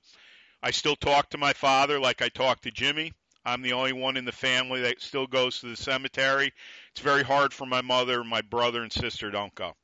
I 0.62 0.72
still 0.72 0.96
talk 0.96 1.30
to 1.30 1.38
my 1.38 1.52
father 1.52 2.00
like 2.00 2.22
I 2.22 2.28
talk 2.28 2.62
to 2.62 2.70
Jimmy. 2.70 3.12
I'm 3.44 3.62
the 3.62 3.74
only 3.74 3.92
one 3.92 4.16
in 4.16 4.24
the 4.24 4.32
family 4.32 4.80
that 4.82 5.00
still 5.00 5.28
goes 5.28 5.60
to 5.60 5.68
the 5.68 5.76
cemetery. 5.76 6.52
It's 6.90 7.00
very 7.00 7.22
hard 7.22 7.52
for 7.52 7.66
my 7.66 7.82
mother, 7.82 8.24
my 8.24 8.40
brother, 8.40 8.82
and 8.82 8.92
sister 8.92 9.30
don't 9.30 9.54
go. 9.54 9.74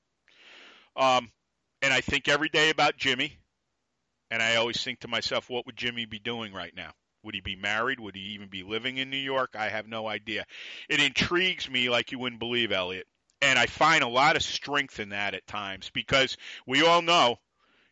Um, 0.96 1.30
and 1.80 1.92
I 1.92 2.00
think 2.00 2.28
every 2.28 2.48
day 2.48 2.70
about 2.70 2.96
Jimmy. 2.96 3.38
And 4.32 4.42
I 4.42 4.56
always 4.56 4.82
think 4.82 5.00
to 5.00 5.08
myself, 5.08 5.50
what 5.50 5.66
would 5.66 5.76
Jimmy 5.76 6.06
be 6.06 6.18
doing 6.18 6.52
right 6.52 6.74
now? 6.74 6.92
Would 7.24 7.34
he 7.34 7.40
be 7.40 7.56
married? 7.56 8.00
Would 8.00 8.16
he 8.16 8.22
even 8.34 8.48
be 8.48 8.62
living 8.62 8.96
in 8.98 9.10
New 9.10 9.16
York? 9.16 9.54
I 9.56 9.68
have 9.68 9.86
no 9.86 10.08
idea. 10.08 10.44
It 10.88 11.00
intrigues 11.00 11.70
me 11.70 11.88
like 11.88 12.12
you 12.12 12.18
wouldn't 12.18 12.40
believe, 12.40 12.72
Elliott. 12.72 13.06
And 13.40 13.58
I 13.58 13.66
find 13.66 14.04
a 14.04 14.08
lot 14.08 14.36
of 14.36 14.42
strength 14.42 15.00
in 15.00 15.10
that 15.10 15.34
at 15.34 15.46
times 15.46 15.90
because 15.90 16.36
we 16.66 16.84
all 16.84 17.02
know 17.02 17.38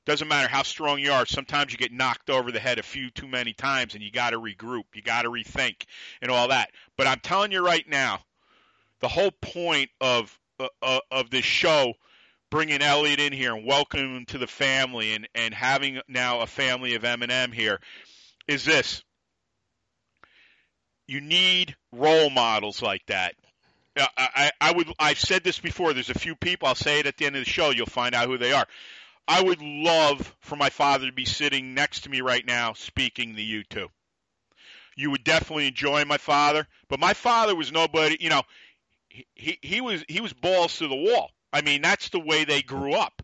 doesn't 0.06 0.28
matter 0.28 0.48
how 0.48 0.62
strong 0.62 0.98
you 0.98 1.12
are, 1.12 1.26
sometimes 1.26 1.72
you 1.72 1.78
get 1.78 1.92
knocked 1.92 2.30
over 2.30 2.50
the 2.50 2.58
head 2.58 2.78
a 2.78 2.82
few 2.82 3.10
too 3.10 3.28
many 3.28 3.52
times 3.52 3.94
and 3.94 4.02
you 4.02 4.10
got 4.10 4.30
to 4.30 4.40
regroup, 4.40 4.84
you 4.94 5.02
got 5.02 5.22
to 5.22 5.30
rethink 5.30 5.84
and 6.22 6.30
all 6.30 6.48
that. 6.48 6.70
But 6.96 7.06
I'm 7.06 7.20
telling 7.20 7.52
you 7.52 7.64
right 7.64 7.86
now, 7.88 8.20
the 9.00 9.08
whole 9.08 9.30
point 9.30 9.90
of 10.00 10.36
uh, 10.58 10.68
uh, 10.82 11.00
of 11.10 11.30
this 11.30 11.44
show 11.44 11.94
bringing 12.50 12.82
Elliott 12.82 13.20
in 13.20 13.32
here 13.32 13.54
and 13.54 13.66
welcoming 13.66 14.16
him 14.16 14.26
to 14.26 14.38
the 14.38 14.46
family 14.46 15.14
and 15.14 15.28
and 15.34 15.54
having 15.54 16.00
now 16.08 16.40
a 16.40 16.46
family 16.46 16.94
of 16.94 17.04
M&M 17.04 17.52
here 17.52 17.80
is 18.48 18.64
this. 18.64 19.02
You 21.10 21.20
need 21.20 21.74
role 21.90 22.30
models 22.30 22.82
like 22.82 23.04
that. 23.06 23.34
I, 23.96 24.06
I 24.16 24.50
I 24.60 24.72
would 24.72 24.92
I've 24.96 25.18
said 25.18 25.42
this 25.42 25.58
before. 25.58 25.92
There's 25.92 26.08
a 26.08 26.16
few 26.16 26.36
people. 26.36 26.68
I'll 26.68 26.76
say 26.76 27.00
it 27.00 27.06
at 27.06 27.16
the 27.16 27.26
end 27.26 27.34
of 27.34 27.44
the 27.44 27.50
show. 27.50 27.70
You'll 27.70 27.86
find 27.86 28.14
out 28.14 28.28
who 28.28 28.38
they 28.38 28.52
are. 28.52 28.64
I 29.26 29.42
would 29.42 29.60
love 29.60 30.36
for 30.38 30.54
my 30.54 30.70
father 30.70 31.06
to 31.06 31.12
be 31.12 31.24
sitting 31.24 31.74
next 31.74 32.02
to 32.02 32.10
me 32.10 32.20
right 32.20 32.46
now 32.46 32.74
speaking 32.74 33.34
to 33.34 33.42
you 33.42 33.64
two. 33.64 33.88
You 34.94 35.10
would 35.10 35.24
definitely 35.24 35.66
enjoy 35.66 36.04
my 36.04 36.16
father, 36.16 36.68
but 36.88 37.00
my 37.00 37.14
father 37.14 37.56
was 37.56 37.72
nobody, 37.72 38.16
you 38.20 38.30
know, 38.30 38.42
he, 39.08 39.26
he, 39.34 39.58
he 39.62 39.80
was 39.80 40.04
he 40.06 40.20
was 40.20 40.32
balls 40.32 40.78
to 40.78 40.86
the 40.86 40.94
wall. 40.94 41.32
I 41.52 41.62
mean, 41.62 41.82
that's 41.82 42.10
the 42.10 42.20
way 42.20 42.44
they 42.44 42.62
grew 42.62 42.92
up. 42.92 43.20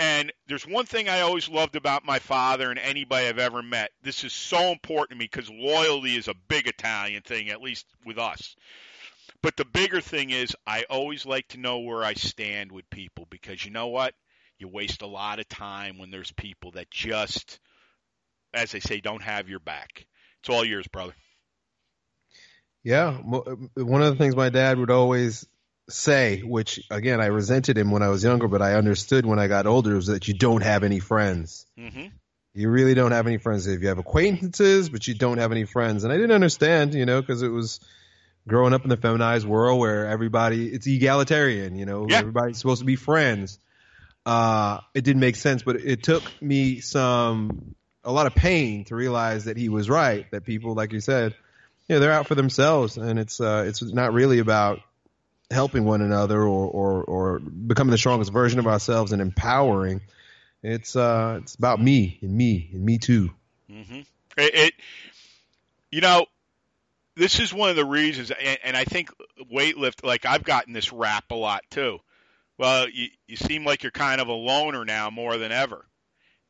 And 0.00 0.32
there's 0.48 0.66
one 0.66 0.86
thing 0.86 1.10
I 1.10 1.20
always 1.20 1.46
loved 1.46 1.76
about 1.76 2.06
my 2.06 2.20
father 2.20 2.70
and 2.70 2.78
anybody 2.78 3.26
I've 3.26 3.38
ever 3.38 3.62
met. 3.62 3.90
This 4.02 4.24
is 4.24 4.32
so 4.32 4.72
important 4.72 5.10
to 5.10 5.16
me 5.16 5.28
because 5.30 5.50
loyalty 5.50 6.16
is 6.16 6.26
a 6.26 6.34
big 6.48 6.66
Italian 6.66 7.20
thing, 7.20 7.50
at 7.50 7.60
least 7.60 7.84
with 8.06 8.16
us. 8.16 8.56
But 9.42 9.58
the 9.58 9.66
bigger 9.66 10.00
thing 10.00 10.30
is, 10.30 10.56
I 10.66 10.84
always 10.88 11.26
like 11.26 11.48
to 11.48 11.60
know 11.60 11.80
where 11.80 12.02
I 12.02 12.14
stand 12.14 12.72
with 12.72 12.88
people 12.88 13.26
because 13.28 13.62
you 13.62 13.72
know 13.72 13.88
what? 13.88 14.14
You 14.58 14.68
waste 14.68 15.02
a 15.02 15.06
lot 15.06 15.38
of 15.38 15.46
time 15.50 15.98
when 15.98 16.10
there's 16.10 16.32
people 16.32 16.70
that 16.72 16.90
just, 16.90 17.60
as 18.54 18.72
they 18.72 18.80
say, 18.80 19.02
don't 19.02 19.22
have 19.22 19.50
your 19.50 19.60
back. 19.60 20.06
It's 20.40 20.48
all 20.48 20.64
yours, 20.64 20.88
brother. 20.88 21.14
Yeah, 22.82 23.18
uh, 23.30 23.56
one 23.84 24.00
of 24.00 24.16
the 24.16 24.16
things 24.16 24.34
my 24.34 24.48
dad 24.48 24.78
would 24.78 24.90
always 24.90 25.46
say, 25.92 26.40
which 26.40 26.80
again 26.90 27.20
I 27.20 27.26
resented 27.26 27.76
him 27.78 27.90
when 27.90 28.02
I 28.02 28.08
was 28.08 28.22
younger, 28.24 28.48
but 28.48 28.62
I 28.62 28.74
understood 28.74 29.26
when 29.26 29.38
I 29.38 29.46
got 29.48 29.66
older, 29.66 29.94
was 29.94 30.06
that 30.06 30.28
you 30.28 30.34
don't 30.34 30.62
have 30.62 30.84
any 30.84 31.00
friends. 31.00 31.66
Mm-hmm. 31.78 32.06
You 32.54 32.68
really 32.68 32.94
don't 32.94 33.12
have 33.12 33.26
any 33.26 33.38
friends. 33.38 33.66
If 33.66 33.80
you 33.82 33.88
have 33.88 33.98
acquaintances, 33.98 34.88
but 34.88 35.06
you 35.06 35.14
don't 35.14 35.38
have 35.38 35.52
any 35.52 35.64
friends, 35.64 36.04
and 36.04 36.12
I 36.12 36.16
didn't 36.16 36.32
understand, 36.32 36.94
you 36.94 37.06
know, 37.06 37.20
because 37.20 37.42
it 37.42 37.48
was 37.48 37.80
growing 38.48 38.72
up 38.72 38.82
in 38.82 38.88
the 38.88 38.96
feminized 38.96 39.46
world 39.46 39.78
where 39.78 40.06
everybody 40.08 40.68
it's 40.68 40.86
egalitarian, 40.86 41.76
you 41.76 41.86
know, 41.86 42.06
Yeah. 42.08 42.18
everybody's 42.18 42.58
supposed 42.58 42.80
to 42.80 42.86
be 42.86 42.96
friends. 42.96 43.58
Uh, 44.26 44.80
it 44.94 45.04
didn't 45.04 45.20
make 45.20 45.36
sense, 45.36 45.62
but 45.62 45.76
it 45.76 46.02
took 46.02 46.22
me 46.42 46.80
some 46.80 47.74
a 48.02 48.10
lot 48.12 48.26
of 48.26 48.34
pain 48.34 48.84
to 48.84 48.96
realize 48.96 49.44
that 49.44 49.56
he 49.56 49.68
was 49.68 49.88
right. 49.90 50.26
That 50.30 50.44
people, 50.44 50.74
like 50.74 50.92
you 50.92 51.00
said, 51.00 51.34
you 51.88 51.96
know, 51.96 52.00
they're 52.00 52.12
out 52.12 52.26
for 52.26 52.34
themselves, 52.34 52.96
and 52.96 53.18
it's 53.18 53.40
uh, 53.40 53.64
it's 53.66 53.82
not 53.82 54.12
really 54.12 54.38
about 54.38 54.80
helping 55.50 55.84
one 55.84 56.00
another 56.00 56.40
or, 56.42 56.66
or 56.68 57.04
or 57.04 57.38
becoming 57.40 57.90
the 57.90 57.98
strongest 57.98 58.32
version 58.32 58.58
of 58.58 58.66
ourselves 58.66 59.12
and 59.12 59.20
empowering. 59.20 60.00
It's 60.62 60.94
uh, 60.96 61.40
it's 61.42 61.54
about 61.54 61.80
me 61.80 62.18
and 62.22 62.32
me 62.32 62.70
and 62.72 62.84
me 62.84 62.98
too. 62.98 63.30
Mm-hmm. 63.70 64.00
It, 64.36 64.54
it, 64.54 64.74
you 65.90 66.00
know, 66.00 66.26
this 67.16 67.40
is 67.40 67.52
one 67.52 67.70
of 67.70 67.76
the 67.76 67.84
reasons, 67.84 68.30
and, 68.30 68.58
and 68.64 68.76
I 68.76 68.84
think 68.84 69.10
weightlift. 69.52 70.04
Like 70.04 70.26
I've 70.26 70.44
gotten 70.44 70.72
this 70.72 70.92
rap 70.92 71.24
a 71.30 71.34
lot 71.34 71.64
too. 71.70 71.98
Well, 72.58 72.88
you 72.88 73.08
you 73.26 73.36
seem 73.36 73.64
like 73.64 73.82
you're 73.82 73.92
kind 73.92 74.20
of 74.20 74.28
a 74.28 74.32
loner 74.32 74.84
now 74.84 75.10
more 75.10 75.38
than 75.38 75.52
ever. 75.52 75.86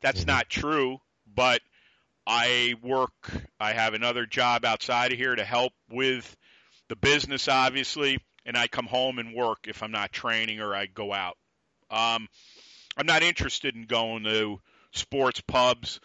That's 0.02 0.26
not 0.26 0.48
true, 0.48 0.98
but 1.32 1.60
I 2.26 2.74
work. 2.82 3.30
I 3.58 3.72
have 3.72 3.94
another 3.94 4.26
job 4.26 4.64
outside 4.64 5.12
of 5.12 5.18
here 5.18 5.34
to 5.34 5.44
help 5.44 5.72
with 5.90 6.36
the 6.88 6.96
business, 6.96 7.48
obviously, 7.48 8.18
and 8.44 8.56
I 8.56 8.68
come 8.68 8.86
home 8.86 9.18
and 9.18 9.34
work 9.34 9.66
if 9.66 9.82
I'm 9.82 9.92
not 9.92 10.12
training 10.12 10.60
or 10.60 10.74
I 10.74 10.86
go 10.86 11.12
out. 11.12 11.36
Um, 11.90 12.28
I'm 12.96 13.06
not 13.06 13.22
interested 13.22 13.74
in 13.74 13.84
going 13.84 14.24
to 14.24 14.60
sports 14.92 15.40
pubs, 15.40 16.00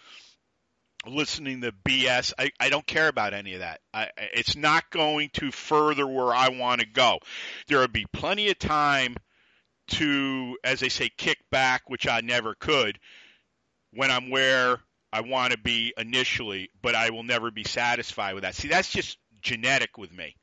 listening 1.07 1.61
to 1.61 1.71
BS. 1.71 2.33
I, 2.37 2.51
I 2.59 2.69
don't 2.69 2.85
care 2.85 3.07
about 3.07 3.33
any 3.33 3.53
of 3.53 3.59
that. 3.59 3.81
I, 3.93 4.09
it's 4.17 4.55
not 4.55 4.89
going 4.89 5.29
to 5.33 5.51
further 5.51 6.07
where 6.07 6.33
I 6.33 6.49
want 6.49 6.81
to 6.81 6.87
go. 6.87 7.19
There 7.67 7.79
will 7.79 7.87
be 7.87 8.05
plenty 8.11 8.49
of 8.49 8.59
time 8.59 9.15
to, 9.87 10.57
as 10.63 10.79
they 10.79 10.89
say, 10.89 11.09
kick 11.09 11.37
back, 11.51 11.89
which 11.89 12.07
I 12.07 12.21
never 12.21 12.55
could, 12.55 12.99
when 13.91 14.11
I'm 14.11 14.29
where 14.29 14.79
I 15.13 15.21
want 15.21 15.53
to 15.53 15.59
be 15.59 15.93
initially, 15.97 16.69
but 16.81 16.95
I 16.95 17.11
will 17.11 17.23
never 17.23 17.51
be 17.51 17.63
satisfied 17.63 18.33
with 18.33 18.43
that. 18.43 18.55
See, 18.55 18.67
that's 18.67 18.91
just 18.91 19.17
genetic 19.41 19.97
with 19.97 20.11
me. 20.11 20.35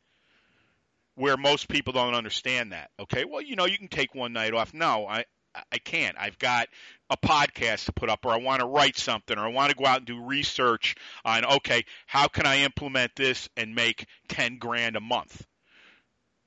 Where 1.15 1.37
most 1.37 1.69
people 1.69 1.93
don't 1.93 2.15
understand 2.15 2.73
that. 2.73 2.91
Okay, 2.99 3.25
well, 3.25 3.43
you 3.43 3.57
know, 3.57 3.67
you 3.67 3.77
can 3.77 3.89
take 3.89 4.15
one 4.15 4.33
night 4.33 4.55
off. 4.55 4.73
No, 4.73 5.07
I, 5.07 5.25
I 5.71 5.79
can't. 5.79 6.17
I've 6.19 6.39
got 6.39 6.69
a 7.11 7.17
podcast 7.17 7.87
to 7.87 7.93
put 7.93 8.09
up, 8.09 8.25
or 8.25 8.33
I 8.33 8.39
want 8.39 8.61
to 8.61 8.67
write 8.67 8.97
something, 8.97 9.37
or 9.39 9.45
I 9.45 9.51
want 9.51 9.71
to 9.71 9.77
go 9.77 9.87
out 9.87 9.99
and 9.99 10.07
do 10.07 10.25
research 10.25 10.97
on, 11.25 11.45
okay, 11.45 11.85
how 12.07 12.29
can 12.29 12.47
I 12.47 12.61
implement 12.61 13.15
this 13.17 13.49
and 13.57 13.75
make 13.75 14.07
10 14.29 14.59
grand 14.59 14.97
a 14.97 15.01
month? 15.01 15.45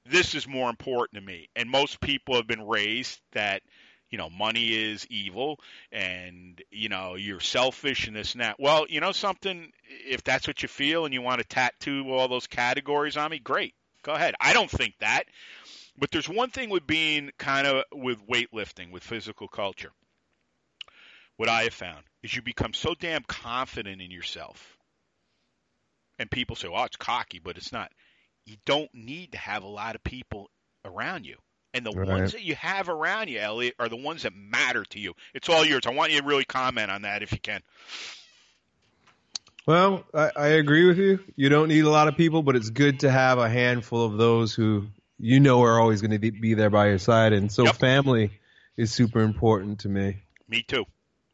This 0.06 0.36
is 0.36 0.48
more 0.48 0.70
important 0.70 1.20
to 1.20 1.26
me. 1.26 1.50
And 1.56 1.70
most 1.70 2.00
people 2.00 2.36
have 2.36 2.48
been 2.48 2.66
raised 2.66 3.20
that, 3.34 3.62
you 4.10 4.18
know, 4.18 4.30
money 4.30 4.74
is 4.74 5.06
evil 5.10 5.60
and, 5.92 6.62
you 6.72 6.90
know, 6.90 7.16
you're 7.16 7.40
selfish 7.40 8.08
and 8.08 8.16
this 8.16 8.34
and 8.34 8.42
that. 8.42 8.60
Well, 8.60 8.86
you 8.88 9.02
know 9.02 9.12
something? 9.12 9.72
If 9.84 10.24
that's 10.24 10.48
what 10.48 10.62
you 10.62 10.68
feel 10.68 11.06
and 11.06 11.14
you 11.14 11.22
want 11.22 11.42
to 11.42 11.48
tattoo 11.48 12.12
all 12.12 12.28
those 12.28 12.48
categories 12.48 13.18
on 13.18 13.32
me, 13.32 13.40
great. 13.40 13.74
Go 14.06 14.14
ahead. 14.14 14.36
I 14.40 14.54
don't 14.54 14.70
think 14.70 14.94
that. 15.00 15.24
But 15.98 16.12
there's 16.12 16.30
one 16.30 16.52
thing 16.52 16.70
with 16.70 16.86
being 16.86 17.32
kind 17.40 17.66
of 17.66 17.84
with 17.92 18.20
weightlifting, 18.28 18.92
with 18.92 19.04
physical 19.04 19.48
culture. 19.48 19.92
What 21.38 21.50
I 21.50 21.64
have 21.64 21.74
found 21.74 22.04
is 22.22 22.34
you 22.36 22.44
become 22.44 22.74
so 22.74 22.94
damn 22.94 23.24
confident 23.24 24.02
in 24.02 24.12
yourself. 24.12 24.78
And 26.20 26.30
people 26.30 26.56
say, 26.56 26.68
oh, 26.72 26.84
it's 26.84 26.96
cocky, 26.96 27.40
but 27.44 27.58
it's 27.58 27.74
not. 27.74 27.92
You 28.46 28.58
don't 28.66 28.94
need 28.94 29.32
to 29.32 29.38
have 29.40 29.64
a 29.64 29.68
lot 29.68 29.96
of 29.96 30.04
people 30.04 30.52
around 30.86 31.26
you. 31.26 31.38
And 31.74 31.86
the 31.86 31.92
Right. 31.92 32.08
ones 32.08 32.32
that 32.34 32.44
you 32.44 32.56
have 32.56 32.88
around 32.88 33.30
you, 33.30 33.40
Elliott, 33.40 33.76
are 33.80 33.90
the 33.90 33.98
ones 33.98 34.22
that 34.22 34.34
matter 34.34 34.86
to 34.86 35.00
you. 35.00 35.14
It's 35.34 35.50
all 35.50 35.66
yours. 35.66 35.86
I 35.88 35.92
want 35.92 36.12
you 36.12 36.22
to 36.22 36.28
really 36.28 36.46
comment 36.46 36.92
on 36.92 37.02
that 37.02 37.24
if 37.24 37.34
you 37.34 37.40
can. 37.40 37.64
Well, 39.68 40.06
I, 40.14 40.32
I 40.36 40.48
agree 40.48 40.86
with 40.86 40.98
you. 40.98 41.20
You 41.36 41.50
don't 41.50 41.70
need 41.70 41.86
a 41.86 41.90
lot 41.90 42.08
of 42.08 42.16
people, 42.18 42.44
but 42.44 42.56
it's 42.56 42.70
good 42.70 43.00
to 43.00 43.12
have 43.12 43.40
a 43.40 43.50
handful 43.50 44.06
of 44.06 44.18
those 44.18 44.54
who 44.54 44.88
you 45.18 45.40
know 45.40 45.64
are 45.64 45.80
always 45.80 46.02
going 46.02 46.20
to 46.20 46.32
be 46.32 46.54
there 46.54 46.70
by 46.70 46.90
your 46.90 47.00
side. 47.00 47.34
And 47.34 47.52
so 47.52 47.66
Yep. 47.66 47.76
family 47.76 48.32
is 48.78 48.92
super 48.92 49.22
important 49.22 49.80
to 49.80 49.90
me. 49.90 50.18
Me 50.48 50.62
too. 50.62 50.86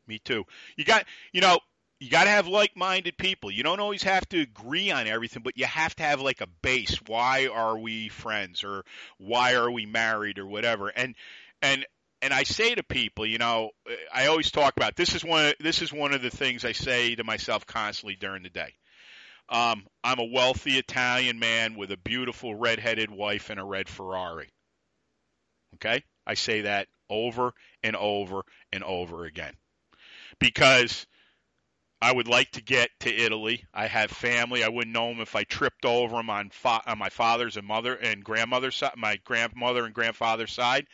Me 0.08 0.20
too. 0.20 0.46
You 0.78 0.86
got, 0.86 1.06
you 1.34 1.42
know, 1.42 1.60
you 2.00 2.10
got 2.10 2.24
to 2.24 2.30
have 2.30 2.48
like-minded 2.48 3.18
people. 3.18 3.52
You 3.52 3.64
don't 3.64 3.80
always 3.80 4.04
have 4.04 4.28
to 4.30 4.40
agree 4.40 4.92
on 4.92 5.08
everything, 5.08 5.44
but 5.44 5.58
you 5.58 5.66
have 5.66 5.96
to 5.98 6.04
have 6.04 6.22
like 6.22 6.42
a 6.42 6.48
base. 6.48 7.00
Why 7.06 7.48
are 7.48 7.78
we 7.78 8.10
friends, 8.10 8.64
or 8.64 8.84
why 9.18 9.54
are 9.56 9.70
we 9.70 9.86
married, 9.86 10.40
or 10.40 10.46
whatever? 10.48 10.90
And 10.90 11.16
and 11.62 11.86
and 12.22 12.34
I 12.34 12.44
say 12.44 12.76
to 12.76 12.84
people, 12.84 13.26
you 13.26 13.38
know, 13.38 13.72
I 14.14 14.28
always 14.28 14.52
talk 14.52 14.78
about 14.78 14.96
this 14.96 15.16
is 15.16 15.24
one. 15.24 15.48
Of, 15.48 15.56
this 15.60 15.82
is 15.82 15.92
one 15.92 16.14
of 16.14 16.22
the 16.22 16.30
things 16.30 16.66
I 16.66 16.72
say 16.72 17.16
to 17.16 17.24
myself 17.24 17.66
constantly 17.66 18.16
during 18.16 18.44
the 18.44 18.50
day. 18.50 18.74
Um, 19.50 19.86
I'm 20.04 20.20
a 20.20 20.30
wealthy 20.32 20.78
Italian 20.78 21.40
man 21.40 21.76
with 21.76 21.92
a 21.92 21.98
beautiful 21.98 22.56
red-headed 22.56 23.12
wife 23.12 23.50
and 23.50 23.60
a 23.60 23.66
red 23.66 23.90
Ferrari. 23.90 24.50
Okay, 25.76 26.04
I 26.26 26.36
say 26.36 26.62
that 26.62 26.88
over 27.10 27.54
and 27.84 27.96
over 27.96 28.44
and 28.72 28.84
over 28.84 29.26
again 29.26 29.54
because 30.40 31.06
I 32.02 32.12
would 32.12 32.28
like 32.28 32.52
to 32.52 32.64
get 32.64 32.90
to 33.02 33.14
Italy. 33.14 33.66
I 33.74 33.88
have 33.88 34.10
family. 34.10 34.64
I 34.64 34.70
wouldn't 34.70 34.94
know 34.94 35.10
them 35.10 35.22
if 35.22 35.36
I 35.36 35.44
tripped 35.44 35.86
over 35.86 36.16
them 36.16 36.30
on, 36.30 36.50
fa- 36.50 36.82
on 36.88 36.98
my 36.98 37.10
father's 37.10 37.58
and 37.58 37.68
mother 37.68 37.94
and 37.96 38.24
grandmother's 38.24 38.76
side, 38.76 38.94
my 38.98 39.18
grandmother 39.24 39.86
and 39.86 39.94
grandfather's 39.94 40.52
side. 40.52 40.88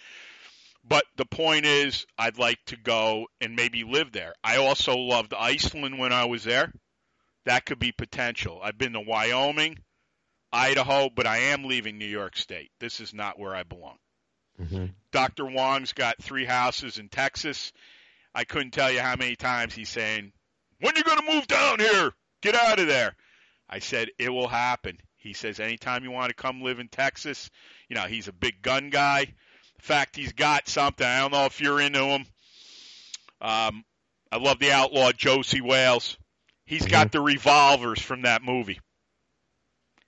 But 0.88 1.04
the 1.18 1.26
point 1.26 1.66
is, 1.66 2.06
I'd 2.18 2.38
like 2.38 2.60
to 2.68 2.78
go 2.78 3.28
and 3.42 3.56
maybe 3.56 3.84
live 3.84 4.12
there. 4.12 4.34
I 4.44 4.58
also 4.58 4.96
loved 4.96 5.34
Iceland 5.34 6.00
when 6.00 6.14
I 6.14 6.26
was 6.26 6.44
there. 6.44 6.72
That 7.46 7.66
could 7.66 7.80
be 7.80 7.92
potential. 7.92 8.60
I've 8.64 8.78
been 8.78 8.94
to 8.94 9.02
Wyoming, 9.02 9.80
Idaho, 10.52 11.10
but 11.10 11.28
I 11.28 11.38
am 11.38 11.66
leaving 11.66 11.98
New 11.98 12.06
York 12.06 12.38
State. 12.38 12.72
This 12.80 13.00
is 13.00 13.14
not 13.14 13.40
where 13.40 13.56
I 13.56 13.64
belong. 13.64 13.98
Mm-hmm. 14.62 14.86
Dr. 15.12 15.46
Wong's 15.46 15.94
got 15.94 16.22
three 16.22 16.46
houses 16.46 16.98
in 16.98 17.10
Texas. 17.10 17.72
I 18.34 18.44
couldn't 18.44 18.72
tell 18.72 18.92
you 18.92 19.00
how 19.02 19.16
many 19.16 19.36
times 19.36 19.74
he's 19.74 19.90
saying, 19.90 20.32
When 20.80 20.96
you 20.96 21.04
going 21.04 21.20
to 21.20 21.34
move 21.34 21.48
down 21.48 21.80
here? 21.80 22.12
Get 22.42 22.56
out 22.56 22.80
of 22.80 22.88
there. 22.88 23.16
I 23.70 23.80
said, 23.80 24.10
It 24.20 24.30
will 24.30 24.48
happen. 24.48 24.98
He 25.16 25.34
says, 25.34 25.60
Anytime 25.60 26.04
you 26.04 26.12
want 26.12 26.30
to 26.30 26.36
come 26.36 26.62
live 26.62 26.80
in 26.80 26.88
Texas, 26.88 27.50
you 27.90 27.96
know, 27.96 28.04
he's 28.04 28.28
a 28.28 28.34
big 28.34 28.62
gun 28.62 28.90
guy. 28.90 29.34
In 29.80 29.84
fact, 29.84 30.16
he's 30.16 30.34
got 30.34 30.68
something. 30.68 31.06
I 31.06 31.20
don't 31.20 31.32
know 31.32 31.46
if 31.46 31.62
you're 31.62 31.80
into 31.82 32.04
him. 32.04 32.26
Um, 33.42 33.84
I 34.32 34.38
love 34.38 34.60
the 34.60 34.72
outlaw 34.72 35.12
Josey 35.12 35.62
Wales. 35.62 36.18
He's 36.66 36.86
got 36.86 37.12
the 37.12 37.22
revolvers 37.22 38.02
from 38.02 38.24
that 38.24 38.44
movie. 38.44 38.80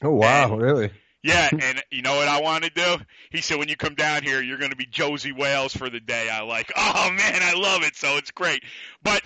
Oh 0.01 0.11
wow, 0.11 0.51
And- 0.53 0.61
really? 0.61 0.91
Yeah, 1.21 1.49
and 1.61 1.83
you 1.91 2.01
know 2.01 2.15
what 2.15 2.27
I 2.29 2.41
want 2.41 2.63
to 2.63 2.69
do? 2.69 2.97
He 3.29 3.41
said, 3.41 3.59
when 3.59 3.67
you 3.67 3.75
come 3.75 3.95
down 3.95 4.23
here, 4.23 4.41
you're 4.41 4.57
going 4.57 4.71
to 4.71 4.77
be 4.77 4.85
Josey 4.85 5.33
Wales 5.33 5.75
for 5.75 5.89
the 5.89 5.99
day. 5.99 6.29
I 6.29 6.41
like, 6.43 6.71
oh 6.75 7.11
man, 7.11 7.39
I 7.43 7.53
love 7.55 7.83
it. 7.83 7.95
So 7.97 8.15
it's 8.17 8.31
great. 8.31 8.63
But, 9.03 9.21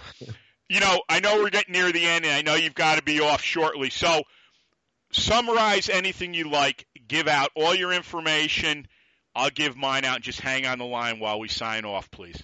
you 0.69 0.79
know, 0.79 1.01
I 1.07 1.19
know 1.19 1.37
we're 1.37 1.51
getting 1.51 1.73
near 1.73 1.91
the 1.91 2.03
end, 2.03 2.25
and 2.25 2.33
I 2.33 2.41
know 2.41 2.55
you've 2.55 2.73
got 2.73 2.97
to 2.97 3.03
be 3.03 3.19
off 3.21 3.43
shortly. 3.43 3.91
So 3.91 4.23
summarize 5.11 5.87
anything 5.89 6.33
you 6.33 6.49
like, 6.49 6.85
give 7.07 7.27
out 7.27 7.51
all 7.55 7.75
your 7.75 7.93
information. 7.93 8.87
I'll 9.36 9.49
give 9.49 9.75
mine 9.75 10.05
out 10.05 10.15
and 10.15 10.23
just 10.23 10.39
hang 10.39 10.65
on 10.65 10.77
the 10.79 10.86
line 10.86 11.19
while 11.19 11.39
we 11.39 11.47
sign 11.47 11.86
off, 11.86 12.11
please. 12.11 12.41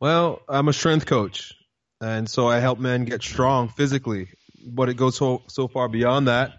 Well, 0.00 0.42
I'm 0.48 0.68
a 0.68 0.72
strength 0.72 1.06
coach, 1.06 1.54
and 2.00 2.28
so 2.28 2.48
I 2.48 2.58
help 2.58 2.78
men 2.78 3.04
get 3.04 3.22
strong 3.22 3.68
physically, 3.68 4.28
but 4.66 4.88
it 4.88 4.94
goes 4.94 5.16
so 5.16 5.42
so 5.48 5.68
far 5.68 5.88
beyond 5.88 6.28
that. 6.28 6.58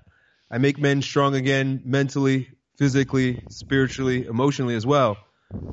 I 0.49 0.59
make 0.59 0.77
men 0.77 1.01
strong 1.01 1.35
again 1.35 1.81
mentally, 1.83 2.47
physically, 2.77 3.43
spiritually, 3.49 4.25
emotionally 4.25 4.75
as 4.75 4.85
well. 4.85 5.17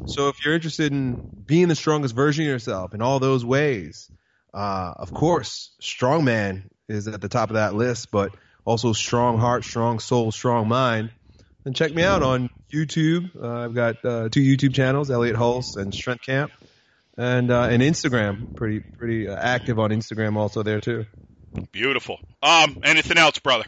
So 0.04 0.28
if 0.28 0.44
you're 0.44 0.54
interested 0.54 0.90
in 0.90 1.22
being 1.46 1.68
the 1.68 1.76
strongest 1.76 2.14
version 2.14 2.44
of 2.44 2.48
yourself 2.48 2.94
in 2.94 3.02
all 3.02 3.20
those 3.20 3.44
ways, 3.44 4.10
uh, 4.52 4.94
of 4.96 5.12
course, 5.12 5.76
strong 5.80 6.24
man 6.24 6.70
is 6.88 7.06
at 7.06 7.20
the 7.20 7.28
top 7.28 7.50
of 7.50 7.54
that 7.54 7.74
list, 7.74 8.10
but 8.10 8.32
also 8.64 8.92
strong 8.92 9.38
heart, 9.38 9.64
strong 9.64 10.00
soul, 10.00 10.32
strong 10.32 10.66
mind. 10.66 11.12
Then 11.64 11.74
check 11.74 11.94
me 11.94 12.02
out 12.02 12.22
on 12.22 12.50
YouTube. 12.72 13.30
Uh, 13.40 13.64
I've 13.64 13.74
got 13.74 14.04
uh, 14.04 14.28
two 14.30 14.40
YouTube 14.40 14.74
channels, 14.74 15.10
Elliott 15.10 15.36
Hulse 15.36 15.76
and 15.76 15.94
Strength 15.94 16.22
Camp, 16.24 16.52
and 17.16 17.50
uh, 17.50 17.62
and 17.64 17.82
Instagram. 17.82 18.54
Pretty 18.56 18.80
pretty 18.80 19.28
uh, 19.28 19.36
active 19.36 19.78
on 19.78 19.90
Instagram 19.90 20.36
also 20.36 20.62
there 20.62 20.80
too. 20.80 21.06
Beautiful. 21.72 22.18
Um, 22.42 22.78
anything 22.82 23.18
else, 23.18 23.38
brother? 23.38 23.64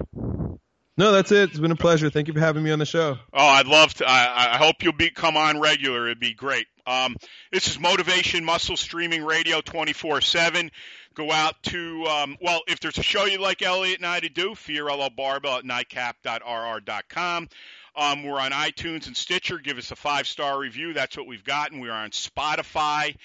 No, 0.97 1.11
that's 1.11 1.33
it. 1.33 1.51
It's 1.51 1.59
been 1.59 1.71
a 1.71 1.77
pleasure. 1.77 2.11
Thank 2.11 2.29
you 2.29 2.35
for 2.35 2.41
having 2.41 2.63
me 2.63 2.71
on 2.71 2.79
the 2.79 2.87
show. 2.87 3.19
Oh, 3.33 3.47
I'd 3.47 3.67
love 3.67 3.95
to. 3.95 4.09
I, 4.09 4.55
I 4.55 4.57
hope 4.59 4.83
you'll 4.83 4.93
be 4.93 5.11
come 5.11 5.37
on 5.37 5.59
regular. 5.61 6.07
It'd 6.07 6.21
be 6.21 6.35
great. 6.35 6.67
Um, 6.87 7.17
this 7.51 7.69
is 7.69 7.81
Motivation 7.81 8.45
Muscle 8.45 8.77
Streaming 8.77 9.25
Radio 9.25 9.61
24 9.61 10.21
7. 10.21 10.71
Go 11.15 11.31
out 11.31 11.63
to, 11.65 12.05
um, 12.07 12.37
well, 12.41 12.63
if 12.67 12.81
there's 12.81 12.97
a 12.97 13.03
show 13.03 13.27
you'd 13.27 13.41
like 13.41 13.61
Elliott 13.63 13.99
and 13.99 14.07
I 14.07 14.21
to 14.21 14.29
do, 14.29 14.51
Fiorillo 14.51 15.15
Barbell 15.15 15.59
at 15.59 15.65
nycap.rr.com. 15.65 17.49
Um, 17.95 18.25
we're 18.25 18.41
on 18.41 18.53
iTunes 18.53 19.07
and 19.07 19.17
Stitcher. 19.17 19.59
Give 19.59 19.77
us 19.77 19.91
a 19.91 19.97
five 19.97 20.27
star 20.27 20.59
review. 20.59 20.95
That's 20.95 21.17
what 21.17 21.27
we've 21.27 21.45
gotten. 21.45 21.81
We're 21.81 21.93
on 21.93 22.11
Spotify. 22.11 23.17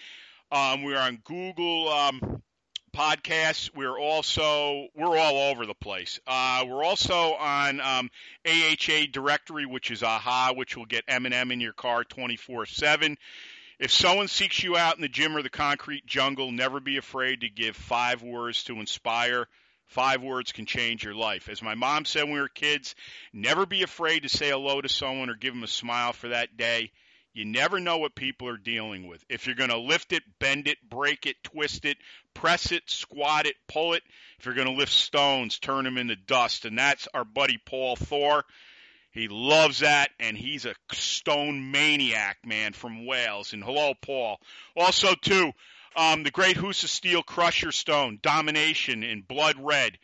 Um, 0.51 0.83
we're 0.83 0.99
on 0.99 1.19
Google 1.23 1.89
um, 1.89 2.41
podcasts. 2.93 3.73
We're 3.73 3.97
also 3.97 4.87
we're 4.93 5.17
all 5.17 5.51
over 5.51 5.65
the 5.65 5.73
place. 5.73 6.19
Uh, 6.27 6.65
we're 6.67 6.83
also 6.83 7.33
on 7.35 7.79
um, 7.79 8.09
AHA 8.45 9.07
directory, 9.11 9.65
which 9.65 9.89
is 9.89 10.03
AHA, 10.03 10.53
which 10.55 10.75
will 10.75 10.85
get 10.85 11.05
M&M 11.07 11.51
in 11.51 11.61
your 11.61 11.73
car 11.73 12.03
24 12.03 12.65
seven. 12.65 13.17
If 13.79 13.91
someone 13.91 14.27
seeks 14.27 14.63
you 14.63 14.75
out 14.75 14.95
in 14.95 15.01
the 15.01 15.07
gym 15.07 15.37
or 15.37 15.43
the 15.43 15.49
concrete 15.49 16.05
jungle, 16.05 16.51
never 16.51 16.79
be 16.79 16.97
afraid 16.97 17.41
to 17.41 17.49
give 17.49 17.75
five 17.75 18.23
words 18.23 18.63
to 18.65 18.79
inspire. 18.79 19.47
Five 19.87 20.21
words 20.21 20.51
can 20.51 20.65
change 20.65 21.03
your 21.03 21.15
life. 21.15 21.49
As 21.49 21.61
my 21.61 21.75
mom 21.75 22.05
said 22.05 22.23
when 22.23 22.33
we 22.33 22.39
were 22.41 22.49
kids, 22.49 22.93
never 23.31 23.65
be 23.65 23.83
afraid 23.83 24.23
to 24.23 24.29
say 24.29 24.49
hello 24.49 24.81
to 24.81 24.89
someone 24.89 25.29
or 25.29 25.35
give 25.35 25.53
them 25.53 25.63
a 25.63 25.67
smile 25.67 26.13
for 26.13 26.29
that 26.29 26.57
day. 26.57 26.91
You 27.33 27.45
never 27.45 27.79
know 27.79 27.99
what 27.99 28.15
people 28.15 28.49
are 28.49 28.57
dealing 28.57 29.07
with. 29.07 29.23
If 29.29 29.45
you're 29.45 29.55
going 29.55 29.69
to 29.69 29.77
lift 29.77 30.11
it, 30.11 30.23
bend 30.39 30.67
it, 30.67 30.77
break 30.89 31.25
it, 31.25 31.35
twist 31.43 31.85
it, 31.85 31.97
press 32.33 32.71
it, 32.71 32.89
squat 32.89 33.45
it, 33.45 33.55
pull 33.67 33.93
it. 33.93 34.03
If 34.39 34.45
you're 34.45 34.55
going 34.55 34.67
to 34.67 34.73
lift 34.73 34.91
stones, 34.91 35.59
turn 35.59 35.85
them 35.85 35.97
into 35.97 36.15
dust. 36.15 36.65
And 36.65 36.77
that's 36.77 37.07
our 37.13 37.23
buddy 37.23 37.59
Paul 37.63 37.95
Thor. 37.95 38.43
He 39.11 39.27
loves 39.29 39.79
that, 39.79 40.09
and 40.19 40.37
he's 40.37 40.65
a 40.65 40.75
stone 40.91 41.71
maniac, 41.71 42.37
man, 42.45 42.73
from 42.73 43.05
Wales. 43.05 43.53
And 43.53 43.63
hello, 43.63 43.93
Paul. 44.01 44.39
Also, 44.75 45.13
too, 45.15 45.53
um, 45.97 46.23
the 46.23 46.31
great 46.31 46.55
Husa 46.55 46.87
Steel 46.87 47.23
Crusher 47.23 47.71
Stone, 47.71 48.19
Domination 48.21 49.03
in 49.03 49.21
Blood 49.21 49.55
Red. 49.59 49.97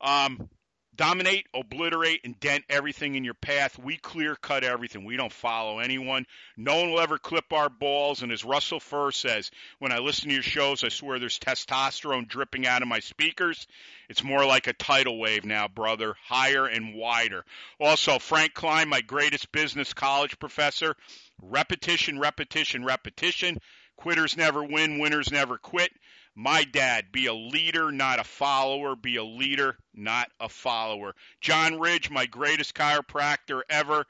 Um, 0.00 0.48
dominate, 0.96 1.46
obliterate, 1.54 2.22
and 2.24 2.38
dent 2.40 2.64
everything 2.68 3.14
in 3.14 3.24
your 3.24 3.34
path. 3.34 3.78
We 3.78 3.98
clear 3.98 4.34
cut 4.34 4.64
everything. 4.64 5.04
We 5.04 5.16
don't 5.16 5.32
follow 5.32 5.78
anyone. 5.78 6.26
No 6.56 6.80
one 6.80 6.90
will 6.90 7.00
ever 7.00 7.18
clip 7.18 7.52
our 7.52 7.68
balls. 7.68 8.22
And 8.22 8.32
as 8.32 8.44
Russell 8.44 8.80
Furr 8.80 9.12
says, 9.12 9.50
when 9.78 9.92
I 9.92 9.98
listen 9.98 10.28
to 10.28 10.34
your 10.34 10.42
shows, 10.42 10.84
I 10.84 10.88
swear 10.88 11.18
there's 11.18 11.38
testosterone 11.38 12.28
dripping 12.28 12.66
out 12.66 12.82
of 12.82 12.88
my 12.88 13.00
speakers. 13.00 13.66
It's 14.08 14.24
more 14.24 14.46
like 14.46 14.66
a 14.66 14.72
tidal 14.72 15.18
wave 15.18 15.44
now, 15.44 15.68
brother, 15.68 16.14
higher 16.24 16.66
and 16.66 16.94
wider. 16.94 17.44
Also, 17.78 18.18
Frank 18.18 18.54
Klein, 18.54 18.88
my 18.88 19.02
greatest 19.02 19.52
business 19.52 19.92
college 19.92 20.38
professor. 20.38 20.96
Repetition, 21.42 22.18
repetition, 22.18 22.84
repetition. 22.84 23.58
Quitters 23.96 24.36
never 24.36 24.62
win, 24.62 24.98
winners 24.98 25.30
never 25.30 25.58
quit. 25.58 25.92
My 26.34 26.64
dad, 26.64 27.12
be 27.12 27.26
a 27.26 27.34
leader, 27.34 27.90
not 27.90 28.20
a 28.20 28.24
follower. 28.24 28.94
Be 28.94 29.16
a 29.16 29.24
leader, 29.24 29.78
not 29.94 30.30
a 30.38 30.50
follower. 30.50 31.14
John 31.40 31.80
Ridge, 31.80 32.10
my 32.10 32.26
greatest 32.26 32.74
chiropractor 32.74 33.62
ever. 33.70 34.04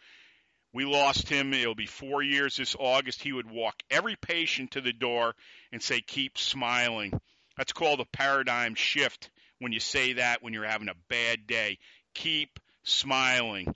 We 0.72 0.84
lost 0.84 1.28
him. 1.28 1.54
It'll 1.54 1.76
be 1.76 1.86
four 1.86 2.22
years 2.22 2.56
this 2.56 2.74
August. 2.78 3.22
He 3.22 3.32
would 3.32 3.48
walk 3.48 3.80
every 3.90 4.16
patient 4.16 4.72
to 4.72 4.80
the 4.80 4.92
door 4.92 5.34
and 5.72 5.80
say, 5.80 6.00
Keep 6.00 6.36
smiling. 6.36 7.18
That's 7.56 7.72
called 7.72 8.00
a 8.00 8.04
paradigm 8.04 8.74
shift 8.74 9.30
when 9.60 9.72
you 9.72 9.80
say 9.80 10.14
that 10.14 10.42
when 10.42 10.52
you're 10.52 10.64
having 10.64 10.88
a 10.88 10.94
bad 11.08 11.46
day. 11.46 11.78
Keep 12.12 12.58
smiling. 12.82 13.74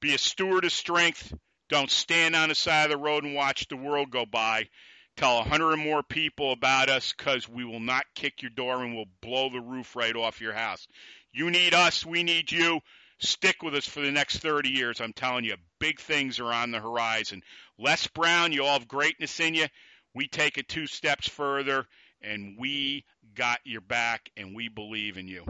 Be 0.00 0.14
a 0.14 0.18
steward 0.18 0.64
of 0.64 0.72
strength. 0.72 1.32
Don't 1.68 1.90
stand 1.90 2.36
on 2.36 2.50
the 2.50 2.54
side 2.54 2.84
of 2.84 2.90
the 2.90 3.04
road 3.04 3.24
and 3.24 3.34
watch 3.34 3.66
the 3.68 3.76
world 3.76 4.10
go 4.10 4.24
by. 4.26 4.68
Tell 5.16 5.38
a 5.38 5.44
hundred 5.44 5.72
or 5.72 5.76
more 5.78 6.02
people 6.02 6.52
about 6.52 6.90
us 6.90 7.14
because 7.16 7.48
we 7.48 7.64
will 7.64 7.80
not 7.80 8.04
kick 8.14 8.42
your 8.42 8.50
door 8.50 8.84
and 8.84 8.94
we'll 8.94 9.06
blow 9.22 9.48
the 9.48 9.60
roof 9.60 9.96
right 9.96 10.14
off 10.14 10.42
your 10.42 10.52
house. 10.52 10.86
You 11.32 11.50
need 11.50 11.72
us. 11.72 12.04
We 12.04 12.22
need 12.22 12.52
you. 12.52 12.80
Stick 13.18 13.62
with 13.62 13.74
us 13.74 13.86
for 13.86 14.00
the 14.00 14.10
next 14.10 14.38
30 14.38 14.68
years. 14.68 15.00
I'm 15.00 15.14
telling 15.14 15.44
you, 15.44 15.56
big 15.78 16.00
things 16.00 16.38
are 16.38 16.52
on 16.52 16.70
the 16.70 16.80
horizon. 16.80 17.42
Les 17.78 18.06
Brown, 18.08 18.52
you 18.52 18.64
all 18.64 18.78
have 18.78 18.88
greatness 18.88 19.40
in 19.40 19.54
you. 19.54 19.66
We 20.14 20.28
take 20.28 20.58
it 20.58 20.68
two 20.68 20.86
steps 20.86 21.28
further, 21.28 21.86
and 22.20 22.56
we 22.58 23.04
got 23.34 23.60
your 23.64 23.80
back, 23.80 24.30
and 24.36 24.54
we 24.54 24.68
believe 24.68 25.16
in 25.16 25.28
you. 25.28 25.44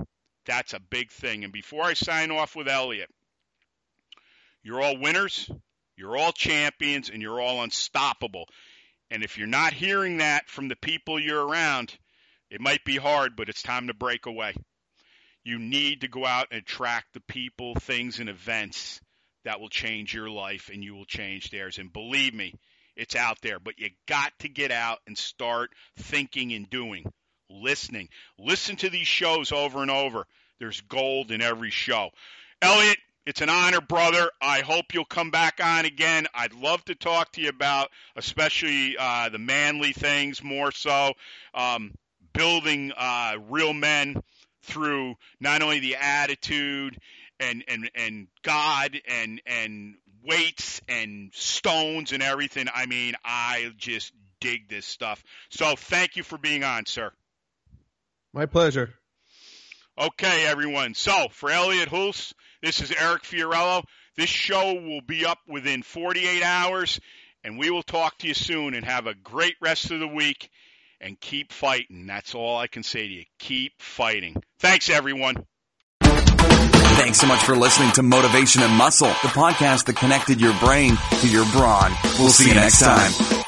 That's 0.44 0.74
a 0.74 0.80
big 0.80 1.10
thing. 1.10 1.42
And 1.42 1.52
before 1.52 1.82
I 1.82 1.94
sign 1.94 2.30
off 2.30 2.54
with 2.54 2.68
Elliott, 2.68 3.10
you're 4.62 4.80
all 4.80 4.98
winners, 4.98 5.50
you're 5.96 6.16
all 6.16 6.32
champions, 6.32 7.10
and 7.10 7.20
you're 7.20 7.40
all 7.40 7.62
unstoppable. 7.62 8.48
And 9.10 9.22
if 9.22 9.38
you're 9.38 9.46
not 9.46 9.72
hearing 9.72 10.18
that 10.18 10.48
from 10.48 10.68
the 10.68 10.76
people 10.76 11.18
you're 11.18 11.46
around, 11.46 11.96
it 12.50 12.60
might 12.60 12.84
be 12.84 12.96
hard, 12.96 13.36
but 13.36 13.48
it's 13.48 13.62
time 13.62 13.86
to 13.86 13.94
break 13.94 14.26
away. 14.26 14.54
You 15.44 15.58
need 15.58 16.00
to 16.00 16.08
go 16.08 16.26
out 16.26 16.48
and 16.50 16.60
attract 16.60 17.14
the 17.14 17.20
people, 17.20 17.74
things, 17.76 18.18
and 18.18 18.28
events 18.28 19.00
that 19.44 19.60
will 19.60 19.68
change 19.68 20.12
your 20.12 20.28
life 20.28 20.70
and 20.72 20.82
you 20.82 20.94
will 20.94 21.04
change 21.04 21.50
theirs. 21.50 21.78
And 21.78 21.92
believe 21.92 22.34
me, 22.34 22.54
it's 22.96 23.14
out 23.14 23.38
there, 23.42 23.60
but 23.60 23.78
you 23.78 23.90
got 24.08 24.32
to 24.40 24.48
get 24.48 24.72
out 24.72 24.98
and 25.06 25.16
start 25.16 25.70
thinking 25.98 26.52
and 26.52 26.68
doing, 26.68 27.04
listening. 27.48 28.08
Listen 28.38 28.74
to 28.76 28.90
these 28.90 29.06
shows 29.06 29.52
over 29.52 29.82
and 29.82 29.90
over. 29.90 30.26
There's 30.58 30.80
gold 30.80 31.30
in 31.30 31.42
every 31.42 31.70
show. 31.70 32.10
Elliott, 32.62 32.98
it's 33.26 33.40
an 33.40 33.50
honor, 33.50 33.80
brother. 33.80 34.30
I 34.40 34.60
hope 34.60 34.94
you'll 34.94 35.04
come 35.04 35.32
back 35.32 35.58
on 35.62 35.84
again. 35.84 36.28
I'd 36.32 36.54
love 36.54 36.84
to 36.84 36.94
talk 36.94 37.32
to 37.32 37.40
you 37.40 37.48
about, 37.48 37.90
especially 38.14 38.96
uh, 38.96 39.28
the 39.30 39.38
manly 39.38 39.92
things 39.92 40.44
more 40.44 40.70
so, 40.70 41.12
um, 41.52 41.92
building 42.32 42.92
uh, 42.96 43.34
real 43.50 43.72
men 43.72 44.22
through 44.62 45.16
not 45.40 45.62
only 45.62 45.80
the 45.80 45.96
attitude 45.96 46.98
and 47.40 47.64
and 47.68 47.90
and 47.94 48.28
God 48.42 49.00
and 49.08 49.42
and 49.44 49.96
weights 50.22 50.80
and 50.88 51.30
stones 51.34 52.12
and 52.12 52.22
everything. 52.22 52.68
I 52.72 52.86
mean, 52.86 53.14
I 53.24 53.72
just 53.76 54.12
dig 54.40 54.68
this 54.68 54.86
stuff. 54.86 55.22
So 55.50 55.74
thank 55.76 56.16
you 56.16 56.22
for 56.22 56.38
being 56.38 56.62
on, 56.62 56.86
sir. 56.86 57.10
My 58.32 58.46
pleasure. 58.46 58.94
Okay, 59.98 60.46
everyone. 60.46 60.94
So 60.94 61.26
for 61.30 61.50
Elliott 61.50 61.88
Hulse, 61.88 62.34
this 62.66 62.80
is 62.80 62.90
Eric 62.90 63.22
Fiorillo. 63.22 63.84
This 64.16 64.28
show 64.28 64.74
will 64.74 65.00
be 65.00 65.24
up 65.24 65.38
within 65.46 65.84
48 65.84 66.42
hours, 66.42 67.00
and 67.44 67.56
we 67.58 67.70
will 67.70 67.84
talk 67.84 68.18
to 68.18 68.26
you 68.26 68.34
soon. 68.34 68.74
And 68.74 68.84
have 68.84 69.06
a 69.06 69.14
great 69.14 69.54
rest 69.60 69.92
of 69.92 70.00
the 70.00 70.08
week. 70.08 70.50
And 71.00 71.20
keep 71.20 71.52
fighting. 71.52 72.06
That's 72.06 72.34
all 72.34 72.56
I 72.56 72.66
can 72.66 72.82
say 72.82 73.06
to 73.06 73.12
you. 73.12 73.24
Keep 73.38 73.80
fighting. 73.80 74.42
Thanks, 74.58 74.90
everyone. 74.90 75.46
Thanks 76.00 77.18
so 77.18 77.26
much 77.26 77.44
for 77.44 77.54
listening 77.54 77.92
to 77.92 78.02
Motivation 78.02 78.62
and 78.62 78.72
Muscle, 78.72 79.08
the 79.08 79.28
podcast 79.28 79.84
that 79.84 79.96
connected 79.96 80.40
your 80.40 80.58
brain 80.58 80.96
to 81.20 81.28
your 81.28 81.44
brawn. 81.52 81.92
We'll 82.18 82.30
see 82.30 82.48
you 82.48 82.54
next 82.54 82.80
time. 82.80 83.44